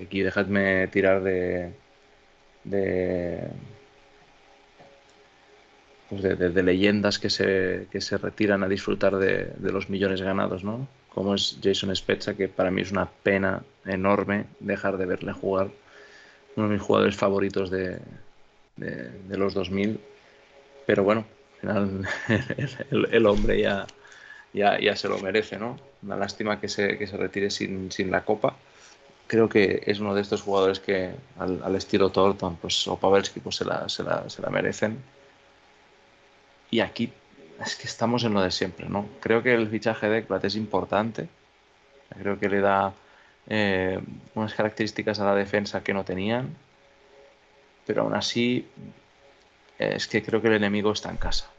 aquí 0.01 0.23
dejadme 0.23 0.89
tirar 0.89 1.23
de, 1.23 1.73
de 2.65 3.49
pues 6.09 6.23
de, 6.23 6.63
leyendas 6.63 7.19
que 7.19 7.29
se, 7.29 7.87
que 7.91 8.01
se 8.01 8.17
retiran 8.17 8.63
a 8.63 8.69
disfrutar 8.69 9.17
de, 9.17 9.53
los 9.61 9.91
millones 9.91 10.23
ganados, 10.23 10.65
¿no? 10.65 10.89
Como 11.11 11.35
es 11.35 11.59
Jason 11.63 11.95
Spezza, 11.95 12.35
que 12.35 12.49
para 12.49 12.71
mí 12.71 12.83
es 12.83 12.93
una 12.93 13.07
pena 13.07 13.63
enorme 13.85 14.47
dejar 14.61 14.97
de 14.97 15.07
verle 15.07 15.33
jugar. 15.33 15.69
Uno 16.59 16.69
de 16.69 16.75
mis 16.75 16.83
jugadores 16.83 17.17
favoritos 17.17 17.71
de, 17.71 17.99
de, 18.77 19.37
los 19.37 19.55
2000. 19.55 20.01
Pero 20.87 21.05
bueno, 21.05 21.25
al 21.55 21.61
final 21.61 22.09
el, 23.11 23.27
hombre 23.27 23.61
ya, 23.61 23.87
ya, 24.53 24.79
ya, 24.81 24.97
se 24.97 25.09
lo 25.09 25.19
merece, 25.19 25.59
¿no? 25.59 25.79
Una 26.03 26.17
lástima 26.17 26.61
que 26.61 26.69
se, 26.69 26.99
que 26.99 27.07
se 27.07 27.17
retire 27.17 27.51
sin, 27.51 27.91
sin, 27.93 28.11
la 28.11 28.25
copa. 28.25 28.57
Creo 29.27 29.49
que 29.49 29.83
es 29.87 30.01
uno 30.01 30.15
de 30.15 30.23
estos 30.23 30.43
jugadores 30.43 30.81
que 30.81 31.13
al, 31.39 31.63
al 31.63 31.77
estilo 31.77 32.11
Thornton 32.11 32.57
pues, 32.57 32.87
o 32.89 32.99
Pavelski 32.99 33.41
pues, 33.41 33.57
se, 33.57 33.65
la, 33.65 33.89
se, 33.89 34.03
la, 34.03 34.29
se 34.29 34.43
la 34.43 34.51
merecen 34.51 34.99
y 36.71 36.81
aquí 36.81 37.13
es 37.65 37.77
que 37.77 37.87
estamos 37.87 38.25
en 38.25 38.35
lo 38.35 38.43
de 38.43 38.51
siempre, 38.51 38.89
¿no? 38.89 39.09
Creo 39.21 39.43
que 39.43 39.55
el 39.55 39.69
fichaje 39.69 40.09
de 40.09 40.19
Ekblad 40.19 40.45
es 40.45 40.57
importante. 40.57 41.29
Creo 42.21 42.39
que 42.39 42.49
le 42.49 42.61
da 42.61 42.93
eh, 43.49 44.01
unas 44.35 44.55
características 44.55 45.21
a 45.21 45.25
la 45.25 45.35
defensa 45.35 45.83
que 45.83 45.95
no 45.95 46.05
tenían. 46.05 46.55
pero 47.87 48.03
aún 48.03 48.15
así 48.15 48.67
es 49.79 50.07
que 50.07 50.23
creo 50.23 50.43
que 50.43 50.49
el 50.49 50.55
enemigo 50.55 50.93
está 50.93 51.11
en 51.11 51.17
casa. 51.17 51.51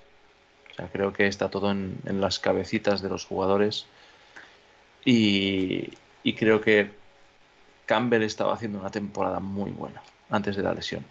O 0.72 0.74
sea, 0.76 0.88
creo 0.90 1.14
que 1.14 1.28
está 1.28 1.50
todo 1.50 1.72
en, 1.72 2.00
las 2.06 2.40
cabecitas 2.40 3.02
de 3.02 3.10
los 3.10 3.26
jugadores 3.26 3.88
y, 5.04 5.94
creo 6.38 6.62
que 6.62 6.92
Campbell 7.86 8.24
estaba 8.24 8.54
haciendo 8.54 8.80
una 8.80 8.92
temporada 8.92 9.40
muy 9.40 9.72
buena 9.72 10.02
antes 10.30 10.56
de 10.56 10.64
la 10.64 10.74
lesión. 10.74 11.04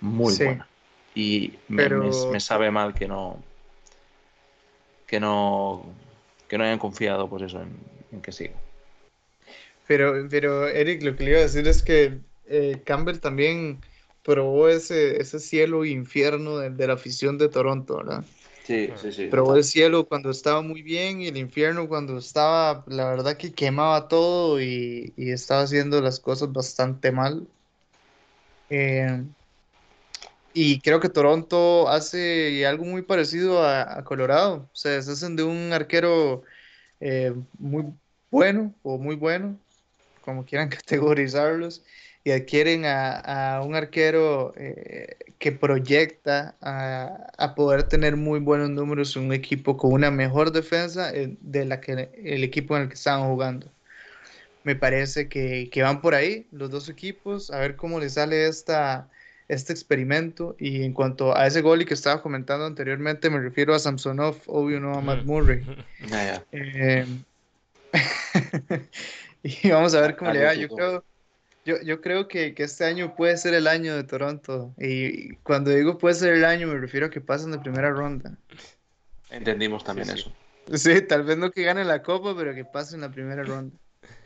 Muy 0.00 0.34
buena. 0.34 0.66
Y 1.14 1.54
me, 1.68 2.40
sabe 2.40 2.70
mal 2.70 2.94
que 2.94 3.06
no 3.08 3.42
que 5.06 5.20
no 5.20 5.84
que 6.48 6.56
no 6.56 6.64
hayan 6.64 6.78
confiado 6.78 7.28
pues 7.28 7.42
eso 7.42 7.60
en, 7.60 8.20
que 8.22 8.32
siga. 8.32 8.54
Pero, 9.88 10.28
pero 10.28 10.68
Eric, 10.68 11.02
lo 11.02 11.16
que 11.16 11.24
le 11.24 11.30
iba 11.30 11.38
a 11.40 11.42
decir 11.42 11.66
es 11.66 11.82
que 11.82 12.20
eh, 12.44 12.82
Campbell 12.84 13.20
también 13.20 13.80
probó 14.22 14.68
ese, 14.68 15.18
ese 15.20 15.40
cielo 15.40 15.82
e 15.82 15.88
infierno 15.88 16.58
de, 16.58 16.86
la 16.86 16.92
afición 16.92 17.38
de 17.38 17.48
Toronto, 17.48 17.96
¿verdad? 17.96 18.22
Sí, 18.64 18.90
sí, 19.00 19.10
sí. 19.10 19.26
Probó 19.28 19.56
el 19.56 19.64
cielo 19.64 20.06
cuando 20.06 20.30
estaba 20.30 20.60
muy 20.60 20.82
bien 20.82 21.22
y 21.22 21.28
el 21.28 21.38
infierno 21.38 21.88
cuando 21.88 22.18
estaba, 22.18 22.84
la 22.86 23.08
verdad 23.08 23.38
que 23.38 23.54
quemaba 23.54 24.08
todo 24.08 24.60
y, 24.60 25.14
estaba 25.16 25.62
haciendo 25.62 26.02
las 26.02 26.20
cosas 26.20 26.52
bastante 26.52 27.10
mal. 27.10 27.48
Eh, 28.68 29.24
y 30.52 30.80
creo 30.80 31.00
que 31.00 31.08
Toronto 31.08 31.88
hace 31.88 32.66
algo 32.66 32.84
muy 32.84 33.00
parecido 33.00 33.66
a, 33.66 34.04
Colorado. 34.04 34.68
O 34.70 34.76
sea, 34.76 35.00
se 35.00 35.12
hacen 35.12 35.34
de 35.34 35.44
un 35.44 35.72
arquero 35.72 36.42
eh, 37.00 37.32
muy 37.58 37.86
bueno 38.30 38.74
o 38.82 38.98
muy 38.98 39.16
bueno, 39.16 39.58
como 40.28 40.44
quieran 40.44 40.68
categorizarlos 40.68 41.82
y 42.22 42.32
adquieren 42.32 42.84
a, 42.84 43.62
un 43.64 43.74
arquero 43.74 44.52
eh, 44.56 45.16
que 45.38 45.52
proyecta 45.52 46.54
a, 46.60 47.54
poder 47.54 47.84
tener 47.84 48.16
muy 48.16 48.38
buenos 48.38 48.68
números 48.68 49.16
en 49.16 49.22
un 49.24 49.32
equipo 49.32 49.78
con 49.78 49.94
una 49.94 50.10
mejor 50.10 50.52
defensa 50.52 51.10
eh, 51.14 51.34
de 51.40 51.64
la 51.64 51.80
que 51.80 52.10
el 52.22 52.44
equipo 52.44 52.76
en 52.76 52.82
el 52.82 52.88
que 52.88 52.94
estaban 52.94 53.26
jugando. 53.26 53.68
Me 54.64 54.76
parece 54.76 55.30
que, 55.30 55.70
van 55.80 56.02
por 56.02 56.14
ahí 56.14 56.46
los 56.52 56.70
dos 56.70 56.90
equipos, 56.90 57.50
a 57.50 57.60
ver 57.60 57.76
cómo 57.76 57.98
les 57.98 58.14
sale 58.14 58.48
esta, 58.48 59.08
este 59.48 59.72
experimento. 59.72 60.56
Y 60.58 60.82
en 60.82 60.92
cuanto 60.92 61.34
a 61.34 61.46
ese 61.46 61.62
gol 61.62 61.80
y 61.80 61.86
que 61.86 61.94
estaba 61.94 62.20
comentando 62.20 62.66
anteriormente, 62.66 63.30
me 63.30 63.40
refiero 63.40 63.74
a 63.74 63.78
Samsonov, 63.78 64.36
obvio 64.46 64.78
no 64.78 64.92
a 64.92 65.00
Matt 65.00 65.24
Murray. 65.24 65.64
Eh, 66.52 67.06
y 69.62 69.70
vamos 69.70 69.94
a 69.94 70.00
ver 70.00 70.16
cómo 70.16 70.32
le 70.32 70.44
va. 70.44 70.54
Yo 70.54 70.68
creo 70.68 71.04
yo, 71.64 71.80
yo 71.82 72.00
creo 72.00 72.28
que, 72.28 72.54
que, 72.54 72.62
este 72.62 72.86
año 72.86 73.14
puede 73.14 73.36
ser 73.36 73.52
el 73.52 73.66
año 73.66 73.94
de 73.94 74.02
Toronto. 74.04 74.74
Y 74.78 75.34
cuando 75.36 75.70
digo 75.70 75.98
puede 75.98 76.14
ser 76.14 76.32
el 76.32 76.44
año, 76.46 76.66
me 76.66 76.78
refiero 76.78 77.06
a 77.06 77.10
que 77.10 77.20
pasen 77.20 77.50
de 77.50 77.58
primera 77.58 77.90
ronda. 77.90 78.38
Entendimos 79.28 79.84
también 79.84 80.08
eso. 80.08 80.32
Sí. 80.72 81.02
tal 81.02 81.24
vez 81.24 81.36
no 81.36 81.50
que 81.50 81.64
gane 81.64 81.84
la 81.84 82.02
copa, 82.02 82.34
pero 82.34 82.54
que 82.54 82.64
pasen 82.64 83.02
la 83.02 83.10
primera 83.10 83.42
ronda. 83.42 83.76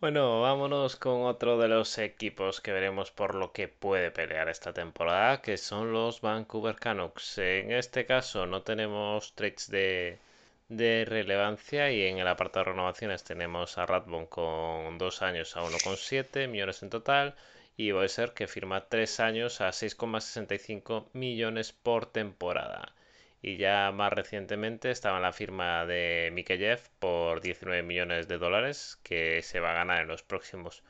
Bueno, 0.00 0.42
vámonos 0.42 0.94
con 0.94 1.22
otro 1.22 1.58
de 1.58 1.66
los 1.66 1.98
equipos 1.98 2.60
que 2.60 2.70
veremos 2.70 3.10
por 3.10 3.34
lo 3.34 3.50
que 3.50 3.66
puede 3.66 4.12
pelear 4.12 4.48
esta 4.48 4.72
temporada, 4.72 5.42
que 5.42 5.56
son 5.56 5.90
los 5.92 6.20
Vancouver 6.20 6.76
Canucks. 6.76 7.38
En 7.38 7.72
este 7.72 8.06
caso 8.06 8.46
no 8.46 8.62
tenemos 8.62 9.34
trades 9.34 9.68
de, 9.68 10.20
de 10.68 11.04
relevancia 11.06 11.90
y 11.90 12.02
en 12.02 12.18
el 12.18 12.28
apartado 12.28 12.66
de 12.66 12.70
renovaciones 12.72 13.24
tenemos 13.24 13.78
a 13.78 13.86
Radbon 13.86 14.26
con 14.26 14.98
dos 14.98 15.22
años 15.22 15.56
a 15.56 15.62
1,7 15.62 16.48
millones 16.48 16.82
en 16.82 16.90
total 16.90 17.34
y 17.76 17.92
ser 18.08 18.32
que 18.34 18.48
firma 18.48 18.88
tres 18.88 19.20
años 19.20 19.60
a 19.60 19.68
6,65 19.68 21.06
millones 21.12 21.72
por 21.72 22.06
temporada. 22.06 22.92
Y 23.40 23.56
ya 23.56 23.92
más 23.92 24.12
recientemente 24.12 24.90
estaba 24.90 25.20
la 25.20 25.32
firma 25.32 25.86
de 25.86 26.30
Mikheyev 26.32 26.80
por 26.98 27.40
19 27.40 27.82
millones 27.84 28.26
de 28.26 28.38
dólares 28.38 28.98
que 29.04 29.42
se 29.42 29.60
va 29.60 29.70
a 29.70 29.74
ganar 29.74 30.02
en 30.02 30.08
los 30.08 30.24
próximos 30.24 30.82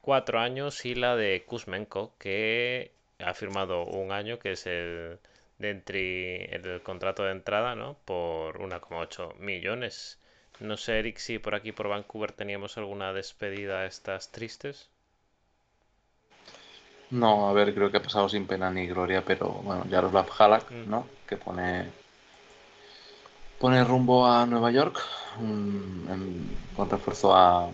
cuatro 0.00 0.38
años 0.38 0.84
y 0.86 0.94
la 0.94 1.16
de 1.16 1.44
Kuzmenko 1.44 2.14
que 2.18 2.92
ha 3.18 3.34
firmado 3.34 3.84
un 3.84 4.12
año 4.12 4.38
que 4.38 4.52
es 4.52 4.66
el 4.66 5.18
de 5.58 6.48
el 6.52 6.82
contrato 6.82 7.24
de 7.24 7.32
entrada, 7.32 7.74
¿no? 7.74 7.96
Por 8.04 8.58
1,8 8.58 9.36
millones. 9.36 10.18
No 10.60 10.76
sé, 10.76 10.98
Eric, 10.98 11.18
si 11.18 11.38
por 11.38 11.54
aquí, 11.54 11.72
por 11.72 11.88
Vancouver, 11.88 12.32
teníamos 12.32 12.78
alguna 12.78 13.12
despedida 13.12 13.80
a 13.80 13.86
estas 13.86 14.32
tristes. 14.32 14.88
No, 17.10 17.48
a 17.48 17.52
ver, 17.52 17.74
creo 17.74 17.90
que 17.90 17.98
ha 17.98 18.02
pasado 18.02 18.28
sin 18.28 18.46
pena 18.46 18.70
ni 18.70 18.86
gloria, 18.86 19.22
pero 19.24 19.48
bueno, 19.48 19.84
Jaroslav 19.88 20.28
Halak, 20.38 20.70
mm. 20.70 20.90
¿no? 20.90 21.06
Que 21.26 21.36
pone 21.36 21.86
pone 23.58 23.82
rumbo 23.84 24.26
a 24.26 24.44
Nueva 24.44 24.70
York 24.70 25.00
en, 25.40 26.50
con 26.74 26.90
refuerzo 26.90 27.34
a, 27.34 27.66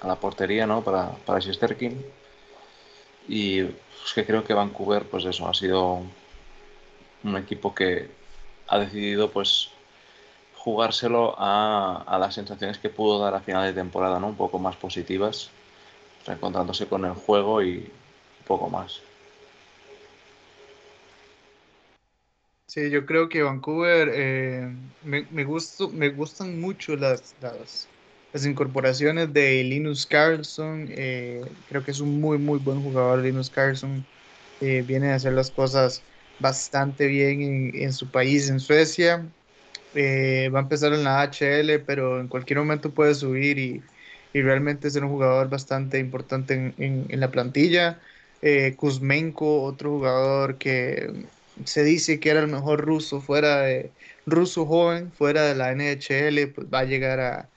a 0.00 0.06
la 0.06 0.16
portería, 0.16 0.66
¿no? 0.66 0.82
Para, 0.82 1.10
para. 1.24 1.40
Y 3.28 3.60
es 3.60 4.12
que 4.14 4.24
creo 4.26 4.44
que 4.44 4.54
Vancouver, 4.54 5.04
pues 5.04 5.24
eso, 5.24 5.48
ha 5.48 5.54
sido 5.54 6.02
un 7.24 7.36
equipo 7.36 7.74
que 7.74 8.10
ha 8.68 8.78
decidido, 8.78 9.30
pues, 9.30 9.70
jugárselo 10.56 11.34
a, 11.38 12.16
las 12.20 12.34
sensaciones 12.34 12.78
que 12.78 12.88
pudo 12.88 13.18
dar 13.18 13.34
a 13.34 13.40
final 13.40 13.66
de 13.66 13.72
temporada, 13.72 14.20
¿no? 14.20 14.28
Un 14.28 14.36
poco 14.36 14.58
más 14.58 14.76
positivas, 14.76 15.50
reencontrándose 16.26 16.86
con 16.86 17.04
el 17.04 17.14
juego 17.14 17.62
y 17.62 17.78
un 17.78 18.46
poco 18.46 18.68
más. 18.68 19.00
Sí, 22.66 22.90
yo 22.90 23.04
creo 23.04 23.28
que 23.28 23.42
Vancouver 23.42 24.08
eh, 24.14 24.74
me, 25.02 25.26
me, 25.30 25.44
me 25.44 26.08
gustan 26.10 26.60
mucho 26.60 26.96
las, 26.96 27.34
las 28.32 28.46
incorporaciones 28.46 29.32
de 29.32 29.62
Linus 29.62 30.06
Carlson, 30.06 30.86
eh, 30.90 31.42
creo 31.68 31.84
que 31.84 31.90
es 31.90 32.00
un 32.00 32.20
muy, 32.20 32.38
muy 32.38 32.58
buen 32.58 32.82
jugador. 32.82 33.20
Linus 33.20 33.50
Carlson 33.50 34.04
eh, 34.60 34.82
viene 34.86 35.12
a 35.12 35.16
hacer 35.16 35.34
las 35.34 35.50
cosas 35.50 36.02
bastante 36.38 37.06
bien 37.06 37.72
en, 37.74 37.92
su 37.92 38.10
país, 38.10 38.48
en 38.48 38.58
Suecia. 38.60 39.26
Eh, 39.94 40.50
va 40.54 40.60
a 40.60 40.62
empezar 40.62 40.94
en 40.94 41.04
la 41.04 41.22
HL, 41.22 41.80
pero 41.80 42.20
en 42.20 42.28
cualquier 42.28 42.58
momento 42.58 42.90
puede 42.90 43.14
subir 43.14 43.58
y, 43.58 43.82
realmente 44.34 44.90
ser 44.90 45.04
un 45.04 45.10
jugador 45.10 45.50
bastante 45.50 45.98
importante 45.98 46.54
en, 46.54 47.06
en 47.08 47.20
la 47.20 47.30
plantilla. 47.30 48.00
Kuzmenko, 48.76 49.62
otro 49.62 49.90
jugador 49.90 50.56
que 50.56 51.26
se 51.64 51.84
dice 51.84 52.18
que 52.18 52.30
era 52.30 52.40
el 52.40 52.48
mejor 52.48 52.80
ruso 52.80 53.20
fuera 53.20 53.60
de 53.60 53.92
ruso 54.26 54.66
joven, 54.66 55.12
fuera 55.12 55.42
de 55.42 55.54
la 55.54 55.70
NHL, 55.72 56.48
pues 56.54 56.66
va 56.72 56.80
a 56.80 56.84
llegar 56.84 57.20
a, 57.20 57.51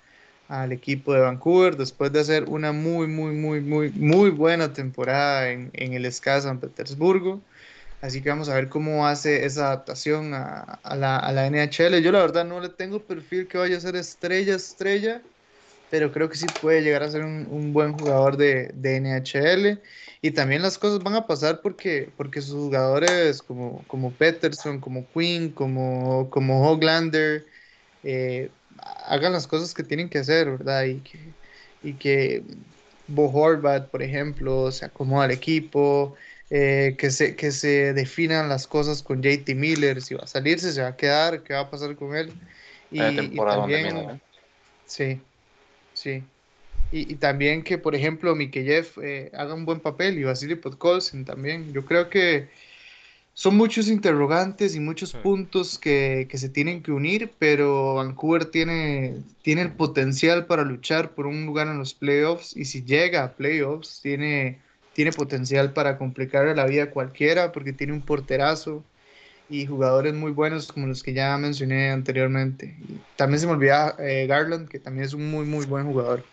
al 0.47 0.71
equipo 0.71 1.13
de 1.13 1.21
Vancouver 1.21 1.75
después 1.77 2.11
de 2.11 2.19
hacer 2.19 2.45
una 2.45 2.71
muy, 2.71 3.07
muy, 3.07 3.33
muy, 3.33 3.61
muy, 3.61 3.89
muy 3.91 4.29
buena 4.29 4.73
temporada 4.73 5.49
en, 5.49 5.71
en 5.73 5.93
el 5.93 6.11
SKA 6.11 6.41
San 6.41 6.59
Petersburgo. 6.59 7.41
Así 8.01 8.21
que 8.21 8.29
vamos 8.29 8.49
a 8.49 8.55
ver 8.55 8.69
cómo 8.69 9.07
hace 9.07 9.45
esa 9.45 9.67
adaptación 9.67 10.33
a, 10.35 10.79
la, 10.95 11.17
a, 11.17 11.31
la, 11.31 11.47
NHL. 11.47 12.01
Yo 12.03 12.11
la 12.11 12.19
verdad 12.19 12.45
no 12.45 12.59
le 12.59 12.69
tengo 12.69 12.99
perfil 12.99 13.47
que 13.47 13.57
vaya 13.57 13.77
a 13.77 13.81
ser 13.81 13.95
estrella, 13.95 14.55
estrella, 14.55 15.21
pero 15.89 16.11
creo 16.11 16.29
que 16.29 16.37
sí 16.37 16.45
puede 16.61 16.83
llegar 16.83 17.01
a 17.01 17.09
ser 17.09 17.23
un, 17.23 17.47
un 17.49 17.73
buen 17.73 17.93
jugador 17.93 18.37
de, 18.37 18.71
de, 18.75 18.97
NHL. 18.97 19.81
Y 20.21 20.31
también 20.31 20.61
las 20.61 20.77
cosas 20.77 20.99
van 20.99 21.15
a 21.15 21.25
pasar 21.25 21.61
porque, 21.61 22.09
porque 22.15 22.41
sus 22.41 22.55
jugadores 22.55 23.41
como, 23.41 23.83
como 23.87 24.11
Peterson, 24.11 24.79
como 24.79 25.07
Quinn, 25.11 25.49
como, 25.51 26.29
como 26.29 26.69
Hoglander, 26.69 27.47
eh, 28.03 28.51
hagan 29.07 29.33
las 29.33 29.47
cosas 29.47 29.73
que 29.73 29.83
tienen 29.83 30.09
que 30.09 30.19
hacer, 30.19 30.49
¿verdad? 30.49 30.83
Y 30.85 30.99
que, 30.99 31.19
y 31.83 31.93
que 31.93 32.43
Bo 33.07 33.31
Horvat, 33.31 33.89
por 33.89 34.01
ejemplo, 34.01 34.71
se 34.71 34.85
acomoda 34.85 35.25
al 35.25 35.31
equipo, 35.31 36.15
eh, 36.49 36.95
que, 36.97 37.11
se, 37.11 37.35
que 37.35 37.51
se 37.51 37.93
definan 37.93 38.49
las 38.49 38.67
cosas 38.67 39.03
con 39.03 39.21
JT 39.21 39.55
Miller, 39.55 40.01
si 40.01 40.15
va 40.15 40.23
a 40.23 40.27
salirse, 40.27 40.71
se 40.71 40.81
va 40.81 40.89
a 40.89 40.97
quedar, 40.97 41.43
qué 41.43 41.53
va 41.53 41.61
a 41.61 41.69
pasar 41.69 41.95
con 41.95 42.15
él. 42.15 42.31
Y, 42.91 43.35
también, 43.35 43.97
¿eh? 43.97 44.19
sí, 44.85 45.21
sí. 45.93 46.23
Y, 46.91 47.15
también 47.15 47.63
que, 47.63 47.77
por 47.77 47.93
ejemplo, 47.93 48.35
Mikeyev 48.35 48.87
eh, 49.01 49.31
haga 49.33 49.53
un 49.53 49.65
buen 49.65 49.81
papel 49.81 50.17
y 50.17 50.23
Vasily 50.23 50.55
Podkolzin 50.55 51.25
también. 51.25 51.73
Yo 51.73 51.83
creo 51.83 52.09
que 52.09 52.47
son 53.37 53.57
muchos 53.57 53.89
interrogantes 53.89 54.75
y 54.75 54.79
muchos 54.79 55.11
puntos 55.11 55.77
que, 55.77 56.25
se 56.33 56.47
tienen 56.47 56.81
que 56.81 56.93
unir, 56.93 57.33
pero 57.37 57.95
Vancouver 57.95 58.45
tiene, 58.45 59.17
tiene 59.41 59.61
el 59.61 59.73
potencial 59.73 60.45
para 60.45 60.63
luchar 60.63 61.11
por 61.11 61.27
un 61.27 61.45
lugar 61.45 61.67
en 61.67 61.77
los 61.77 61.93
playoffs 61.93 62.55
y 62.55 62.63
si 62.63 62.83
llega 62.83 63.25
a 63.25 63.33
playoffs 63.33 63.99
tiene, 64.01 64.61
tiene 64.93 65.11
potencial 65.11 65.73
para 65.73 65.97
complicarle 65.97 66.55
la 66.55 66.65
vida 66.65 66.83
a 66.83 66.91
cualquiera 66.91 67.51
porque 67.51 67.73
tiene 67.73 67.91
un 67.91 68.01
porterazo 68.01 68.85
y 69.49 69.65
jugadores 69.65 70.13
muy 70.13 70.31
buenos 70.31 70.71
como 70.71 70.87
los 70.87 71.03
que 71.03 71.13
ya 71.13 71.37
mencioné 71.37 71.91
anteriormente. 71.91 72.73
también 73.17 73.41
se 73.41 73.47
me 73.47 73.51
olvida 73.51 73.97
eh, 73.99 74.27
Garland, 74.27 74.69
que 74.69 74.79
también 74.79 75.07
es 75.07 75.13
un 75.13 75.29
muy, 75.29 75.45
muy 75.45 75.65
buen 75.65 75.85
jugador. 75.85 76.23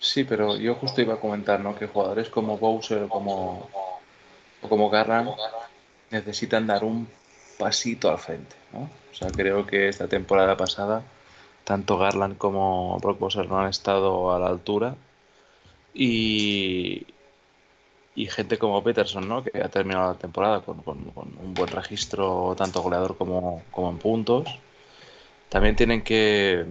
Sí, 0.00 0.24
pero 0.24 0.56
yo 0.56 0.74
justo 0.74 1.00
iba 1.00 1.14
a 1.14 1.20
comentar, 1.20 1.60
¿no? 1.60 1.78
Que 1.78 1.86
jugadores 1.86 2.28
como 2.28 2.58
Bowser 2.58 3.06
como, 3.06 3.70
o 4.62 4.68
como 4.68 4.90
Garland 4.90 5.30
necesitan 6.10 6.66
dar 6.66 6.84
un 6.84 7.08
pasito 7.58 8.10
al 8.10 8.18
frente, 8.18 8.56
¿no? 8.72 8.90
O 9.10 9.14
sea, 9.14 9.28
creo 9.30 9.66
que 9.66 9.88
esta 9.88 10.08
temporada 10.08 10.56
pasada 10.56 11.02
tanto 11.64 11.98
Garland 11.98 12.36
como 12.38 12.98
Brock 13.00 13.18
Bowser 13.18 13.48
no 13.48 13.60
han 13.60 13.68
estado 13.68 14.32
a 14.32 14.38
la 14.38 14.48
altura 14.48 14.96
y, 15.94 17.06
y 18.14 18.26
gente 18.26 18.58
como 18.58 18.82
Peterson, 18.82 19.28
¿no? 19.28 19.44
Que 19.44 19.62
ha 19.62 19.68
terminado 19.68 20.12
la 20.12 20.18
temporada 20.18 20.62
con, 20.62 20.82
un 20.84 21.54
buen 21.54 21.70
registro 21.70 22.54
tanto 22.56 22.82
goleador 22.82 23.16
como, 23.16 23.62
como 23.70 23.90
en 23.90 23.98
puntos. 23.98 24.58
También 25.48 25.76
tienen 25.76 26.02
que 26.02 26.64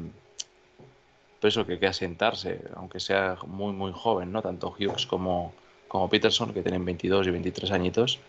pues 1.39 1.53
eso 1.53 1.65
que, 1.65 1.79
que 1.79 1.87
asentarse, 1.87 2.61
aunque 2.75 2.99
sea 2.99 3.37
muy 3.47 3.71
muy 3.71 3.93
joven, 3.93 4.31
¿no? 4.33 4.41
Tanto 4.41 4.75
Hughes 4.77 5.05
como, 5.05 5.53
como 5.87 6.09
Peterson, 6.09 6.53
que 6.53 6.61
tienen 6.61 6.83
22 6.83 7.27
y 7.27 7.31
23 7.31 7.71
añitos, 7.71 8.19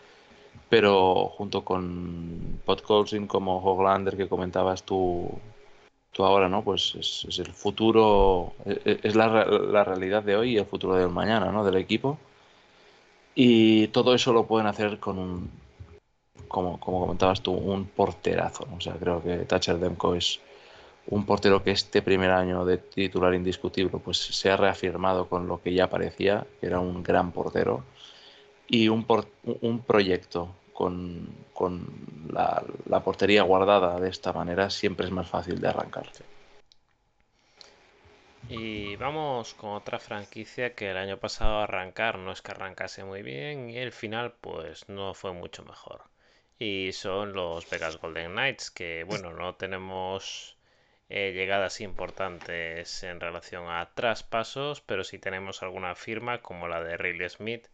pero 0.68 1.26
junto 1.36 1.64
con 1.64 2.60
Podkolzin 2.64 3.26
como 3.26 3.58
Hoglander 3.62 4.16
que 4.16 4.28
comentabas 4.28 4.84
tú, 4.84 5.30
tú 6.12 6.24
ahora, 6.24 6.48
¿no? 6.48 6.62
Pues 6.62 6.94
es, 6.94 7.38
el 7.38 7.52
futuro, 7.52 8.52
e, 8.64 8.80
e, 8.84 9.00
es, 9.02 9.16
la, 9.16 9.44
la, 9.44 9.84
realidad 9.84 10.22
de 10.22 10.36
hoy 10.36 10.52
y 10.52 10.58
el 10.58 10.66
futuro 10.66 10.94
del 10.96 11.10
mañana, 11.10 11.50
¿no? 11.52 11.64
Del 11.64 11.76
equipo. 11.76 12.18
Y 13.34 13.88
todo 13.88 14.14
eso 14.14 14.32
lo 14.32 14.46
pueden 14.46 14.66
hacer 14.66 14.98
con 14.98 15.18
un, 15.18 15.50
como, 16.48 16.78
como 16.80 17.00
comentabas 17.00 17.40
tú, 17.42 17.52
un 17.52 17.86
porterazo. 17.86 18.66
O 18.76 18.80
sea, 18.80 18.94
creo 18.94 19.22
que 19.22 19.38
Thatcher 19.46 19.78
Demko 19.78 20.14
es 20.14 20.40
un 21.06 21.24
portero 21.24 21.62
que 21.62 21.70
este 21.72 22.02
primer 22.02 22.30
año 22.30 22.64
de 22.64 22.78
titular 22.78 23.34
indiscutible 23.34 23.98
pues 24.04 24.18
se 24.18 24.50
ha 24.50 24.56
reafirmado 24.56 25.28
con 25.28 25.46
lo 25.46 25.60
que 25.62 25.72
ya 25.72 25.88
parecía, 25.88 26.46
que 26.60 26.66
era 26.66 26.80
un 26.80 27.02
gran 27.02 27.32
portero, 27.32 27.84
y 28.70 28.88
un, 28.88 29.04
un 29.62 29.82
proyecto 29.82 30.54
con, 30.72 31.28
con 31.52 31.86
la, 32.32 32.62
la, 32.86 33.00
portería 33.02 33.42
guardada 33.42 33.98
de 33.98 34.08
esta 34.08 34.32
manera 34.32 34.70
siempre 34.70 35.06
es 35.06 35.12
más 35.12 35.28
fácil 35.28 35.60
de 35.60 35.68
arrancarse. 35.68 36.24
Y 38.48 38.94
vamos 38.96 39.54
con 39.54 39.70
otra 39.70 39.98
franquicia 39.98 40.74
que 40.74 40.90
el 40.90 40.96
año 40.96 41.18
pasado 41.18 41.58
arrancar 41.58 42.18
no 42.18 42.32
es 42.32 42.42
que 42.42 42.52
arrancase 42.52 43.04
muy 43.04 43.22
bien 43.22 43.70
y 43.70 43.78
el 43.78 43.92
final 43.92 44.34
pues 44.40 44.88
no 44.88 45.14
fue 45.14 45.32
mucho 45.32 45.64
mejor. 45.64 46.02
Y 46.58 46.92
son 46.92 47.32
los 47.32 47.68
Vegas 47.68 47.98
Golden 47.98 48.32
Knights 48.32 48.70
que 48.70 49.04
bueno, 49.04 49.32
no 49.32 49.56
tenemos 49.56 50.56
eh, 51.08 51.32
llegadas 51.32 51.80
importantes 51.80 53.02
en 53.02 53.18
relación 53.18 53.68
a 53.68 53.90
traspasos, 53.94 54.80
pero 54.80 55.02
sí 55.02 55.18
tenemos 55.18 55.62
alguna 55.62 55.96
firma 55.96 56.40
como 56.40 56.68
la 56.68 56.82
de 56.82 56.96
Riley 56.96 57.28
Smith, 57.28 57.66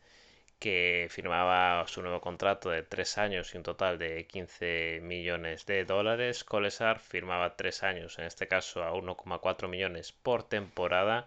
que 0.58 1.06
firmaba 1.10 1.86
su 1.86 2.02
nuevo 2.02 2.20
contrato 2.20 2.70
de 2.70 2.82
3 2.82 3.18
años 3.18 3.54
y 3.54 3.56
un 3.58 3.62
total 3.62 3.98
de 3.98 4.26
15 4.26 5.00
millones 5.02 5.66
de 5.66 5.84
dólares. 5.84 6.44
Colesar 6.44 6.98
firmaba 7.00 7.56
3 7.56 7.82
años, 7.82 8.18
en 8.18 8.26
este 8.26 8.48
caso 8.48 8.82
a 8.82 8.92
1,4 8.92 9.68
millones 9.68 10.12
por 10.12 10.42
temporada. 10.42 11.26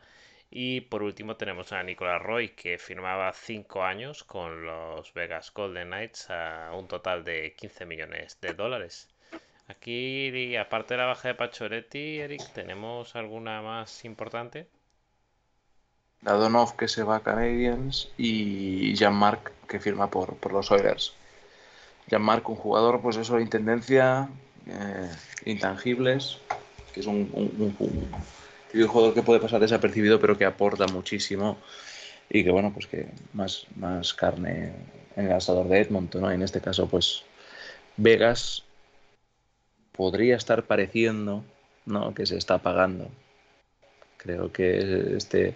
Y 0.51 0.81
por 0.81 1.03
último 1.03 1.37
tenemos 1.37 1.71
a 1.73 1.83
Nicolas 1.83 2.21
Roy 2.21 2.49
que 2.49 2.77
firmaba 2.77 3.31
5 3.33 3.83
años 3.83 4.23
con 4.23 4.65
los 4.65 5.13
Vegas 5.13 5.53
Golden 5.53 5.89
Knights 5.89 6.29
a 6.31 6.71
un 6.73 6.87
total 6.87 7.23
de 7.23 7.53
15 7.53 7.85
millones 7.85 8.39
de 8.41 8.53
dólares. 8.53 9.09
Aquí, 9.67 10.55
aparte 10.55 10.95
de 10.95 10.97
la 10.97 11.05
baja 11.05 11.27
de 11.27 11.35
Pachoretti, 11.35 12.19
Eric, 12.19 12.41
¿tenemos 12.53 13.15
alguna 13.15 13.61
más 13.61 14.03
importante? 14.05 14.67
Dadonov 16.21 16.75
que 16.75 16.87
se 16.87 17.03
va 17.03 17.17
a 17.17 17.19
Canadiens 17.21 18.09
y 18.17 18.93
Jean-Marc 18.95 19.51
que 19.67 19.79
firma 19.79 20.09
por, 20.09 20.35
por 20.35 20.51
los 20.51 20.71
Oilers. 20.71 21.13
Jean-Marc, 22.07 22.49
un 22.49 22.55
jugador, 22.55 23.01
pues 23.01 23.17
eso, 23.17 23.35
de 23.35 23.43
intendencia, 23.43 24.29
eh, 24.67 25.09
intangibles, 25.45 26.39
que 26.93 27.01
es 27.01 27.05
un, 27.05 27.29
un, 27.33 28.87
jugador 28.87 29.13
que 29.13 29.21
puede 29.21 29.39
pasar 29.39 29.61
desapercibido, 29.61 30.19
pero 30.19 30.37
que 30.37 30.45
aporta 30.45 30.87
muchísimo 30.87 31.57
y 32.29 32.43
que, 32.43 32.51
bueno, 32.51 32.71
pues 32.73 32.87
que 32.87 33.07
más, 33.33 33.67
más 33.75 34.13
carne 34.13 34.73
en 35.15 35.25
el 35.25 35.31
asador 35.31 35.67
de 35.67 35.81
Edmonton, 35.81 36.21
¿no? 36.21 36.31
en 36.31 36.41
este 36.41 36.61
caso, 36.61 36.87
pues 36.87 37.23
Vegas 37.97 38.63
podría 39.91 40.35
estar 40.35 40.63
pareciendo 40.63 41.43
¿no? 41.85 42.13
que 42.13 42.25
se 42.25 42.37
está 42.37 42.55
apagando. 42.55 43.09
Creo 44.17 44.51
que 44.51 45.15
este, 45.15 45.55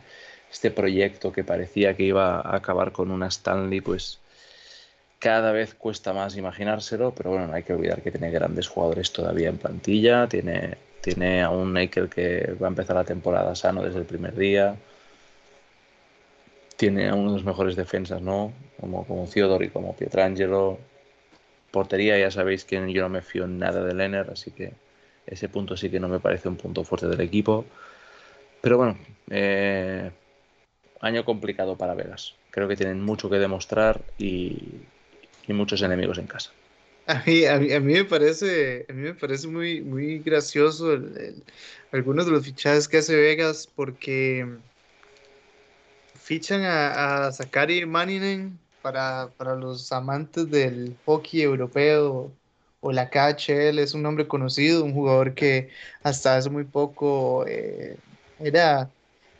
este 0.53 0.69
proyecto 0.69 1.31
que 1.33 1.43
parecía 1.43 1.95
que 1.95 2.03
iba 2.03 2.39
a 2.39 2.55
acabar 2.55 2.91
con 2.91 3.09
una 3.09 3.27
Stanley, 3.27 3.81
pues 3.81 4.19
cada 5.17 5.51
vez 5.51 5.73
cuesta 5.73 6.13
más 6.13 6.37
imaginárselo, 6.37 7.13
pero 7.15 7.31
bueno, 7.31 7.47
no 7.47 7.53
hay 7.53 7.63
que 7.63 7.73
olvidar 7.73 8.03
que 8.03 8.11
tiene 8.11 8.29
grandes 8.29 8.67
jugadores 8.67 9.11
todavía 9.11 9.49
en 9.49 9.57
plantilla, 9.57 10.27
tiene, 10.27 10.77
tiene 11.01 11.41
a 11.41 11.49
un 11.49 11.73
Naker 11.73 12.07
que 12.07 12.55
va 12.61 12.67
a 12.67 12.69
empezar 12.69 12.95
la 12.95 13.03
temporada 13.03 13.55
sano 13.55 13.81
desde 13.83 13.99
el 13.99 14.05
primer 14.05 14.35
día, 14.35 14.75
tiene 16.77 17.09
a 17.09 17.15
uno 17.15 17.31
de 17.31 17.37
los 17.37 17.45
mejores 17.45 17.75
defensas, 17.75 18.21
¿no? 18.21 18.53
Como, 18.79 19.07
como 19.07 19.25
Theodore 19.27 19.65
y 19.65 19.69
como 19.69 19.95
Pietrangelo, 19.95 20.77
Portería, 21.71 22.19
ya 22.19 22.29
sabéis 22.29 22.63
que 22.63 22.75
yo 22.93 23.01
no 23.01 23.09
me 23.09 23.21
fío 23.23 23.47
nada 23.47 23.83
de 23.83 23.95
Lenner, 23.95 24.29
así 24.31 24.51
que 24.51 24.73
ese 25.25 25.49
punto 25.49 25.75
sí 25.77 25.89
que 25.89 25.99
no 25.99 26.09
me 26.09 26.19
parece 26.19 26.47
un 26.47 26.57
punto 26.57 26.83
fuerte 26.83 27.07
del 27.07 27.21
equipo. 27.21 27.65
Pero 28.61 28.77
bueno, 28.77 28.97
eh, 29.29 30.11
año 31.03 31.25
complicado 31.25 31.77
para 31.77 31.93
Vegas. 31.93 32.33
Creo 32.49 32.67
que 32.67 32.75
tienen 32.75 33.01
mucho 33.01 33.29
que 33.29 33.37
demostrar 33.37 34.01
y, 34.17 34.81
muchos 35.47 35.81
enemigos 35.81 36.17
en 36.17 36.25
casa. 36.25 36.51
A 37.05 37.21
mí, 37.25 37.45
a 37.45 37.59
mí, 37.59 37.93
me 37.93 38.05
parece, 38.05 38.85
a 38.89 38.93
mí 38.93 39.01
me 39.01 39.13
parece 39.13 39.47
muy, 39.47 39.81
muy 39.81 40.19
gracioso 40.19 40.97
algunos 41.91 42.25
de 42.25 42.31
los 42.31 42.45
fichajes 42.45 42.87
que 42.87 42.97
hace 42.97 43.15
Vegas 43.15 43.69
porque 43.75 44.47
fichan 46.15 46.61
a, 46.61 47.27
a 47.27 47.31
Zakari 47.33 47.85
Maninen 47.85 48.57
para, 48.81 49.29
para 49.37 49.55
los 49.55 49.91
amantes 49.91 50.49
del 50.49 50.95
hockey 51.05 51.41
europeo 51.41 52.31
o 52.79 52.91
la 52.91 53.09
KHL, 53.09 53.79
es 53.79 53.93
un 53.93 54.03
nombre 54.03 54.27
conocido, 54.27 54.83
un 54.83 54.93
jugador 54.93 55.33
que 55.33 55.69
hasta 56.03 56.35
hace 56.35 56.49
muy 56.49 56.65
poco 56.65 57.45
eh, 57.47 57.97
era, 58.39 58.89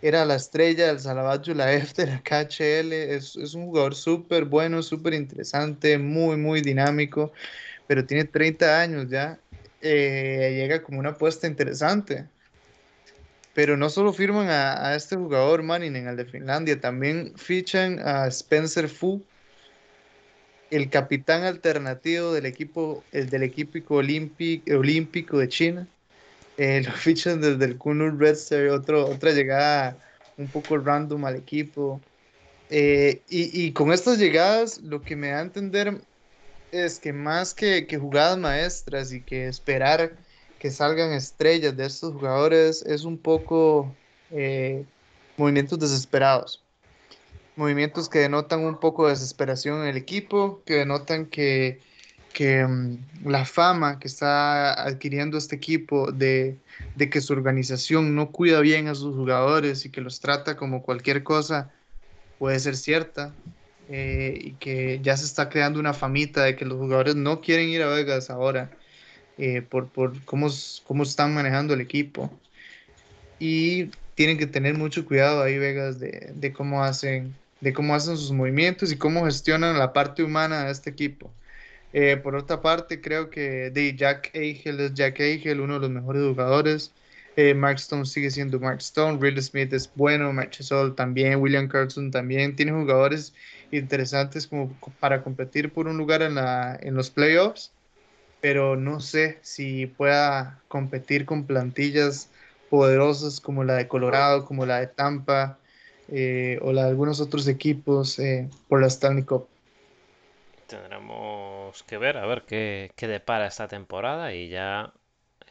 era 0.04 0.26
la 0.26 0.36
estrella 0.36 0.88
del 0.88 0.99
Salavat 0.99 1.45
Yulaev 1.45 1.93
de 1.93 2.08
la 2.08 2.22
KHL, 2.22 2.91
es, 2.91 3.38
es 3.38 3.54
un 3.54 3.68
jugador 3.68 3.95
súper 3.95 4.43
bueno, 4.43 4.84
súper 4.84 5.14
interesante, 5.14 5.97
muy, 5.97 6.36
muy 6.36 6.62
dinámico, 6.62 7.32
pero 7.88 8.06
tiene 8.06 8.26
30 8.26 8.82
años 8.82 9.10
ya, 9.10 9.39
eh, 9.82 10.56
llega 10.58 10.84
como 10.84 10.99
una 10.99 11.12
apuesta 11.12 11.47
interesante. 11.47 12.28
Pero 13.54 13.78
no 13.78 13.89
solo 13.89 14.12
firman 14.12 14.49
a, 14.49 14.89
a 14.89 14.95
este 14.95 15.16
jugador 15.16 15.64
Maninen, 15.64 16.08
al 16.08 16.18
de 16.18 16.26
Finlandia, 16.26 16.82
también 16.82 17.34
fichan 17.38 17.99
a 17.99 18.28
Spencer 18.28 18.89
Fu, 18.89 19.24
el 20.70 20.89
capitán 20.89 21.43
alternativo 21.43 22.34
del 22.34 22.45
equipo, 22.45 23.04
el 23.14 23.30
del 23.30 23.43
equipo 23.43 23.95
olímpico, 23.95 25.38
de 25.38 25.47
China. 25.47 25.88
Eh, 26.58 26.82
lo 26.86 26.91
fichan 26.91 27.41
desde 27.41 27.66
el 27.66 27.78
Kunur 27.78 28.18
Red 28.20 28.34
Star, 28.34 28.68
otro, 28.68 29.06
otra 29.08 29.32
llegada 29.32 29.97
un 30.38 30.47
poco 30.47 30.78
random 30.78 31.26
al 31.26 31.36
equipo. 31.36 32.01
Eh, 32.70 33.22
y, 33.30 33.72
con 33.74 33.91
estas 33.91 34.18
llegadas, 34.18 34.80
lo 34.82 35.01
que 35.01 35.16
me 35.16 35.30
da 35.30 35.39
a 35.39 35.41
entender 35.41 36.01
es 36.72 36.99
que 36.99 37.14
más 37.14 37.54
que, 37.54 37.88
jugadas 37.99 38.38
maestras 38.38 39.12
y 39.12 39.22
que 39.22 39.47
esperar 39.47 40.18
que 40.60 40.72
salgan 40.72 41.12
estrellas 41.12 41.76
de 41.76 41.86
estos 41.86 42.14
jugadores, 42.14 42.84
es 42.84 43.04
un 43.04 43.18
poco 43.18 43.93
eh, 44.32 44.86
movimientos 45.38 45.78
desesperados 45.78 46.64
movimientos 47.56 48.10
que 48.10 48.20
denotan 48.20 48.66
un 48.66 48.80
poco 48.80 49.06
de 49.06 49.12
desesperación 49.12 49.82
en 49.82 49.88
el 49.88 49.97
equipo, 49.97 50.64
que 50.66 50.76
denotan 50.76 51.26
que, 51.28 51.82
que 52.34 52.65
mm, 52.65 53.29
la 53.29 53.45
fama 53.45 53.99
que 53.99 54.07
está 54.07 54.73
adquiriendo 54.88 55.38
este 55.38 55.55
equipo 55.55 56.11
de, 56.11 56.57
de, 56.95 57.09
que 57.09 57.21
su 57.21 57.34
organización 57.34 58.15
no 58.15 58.31
cuida 58.31 58.59
bien 58.59 58.88
a 58.88 58.95
sus 58.95 59.15
jugadores 59.15 59.86
y 59.86 59.89
que 59.89 60.01
los 60.01 60.19
trata 60.19 60.57
como 60.57 60.81
cualquier 60.84 61.23
cosa 61.23 61.71
puede 62.39 62.59
ser 62.59 62.75
cierta. 62.75 63.34
Eh, 63.89 64.39
y 64.41 64.51
que 64.53 64.99
ya 65.03 65.17
se 65.17 65.25
está 65.25 65.49
creando 65.49 65.79
una 65.79 65.93
famita 65.93 66.43
de 66.43 66.55
que 66.55 66.65
los 66.65 66.77
jugadores 66.77 67.15
no 67.15 67.41
quieren 67.41 67.67
ir 67.67 67.84
a 67.84 67.89
Vegas 67.89 68.29
ahora 68.29 68.71
eh, 69.38 69.61
por, 69.61 69.89
por 69.89 70.23
cómo, 70.23 70.47
cómo 70.86 71.03
están 71.03 71.34
manejando 71.34 71.73
el 71.73 71.81
equipo. 71.81 72.31
Y 73.39 73.91
tienen 74.15 74.38
que 74.38 74.47
tener 74.47 74.77
mucho 74.77 75.05
cuidado 75.05 75.43
ahí, 75.43 75.57
Vegas, 75.57 75.99
de, 75.99 76.31
de 76.34 76.53
cómo 76.53 76.84
hacen 76.84 77.36
de 77.63 77.71
cómo 77.71 77.95
hacen 77.95 78.17
sus 78.17 78.31
movimientos 78.31 78.91
y 78.91 78.97
cómo 78.97 79.23
gestionan 79.23 79.79
la 79.79 79.93
parte 79.93 80.21
humana 80.21 80.65
de 80.65 80.71
este 80.71 80.89
equipo. 80.89 81.31
Eh, 81.94 82.18
por 82.18 82.36
otra 82.36 82.62
parte, 82.62 83.00
creo 83.00 83.30
que 83.30 83.70
de 83.70 83.96
Jack 83.96 84.32
Eichel 84.34 84.80
es 84.80 84.94
Jack 84.94 85.20
Eichel, 85.20 85.62
uno 85.62 85.76
de 85.76 85.80
los 85.82 85.89
mejores 85.91 86.24
jugadores. 86.24 86.91
Eh, 87.36 87.54
Mark 87.54 87.78
Stone 87.78 88.06
sigue 88.06 88.30
siendo 88.30 88.60
Mark 88.60 88.80
Stone, 88.80 89.18
Real 89.20 89.41
Smith 89.41 89.74
es 89.74 89.89
bueno, 89.96 90.32
Sol 90.52 90.96
también, 90.96 91.41
William 91.41 91.68
Carlson 91.68 92.12
también, 92.12 92.56
tiene 92.56 92.72
jugadores 92.72 93.34
interesantes 93.72 94.46
como 94.46 94.72
para 95.00 95.24
competir 95.24 95.74
por 95.74 95.88
un 95.88 95.98
lugar 95.98 96.22
en, 96.22 96.36
la, 96.36 96.78
en 96.80 96.94
los 96.94 97.10
playoffs, 97.10 97.72
pero 98.39 98.76
no 98.76 99.00
sé 99.00 99.39
si 99.41 99.88
pueda 99.88 100.62
competir 100.68 101.26
con 101.26 101.46
plantillas 101.46 102.30
poderosas 102.70 103.39
como 103.39 103.64
la 103.64 103.76
de 103.76 103.88
Colorado, 103.88 104.46
como 104.46 104.68
la 104.68 104.80
de 104.80 104.88
Tampa 104.88 105.58
eh, 106.10 106.60
o 106.62 106.72
la 106.72 106.84
de 106.84 106.89
algunos 106.89 107.20
otros 107.20 107.48
equipos 107.48 108.20
eh, 108.20 108.48
por 108.68 108.82
la 108.82 108.88
Stanley 108.88 109.24
Cup. 109.24 109.48
Tendremos 110.68 111.53
que 111.82 111.97
ver 111.97 112.17
a 112.17 112.28
ver 112.28 112.43
qué, 112.43 112.91
qué 112.95 113.07
depara 113.07 113.47
esta 113.47 113.67
temporada 113.67 114.34
y 114.36 114.49
ya 114.49 114.93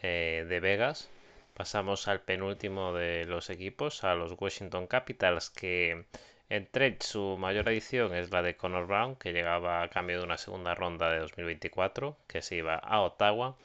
de 0.03 0.59
Vegas 0.61 1.11
Pasamos 1.55 2.09
al 2.09 2.23
penúltimo 2.23 2.95
de 2.95 3.27
los 3.27 3.51
equipos, 3.51 4.05
a 4.05 4.15
los 4.15 4.35
Washington 4.41 4.87
Capitals, 4.87 5.51
que 5.51 6.07
en 6.49 6.67
trade 6.67 6.97
su 7.01 7.37
mayor 7.39 7.69
adición 7.69 8.15
es 8.15 8.31
la 8.31 8.41
de 8.43 8.57
Connor 8.57 8.87
Brown, 8.87 9.17
que 9.17 9.35
llegaba 9.35 9.83
a 9.83 9.89
cambio 9.91 10.19
de 10.19 10.25
una 10.25 10.39
segunda 10.39 10.75
ronda 10.75 11.11
de 11.11 11.19
2024, 11.19 12.17
que 12.27 12.41
se 12.41 12.57
iba 12.57 12.77
a 12.77 13.03
Ottawa. 13.03 13.57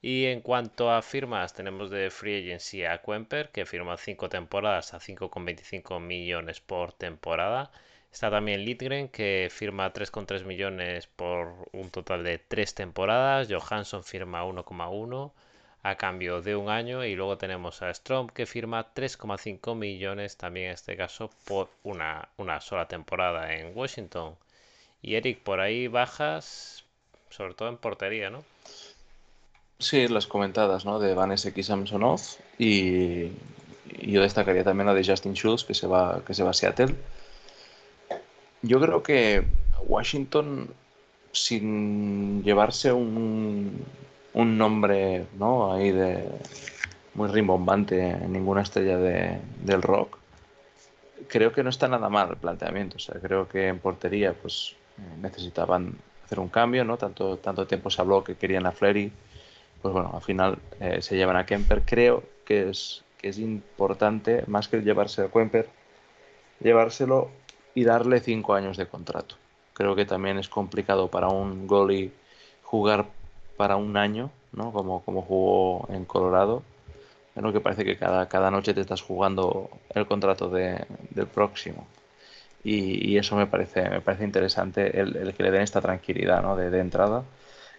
Y 0.00 0.26
en 0.26 0.40
cuanto 0.40 0.90
a 0.90 1.02
firmas, 1.02 1.52
tenemos 1.52 1.90
de 1.90 2.10
Free 2.10 2.38
Agency 2.44 2.84
a 2.84 3.02
Quemper, 3.02 3.50
que 3.50 3.66
firma 3.66 3.98
5 3.98 4.30
temporadas 4.30 4.94
a 4.94 4.98
5,25 4.98 6.00
millones 6.00 6.60
por 6.60 6.94
temporada. 6.94 7.70
Está 8.12 8.30
también 8.30 8.64
Litgren, 8.64 9.08
que 9.08 9.48
firma 9.50 9.92
3,3 9.92 10.44
millones 10.44 11.06
por 11.06 11.54
un 11.72 11.90
total 11.90 12.24
de 12.24 12.38
3 12.38 12.74
temporadas. 12.74 13.48
Johansson 13.50 14.02
firma 14.02 14.44
1,1 14.44 15.32
a 15.82 15.94
cambio 15.96 16.42
de 16.42 16.56
un 16.56 16.68
año 16.68 17.04
y 17.04 17.14
luego 17.14 17.38
tenemos 17.38 17.82
a 17.82 17.92
Strom 17.94 18.28
que 18.28 18.46
firma 18.46 18.92
3,5 18.94 19.74
millones 19.76 20.36
también 20.36 20.68
en 20.68 20.72
este 20.72 20.96
caso 20.96 21.30
por 21.44 21.68
una, 21.84 22.28
una 22.36 22.60
sola 22.60 22.88
temporada 22.88 23.54
en 23.54 23.76
Washington. 23.76 24.36
Y 25.02 25.14
Eric, 25.14 25.42
por 25.42 25.60
ahí 25.60 25.86
bajas, 25.86 26.84
sobre 27.30 27.54
todo 27.54 27.68
en 27.68 27.76
portería, 27.76 28.30
¿no? 28.30 28.44
Sí, 29.78 30.08
las 30.08 30.26
comentadas, 30.26 30.84
¿no? 30.84 30.98
De 30.98 31.14
Vanessa 31.14 31.50
X 31.50 31.66
Samsonov 31.66 32.20
y, 32.58 33.30
yo 34.02 34.22
destacaría 34.22 34.64
también 34.64 34.86
la 34.86 34.94
de 34.94 35.04
Justin 35.04 35.34
Schultz 35.34 35.64
que 35.64 35.74
se 35.74 35.86
va, 35.86 36.22
que 36.26 36.34
se 36.34 36.42
va 36.42 36.50
a 36.50 36.54
Seattle. 36.54 36.94
Yo 38.62 38.80
creo 38.80 39.02
que 39.02 39.44
Washington, 39.86 40.68
sin 41.32 42.42
llevarse 42.42 42.92
un, 42.92 43.84
un 44.34 44.58
nombre, 44.58 45.26
¿no? 45.38 45.72
Ahí 45.72 45.92
de 45.92 46.24
muy 47.14 47.28
rimbombante, 47.28 48.16
ninguna 48.28 48.62
estrella 48.62 48.98
de, 48.98 49.38
del 49.62 49.82
rock. 49.82 50.18
Creo 51.28 51.52
que 51.52 51.62
no 51.62 51.70
está 51.70 51.88
nada 51.88 52.08
mal 52.08 52.30
el 52.30 52.36
planteamiento. 52.36 52.96
O 52.96 53.00
sea, 53.00 53.20
creo 53.20 53.48
que 53.48 53.68
en 53.68 53.78
portería, 53.78 54.34
pues 54.34 54.76
necesitaban 55.20 55.94
hacer 56.24 56.40
un 56.40 56.48
cambio, 56.48 56.84
¿no? 56.84 56.96
Tanto, 56.96 57.38
tanto 57.38 57.66
tiempo 57.66 57.90
se 57.90 58.00
habló 58.00 58.24
que 58.24 58.36
querían 58.36 58.66
a 58.66 58.72
Flery. 58.72 59.12
Pues 59.82 59.94
bueno, 59.94 60.10
al 60.12 60.22
final 60.22 60.58
eh, 60.80 61.02
se 61.02 61.16
llevan 61.16 61.36
a 61.36 61.46
Kemper. 61.46 61.82
Creo 61.84 62.22
que 62.44 62.70
es, 62.70 63.04
que 63.18 63.28
es 63.28 63.38
importante, 63.38 64.44
más 64.46 64.68
que 64.68 64.80
llevarse 64.80 65.22
a 65.22 65.28
Kemper, 65.28 65.68
llevárselo 66.60 67.30
y 67.78 67.84
darle 67.84 68.18
cinco 68.18 68.54
años 68.54 68.76
de 68.76 68.86
contrato. 68.86 69.36
Creo 69.72 69.94
que 69.94 70.04
también 70.04 70.36
es 70.36 70.48
complicado 70.48 71.06
para 71.06 71.28
un 71.28 71.68
goalie 71.68 72.10
jugar 72.64 73.06
para 73.56 73.76
un 73.76 73.96
año, 73.96 74.32
¿no? 74.50 74.72
Como, 74.72 75.04
como 75.04 75.22
jugó 75.22 75.86
en 75.92 76.04
Colorado. 76.04 76.64
Bueno, 77.36 77.52
que 77.52 77.60
parece 77.60 77.84
que 77.84 77.96
cada, 77.96 78.28
cada 78.28 78.50
noche 78.50 78.74
te 78.74 78.80
estás 78.80 79.00
jugando 79.00 79.70
el 79.94 80.08
contrato 80.08 80.48
de, 80.50 80.86
del 81.10 81.28
próximo. 81.28 81.86
Y, 82.64 83.12
y, 83.12 83.16
eso 83.16 83.36
me 83.36 83.46
parece, 83.46 83.88
me 83.88 84.00
parece 84.00 84.24
interesante 84.24 84.98
el, 84.98 85.32
que 85.32 85.42
le 85.44 85.52
den 85.52 85.62
esta 85.62 85.80
tranquilidad 85.80 86.42
¿no? 86.42 86.56
de, 86.56 86.76
entrada. 86.80 87.22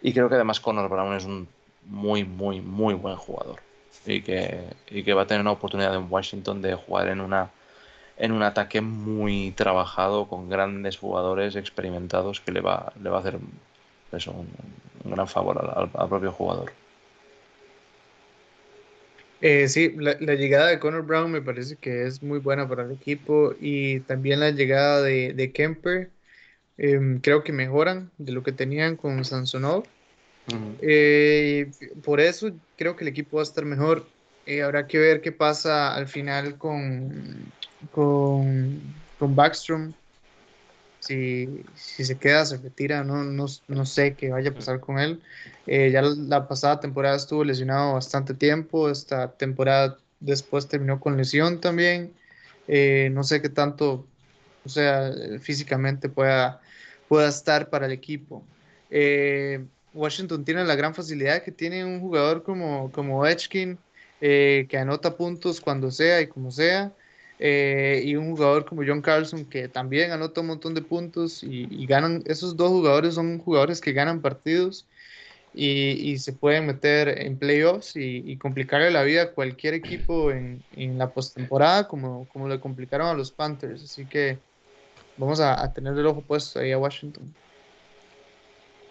Y 0.01 0.13
creo 0.13 0.29
que 0.29 0.35
además 0.35 0.61
Conor 0.61 0.89
Brown 0.89 1.13
es 1.13 1.25
un 1.25 1.49
muy, 1.87 2.23
muy, 2.23 2.61
muy 2.61 2.93
buen 2.93 3.17
jugador. 3.17 3.59
Y 4.05 4.21
que, 4.21 4.63
y 4.89 5.03
que 5.03 5.13
va 5.13 5.23
a 5.23 5.27
tener 5.27 5.41
una 5.41 5.51
oportunidad 5.51 5.93
en 5.93 6.07
Washington 6.09 6.61
de 6.61 6.75
jugar 6.75 7.09
en 7.09 7.19
una 7.19 7.51
en 8.19 8.33
un 8.33 8.43
ataque 8.43 8.81
muy 8.81 9.51
trabajado 9.51 10.27
con 10.27 10.49
grandes 10.49 10.97
jugadores 10.97 11.55
experimentados 11.55 12.41
que 12.41 12.51
le 12.51 12.61
va, 12.61 12.93
le 13.01 13.09
va 13.09 13.17
a 13.17 13.19
hacer 13.21 13.39
eso, 14.11 14.31
un, 14.31 14.47
un 15.03 15.11
gran 15.11 15.27
favor 15.27 15.89
al, 15.93 16.09
propio 16.09 16.31
jugador. 16.31 16.71
Eh, 19.41 19.69
sí, 19.69 19.95
la, 19.97 20.15
llegada 20.35 20.67
de 20.67 20.79
Connor 20.79 21.05
Brown 21.05 21.31
me 21.31 21.41
parece 21.41 21.77
que 21.77 22.05
es 22.05 22.21
muy 22.21 22.39
buena 22.39 22.67
para 22.67 22.83
el 22.83 22.91
equipo 22.91 23.55
y 23.59 24.01
también 24.01 24.41
la 24.41 24.51
llegada 24.51 25.01
de, 25.01 25.51
Kemper 25.53 26.11
em, 26.77 27.21
creo 27.21 27.43
que 27.43 27.53
mejoran 27.53 28.11
de 28.17 28.33
lo 28.33 28.43
que 28.43 28.51
tenían 28.51 28.97
con 28.97 29.23
Sansonov. 29.23 29.85
Eh, 30.81 31.69
por 32.03 32.19
eso 32.19 32.51
creo 32.75 32.95
que 32.95 33.03
el 33.05 33.09
equipo 33.09 33.37
va 33.37 33.43
a 33.43 33.45
estar 33.45 33.63
mejor. 33.63 34.05
Eh, 34.45 34.61
habrá 34.61 34.87
que 34.87 34.97
ver 34.97 35.21
qué 35.21 35.31
pasa 35.31 35.95
al 35.95 36.07
final 36.07 36.57
con, 36.57 37.53
con, 37.91 38.81
con 39.17 39.35
Backstrom 39.35 39.93
si, 40.99 41.63
si 41.75 42.05
se 42.05 42.17
queda, 42.17 42.45
se 42.45 42.57
retira, 42.57 43.03
no, 43.03 43.23
no, 43.23 43.45
no, 43.67 43.85
sé 43.85 44.15
qué 44.15 44.29
vaya 44.29 44.51
a 44.51 44.53
pasar 44.53 44.79
con 44.79 44.99
él. 44.99 45.21
Eh, 45.65 45.91
ya 45.91 46.01
la 46.01 46.47
pasada 46.47 46.79
temporada 46.79 47.15
estuvo 47.15 47.43
lesionado 47.43 47.93
bastante 47.93 48.33
tiempo, 48.33 48.89
esta 48.89 49.31
temporada 49.31 49.97
después 50.19 50.67
terminó 50.67 50.99
con 50.99 51.17
lesión 51.17 51.61
también. 51.61 52.13
Eh, 52.67 53.09
no 53.13 53.23
sé 53.23 53.41
qué 53.41 53.49
tanto, 53.49 54.05
o 54.65 54.69
sea, 54.69 55.11
físicamente 55.39 56.09
pueda, 56.09 56.61
pueda 57.07 57.29
estar 57.29 57.69
para 57.69 57.85
el 57.85 57.91
equipo. 57.91 58.43
Eh, 58.89 59.65
Washington 59.93 60.45
tiene 60.45 60.65
la 60.65 60.75
gran 60.75 60.93
facilidad 60.93 61.43
que 61.43 61.51
tiene 61.51 61.85
un 61.85 61.99
jugador 61.99 62.43
como, 62.43 62.91
como 62.91 63.23
que 64.19 64.77
anota 64.77 65.15
puntos 65.15 65.61
cuando 65.61 65.91
sea 65.91 66.21
y 66.21 66.27
como 66.27 66.51
sea. 66.51 66.93
Eh, 67.41 68.01
y 68.03 68.17
un 68.17 68.35
jugador 68.35 68.65
como 68.65 68.83
John 68.85 69.01
Carlson 69.01 69.45
que 69.45 69.69
también 69.69 70.11
anota 70.11 70.41
un 70.41 70.47
montón 70.47 70.73
de 70.73 70.81
puntos 70.81 71.41
y, 71.41 71.85
ganan, 71.85 72.21
esos 72.25 72.57
dos 72.57 72.69
jugadores 72.69 73.15
son 73.15 73.39
jugadores 73.39 73.79
que 73.79 73.93
ganan 73.93 74.21
partidos 74.21 74.85
y, 75.53 76.17
se 76.19 76.33
pueden 76.33 76.67
meter 76.67 77.07
en 77.21 77.37
playoffs 77.37 77.95
y, 77.95 78.23
y, 78.25 78.37
complicarle 78.37 78.91
la 78.91 79.03
vida 79.03 79.23
a 79.23 79.31
cualquier 79.31 79.73
equipo 79.73 80.31
en, 80.31 80.61
en 80.75 80.97
la 80.97 81.11
postemporada 81.11 81.87
como, 81.87 82.27
como 82.33 82.49
le 82.49 82.59
complicaron 82.59 83.07
a 83.07 83.13
los 83.13 83.31
Panthers. 83.31 83.83
Así 83.83 84.05
que 84.05 84.37
vamos 85.17 85.39
a, 85.39 85.63
a 85.63 85.73
tener 85.73 85.97
el 85.97 86.05
ojo 86.07 86.21
puesto 86.21 86.59
ahí 86.59 86.73
a 86.73 86.77
Washington. 86.77 87.33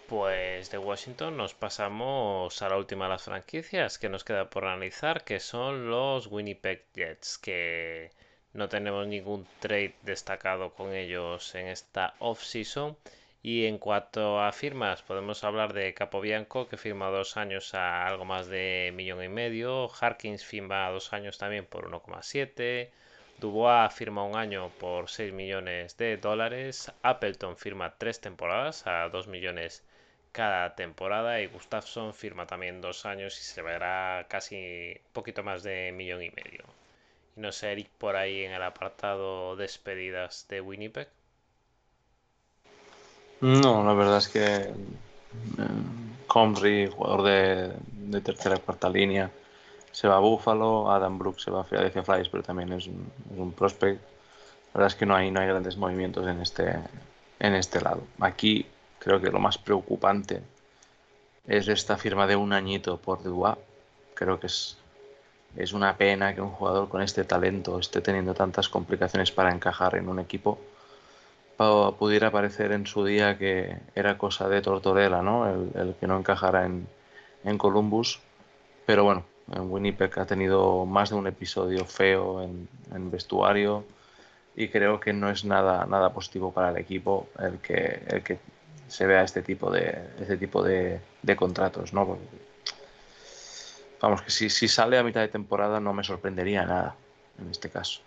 Pues 0.07 0.71
de 0.71 0.79
Washington 0.79 1.37
nos 1.37 1.53
pasamos 1.53 2.61
a 2.63 2.69
la 2.69 2.77
última 2.77 3.05
de 3.05 3.11
las 3.11 3.23
franquicias 3.23 3.99
que 3.99 4.09
nos 4.09 4.23
queda 4.23 4.49
por 4.49 4.65
analizar, 4.65 5.23
que 5.23 5.39
son 5.39 5.89
los 5.91 6.25
Winnipeg 6.27 6.83
Jets, 6.95 7.37
que 7.37 8.09
no 8.53 8.67
tenemos 8.69 9.07
ningún 9.07 9.47
trade 9.59 9.93
destacado 10.01 10.73
con 10.73 10.93
ellos 10.93 11.53
en 11.55 11.67
esta 11.67 12.15
off-season. 12.19 12.97
Y 13.41 13.65
en 13.67 13.77
cuanto 13.77 14.41
a 14.41 14.51
firmas, 14.51 15.01
podemos 15.01 15.43
hablar 15.43 15.73
de 15.73 15.93
Capobianco, 15.93 16.67
que 16.67 16.77
firma 16.77 17.09
dos 17.09 17.37
años 17.37 17.73
a 17.73 18.05
algo 18.05 18.25
más 18.25 18.47
de 18.47 18.91
millón 18.95 19.23
y 19.23 19.29
medio. 19.29 19.89
Harkins 19.99 20.43
firma 20.43 20.89
dos 20.89 21.13
años 21.13 21.37
también 21.37 21.65
por 21.65 21.89
1,7. 21.89 22.89
Dubois 23.39 23.93
firma 23.93 24.23
un 24.23 24.35
año 24.35 24.69
por 24.79 25.09
6 25.09 25.31
millones 25.31 25.95
de 25.97 26.17
dólares. 26.17 26.91
Appleton 27.01 27.55
firma 27.55 27.95
tres 27.97 28.19
temporadas 28.19 28.85
a 28.87 29.07
2 29.09 29.27
millones 29.27 29.83
cada 30.31 30.75
temporada. 30.75 31.41
Y 31.41 31.47
Gustafsson 31.47 32.13
firma 32.13 32.45
también 32.47 32.81
dos 32.81 33.05
años 33.05 33.39
y 33.39 33.43
se 33.43 33.61
verá 33.61 34.25
casi 34.29 34.55
un 35.05 35.13
poquito 35.13 35.43
más 35.43 35.63
de 35.63 35.91
millón 35.93 36.23
y 36.23 36.31
medio. 36.31 36.78
No 37.39 37.53
sé, 37.53 37.71
Eric, 37.71 37.89
por 37.97 38.17
ahí 38.17 38.43
en 38.43 38.51
el 38.51 38.61
apartado 38.61 39.55
despedidas 39.55 40.45
de 40.49 40.59
Winnipeg. 40.59 41.07
No, 43.39 43.81
la 43.85 43.93
verdad 43.93 44.17
es 44.17 44.27
que 44.27 44.43
eh, 44.43 44.73
Comrie, 46.27 46.89
jugador 46.89 47.23
de, 47.23 48.19
tercera 48.19 48.57
y 48.57 48.59
cuarta 48.59 48.89
línea, 48.89 49.31
se 49.89 50.09
va 50.09 50.17
a 50.17 50.19
Buffalo, 50.19 50.91
Adam 50.91 51.17
Brooks 51.17 51.43
se 51.43 51.51
va 51.51 51.61
a 51.61 51.63
Philadelphia 51.63 52.03
Flyers, 52.03 52.27
pero 52.27 52.43
también 52.43 52.73
es 52.73 52.87
un, 52.87 53.09
es 53.31 53.39
un 53.39 53.53
prospect. 53.53 54.01
La 54.73 54.79
verdad 54.79 54.87
es 54.87 54.95
que 54.95 55.05
no 55.05 55.15
hay, 55.15 55.31
no 55.31 55.39
hay 55.39 55.47
grandes 55.47 55.77
movimientos 55.77 56.27
en 56.27 56.41
este, 56.41 56.77
en 57.39 57.55
este 57.55 57.79
lado. 57.79 58.03
Aquí 58.19 58.65
creo 58.99 59.21
que 59.21 59.31
lo 59.31 59.39
más 59.39 59.57
preocupante 59.57 60.43
es 61.47 61.69
esta 61.69 61.95
firma 61.95 62.27
de 62.27 62.35
un 62.35 62.51
añito 62.51 62.97
por 62.97 63.23
Dubois. 63.23 63.55
Creo 64.13 64.41
que 64.41 64.47
es 64.47 64.78
es 65.55 65.73
una 65.73 65.97
pena 65.97 66.35
que 66.35 66.41
un 66.41 66.51
jugador 66.51 66.89
con 66.89 67.01
este 67.01 67.23
talento 67.23 67.79
esté 67.79 68.01
teniendo 68.01 68.33
tantas 68.33 68.69
complicaciones 68.69 69.31
para 69.31 69.51
encajar 69.51 69.95
en 69.95 70.09
un 70.09 70.19
equipo. 70.19 70.59
Pudiera 71.57 72.31
parecer 72.31 72.71
en 72.71 72.87
su 72.87 73.03
día 73.03 73.37
que 73.37 73.77
era 73.93 74.17
cosa 74.17 74.47
de 74.47 74.61
Tortorella, 74.61 75.21
¿no? 75.21 75.49
El, 75.49 75.95
que 75.99 76.07
no 76.07 76.17
encajara 76.17 76.65
en, 76.65 76.87
en, 77.43 77.57
Columbus. 77.57 78.21
Pero 78.85 79.03
bueno, 79.03 79.25
Winnipeg 79.57 80.17
ha 80.19 80.25
tenido 80.25 80.85
más 80.85 81.09
de 81.09 81.15
un 81.15 81.27
episodio 81.27 81.83
feo 81.83 82.41
en, 82.41 83.11
vestuario 83.11 83.83
y 84.55 84.69
creo 84.69 84.99
que 84.99 85.11
no 85.11 85.29
es 85.29 85.43
nada, 85.43 85.85
nada 85.85 86.13
positivo 86.13 86.53
para 86.53 86.69
el 86.69 86.77
equipo 86.77 87.27
el 87.39 87.59
que, 87.59 88.03
el 88.07 88.23
que 88.23 88.39
se 88.87 89.05
vea 89.05 89.23
este 89.23 89.41
tipo 89.41 89.69
de, 89.69 90.09
este 90.19 90.37
tipo 90.37 90.63
de, 90.63 91.01
contratos, 91.35 91.93
¿no? 91.93 92.17
Vamos, 94.01 94.21
que 94.21 94.31
si, 94.31 94.49
si 94.49 94.67
sale 94.67 94.97
a 94.97 95.03
mitad 95.03 95.21
de 95.21 95.27
temporada 95.27 95.79
no 95.79 95.93
me 95.93 96.03
sorprendería 96.03 96.65
nada 96.65 96.95
en 97.39 97.49
este 97.49 97.69
caso. 97.69 98.01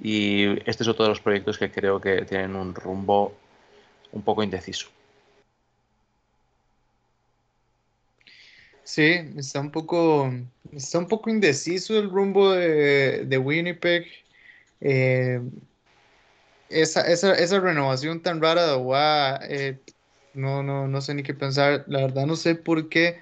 Y 0.00 0.58
este 0.68 0.82
es 0.82 0.88
otro 0.88 1.04
de 1.04 1.10
los 1.10 1.20
proyectos 1.20 1.58
que 1.58 1.70
creo 1.70 2.00
que 2.00 2.24
tienen 2.24 2.56
un 2.56 2.74
rumbo 2.74 3.34
un 4.12 4.22
poco 4.22 4.42
indeciso. 4.42 4.88
Sí, 8.82 9.04
está 9.36 9.60
un 9.60 9.70
poco, 9.70 10.32
está 10.72 10.98
un 10.98 11.06
poco 11.06 11.30
indeciso 11.30 11.98
el 11.98 12.10
rumbo 12.10 12.52
de, 12.52 13.38
Winnipeg. 13.38 14.06
Eh, 14.80 15.40
esa, 16.68 17.02
esa, 17.02 17.60
renovación 17.60 18.20
tan 18.22 18.40
rara 18.40 18.66
de 18.66 18.72
Owa, 18.72 19.38
eh, 19.42 19.78
no, 20.34 20.62
no, 20.62 20.88
no 20.88 21.00
sé 21.00 21.14
ni 21.14 21.22
qué 21.22 21.34
pensar. 21.34 21.84
La 21.88 22.00
verdad 22.00 22.26
no 22.26 22.36
sé 22.36 22.54
por 22.54 22.88
qué 22.88 23.20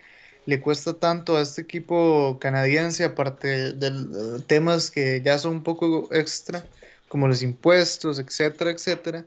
le 0.48 0.62
cuesta 0.62 0.94
tanto 0.94 1.36
a 1.36 1.42
este 1.42 1.60
equipo 1.60 2.38
canadiense, 2.40 3.04
aparte 3.04 3.74
de, 3.74 4.40
temas 4.46 4.90
que 4.90 5.20
ya 5.22 5.38
son 5.38 5.56
un 5.56 5.62
poco 5.62 6.08
extra, 6.10 6.64
como 7.08 7.28
los 7.28 7.42
impuestos, 7.42 8.18
etcétera, 8.18 8.70
etcétera, 8.70 9.26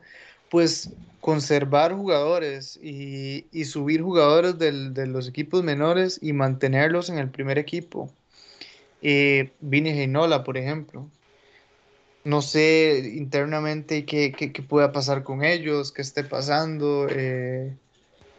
pues 0.49 0.89
conservar 1.19 1.93
jugadores 1.93 2.79
y, 2.81 3.45
subir 3.65 4.01
jugadores 4.01 4.57
de 4.57 5.05
los 5.05 5.29
equipos 5.29 5.63
menores 5.63 6.17
y 6.23 6.33
mantenerlos 6.33 7.07
en 7.11 7.19
el 7.19 7.29
primer 7.29 7.59
equipo. 7.59 8.11
Eh, 9.03 9.51
por 10.43 10.57
ejemplo. 10.57 11.07
No 12.23 12.41
sé 12.41 13.13
internamente 13.15 14.05
qué, 14.05 14.31
qué, 14.31 14.49
pueda 14.63 14.91
pasar 14.91 15.23
con 15.23 15.43
ellos, 15.43 15.91
qué 15.91 16.01
esté 16.01 16.23
pasando. 16.23 17.07
Eh, 17.11 17.75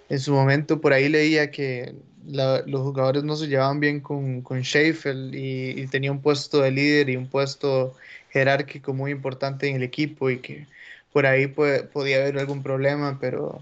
en 0.09 0.19
su 0.19 0.33
momento 0.33 0.81
por 0.81 0.93
ahí 0.93 1.09
leía 1.09 1.53
que 1.53 1.95
los 2.27 2.81
jugadores 2.83 3.25
no 3.25 3.37
se 3.37 3.49
llevaban 3.49 3.81
bien 3.81 4.01
con, 4.01 4.43
con 4.43 4.61
y, 4.63 5.87
tenía 5.89 6.13
un 6.13 6.21
puesto 6.21 6.61
de 6.63 6.71
líder 6.71 7.11
y 7.11 7.17
un 7.17 7.29
puesto 7.29 7.95
jerárquico 8.31 8.93
muy 8.95 9.11
importante 9.11 9.69
en 9.69 9.77
el 9.77 9.83
equipo 9.83 10.31
y 10.31 10.39
que 10.39 10.67
por 11.13 11.27
ahí 11.27 11.47
podía 11.47 12.19
haber 12.19 12.39
algún 12.39 12.63
problema, 12.63 13.19
pero 13.21 13.61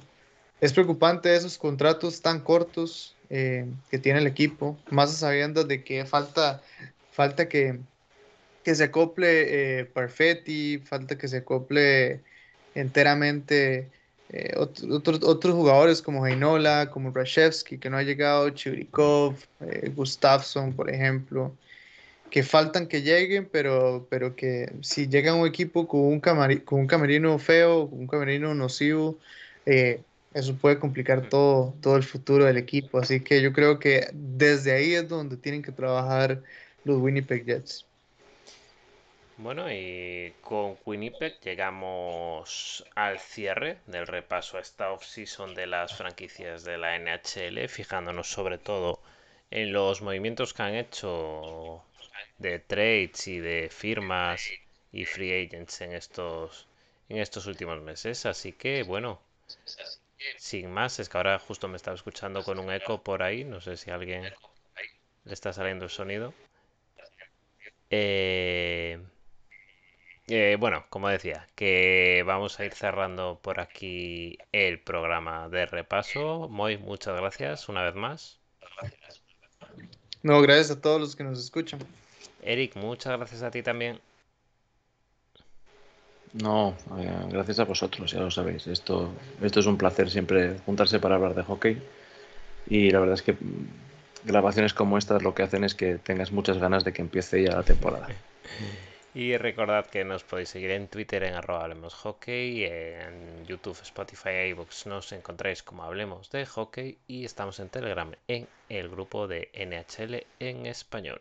es 0.61 0.73
preocupante 0.73 1.35
esos 1.35 1.59
contratos 1.59 2.23
tan 2.23 2.41
cortos 2.41 3.17
eh, 3.31 3.67
que 3.91 3.99
tiene 3.99 4.21
el 4.21 4.27
equipo, 4.27 4.79
más 4.91 5.17
sabiendo 5.17 5.65
de 5.65 5.83
que 5.83 6.05
falta, 6.05 6.63
falta 7.13 7.49
que, 7.49 7.79
que 8.63 8.75
se 8.75 8.85
acople 8.85 9.81
eh, 9.81 9.85
Parfetti, 9.87 10.79
falta 10.79 11.17
que 11.19 11.29
se 11.29 11.39
acople 11.39 12.21
enteramente 12.75 13.89
eh, 14.33 14.55
otros 14.57 15.55
jugadores 15.55 16.01
como 16.03 16.25
Heinola, 16.25 16.89
como 16.91 17.11
Rashevsky, 17.11 17.79
que 17.79 17.91
no 17.91 17.97
ha 17.97 18.03
llegado, 18.03 18.49
Chirikov, 18.51 19.35
eh, 19.61 19.91
Gustafsson, 19.95 20.73
por 20.73 20.89
ejemplo, 20.89 21.57
que 22.31 22.45
faltan 22.45 22.87
que 22.87 23.03
lleguen, 23.03 23.49
pero, 23.51 24.07
pero 24.09 24.37
que 24.37 24.73
si 24.83 25.09
llega 25.09 25.35
un 25.35 25.47
equipo 25.49 25.89
con 25.89 26.01
un, 26.03 26.21
con 26.21 26.81
un 26.81 26.87
camerino 26.87 27.39
feo, 27.41 27.85
un 27.87 28.07
camerino 28.07 28.55
nocivo, 28.55 29.19
eh, 29.67 30.01
eso 30.33 30.55
puede 30.57 30.79
complicar 30.79 31.29
todo, 31.29 31.75
todo 31.81 31.97
el 31.97 32.05
futuro 32.05 32.45
del 32.45 32.57
equipo. 32.57 33.01
Así 33.01 33.21
que 33.21 33.43
yo 33.43 33.53
creo 33.53 33.81
que 33.81 34.09
desde 34.13 34.73
ahí 34.73 34.95
es 34.95 35.09
donde 35.09 35.37
tienen 35.37 35.63
que 35.63 35.73
trabajar 35.73 36.41
los 36.85 36.99
Winnipeg 36.99 37.45
Jets. 37.45 37.90
Bueno, 39.43 39.73
y 39.73 40.35
con 40.43 40.77
Winnipeg 40.85 41.41
llegamos 41.41 42.85
al 42.95 43.19
cierre 43.19 43.79
del 43.87 44.07
repaso 44.07 44.59
a 44.59 44.61
esta 44.61 44.93
off-season 44.93 45.55
de 45.55 45.67
las 45.67 45.97
franquicias 45.97 46.63
de 46.63 46.77
la 46.77 46.95
NHL, 46.97 47.67
fijándonos 47.69 48.31
sobre 48.31 48.59
todo 48.59 49.01
en 49.51 49.73
los 49.73 50.03
movimientos 50.03 50.53
que 50.53 50.63
han 50.63 50.75
hecho 50.75 51.83
de 52.37 52.59
trades 52.59 53.27
y 53.29 53.41
de 53.41 53.71
firmas 53.71 54.47
y 54.93 55.07
free 55.07 55.47
agents 55.47 55.81
en 55.81 55.95
estos, 55.95 56.69
en 57.09 57.17
estos 57.17 57.47
últimos 57.47 57.81
meses. 57.81 58.27
Así 58.27 58.53
que, 58.53 58.83
bueno, 58.83 59.23
sin 60.37 60.71
más, 60.71 60.99
es 60.99 61.09
que 61.09 61.17
ahora 61.17 61.39
justo 61.39 61.67
me 61.67 61.79
estaba 61.79 61.95
escuchando 61.95 62.45
con 62.45 62.59
un 62.59 62.71
eco 62.71 63.03
por 63.03 63.23
ahí, 63.23 63.45
no 63.45 63.63
sé 63.63 63.79
si 63.79 63.91
a 63.91 63.95
alguien 63.95 64.23
le 65.25 65.33
está 65.33 65.55
saliendo 65.55 65.87
el 65.87 65.91
sonido. 65.91 66.35
Eh, 67.89 69.01
eh, 70.31 70.57
bueno, 70.59 70.85
como 70.91 71.09
decía, 71.09 71.49
que 71.57 72.23
vamos 72.25 72.61
a 72.61 72.65
ir 72.65 72.73
cerrando 72.73 73.41
por 73.43 73.59
aquí 73.59 74.39
el 74.53 74.79
programa 74.79 75.49
de 75.49 75.67
repaso. 75.67 76.49
Muy 76.49 76.79
muchas 76.79 77.17
gracias 77.17 77.69
una 77.69 77.83
vez 77.83 77.97
más. 77.97 78.39
No, 80.23 80.41
gracias 80.41 80.71
a 80.71 80.81
todos 80.81 81.01
los 81.01 81.17
que 81.17 81.25
nos 81.25 81.41
escuchan. 81.41 81.81
Eric, 82.43 82.77
muchas 82.77 83.17
gracias 83.17 83.43
a 83.43 83.51
ti 83.51 83.63
también. 83.63 84.01
No, 86.33 86.77
eh, 86.97 87.27
gracias 87.29 87.59
a 87.59 87.65
vosotros, 87.65 88.13
ya 88.13 88.21
lo 88.21 88.31
sabéis. 88.31 88.69
Esto, 88.69 89.11
esto 89.43 89.59
es 89.59 89.67
un 89.67 89.77
placer 89.77 90.11
siempre 90.11 90.59
juntarse 90.65 91.01
para 91.01 91.17
hablar 91.17 91.35
de 91.35 91.43
hockey. 91.43 91.83
Y 92.69 92.91
la 92.91 93.01
verdad 93.01 93.15
es 93.15 93.23
que 93.23 93.37
grabaciones 94.25 94.75
como 94.75 94.97
estas 94.97 95.25
lo 95.25 95.35
que 95.35 95.43
hacen 95.43 95.65
es 95.65 95.75
que 95.75 95.97
tengas 95.97 96.31
muchas 96.31 96.59
ganas 96.59 96.85
de 96.85 96.93
que 96.93 97.03
empiece 97.03 97.43
ya 97.43 97.57
la 97.57 97.65
temporada. 97.65 98.07
Y 99.13 99.37
recordad 99.37 99.87
que 99.87 100.05
nos 100.05 100.23
podéis 100.23 100.51
seguir 100.51 100.71
en 100.71 100.87
Twitter 100.87 101.25
en 101.25 101.35
arroba 101.35 101.65
Hablemos 101.65 101.95
Hockey, 101.95 102.65
en 102.65 103.45
YouTube, 103.45 103.77
Spotify 103.83 104.51
iVoox 104.51 104.87
nos 104.87 105.11
encontráis 105.11 105.65
como 105.65 105.83
Hablemos 105.83 106.31
de 106.31 106.47
Hockey 106.47 106.97
y 107.09 107.25
estamos 107.25 107.59
en 107.59 107.71
Telegram 107.71 108.13
en 108.29 108.47
el 108.69 108.89
grupo 108.89 109.27
de 109.27 109.51
NHL 109.55 110.25
en 110.39 110.67
español. 110.67 111.21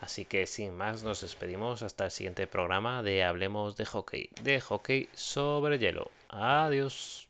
Así 0.00 0.24
que 0.24 0.48
sin 0.48 0.76
más 0.76 1.04
nos 1.04 1.20
despedimos 1.20 1.82
hasta 1.82 2.06
el 2.06 2.10
siguiente 2.10 2.48
programa 2.48 3.04
de 3.04 3.22
Hablemos 3.22 3.76
de 3.76 3.84
Hockey, 3.84 4.30
de 4.42 4.60
hockey 4.60 5.08
sobre 5.12 5.78
hielo. 5.78 6.10
Adiós. 6.28 7.27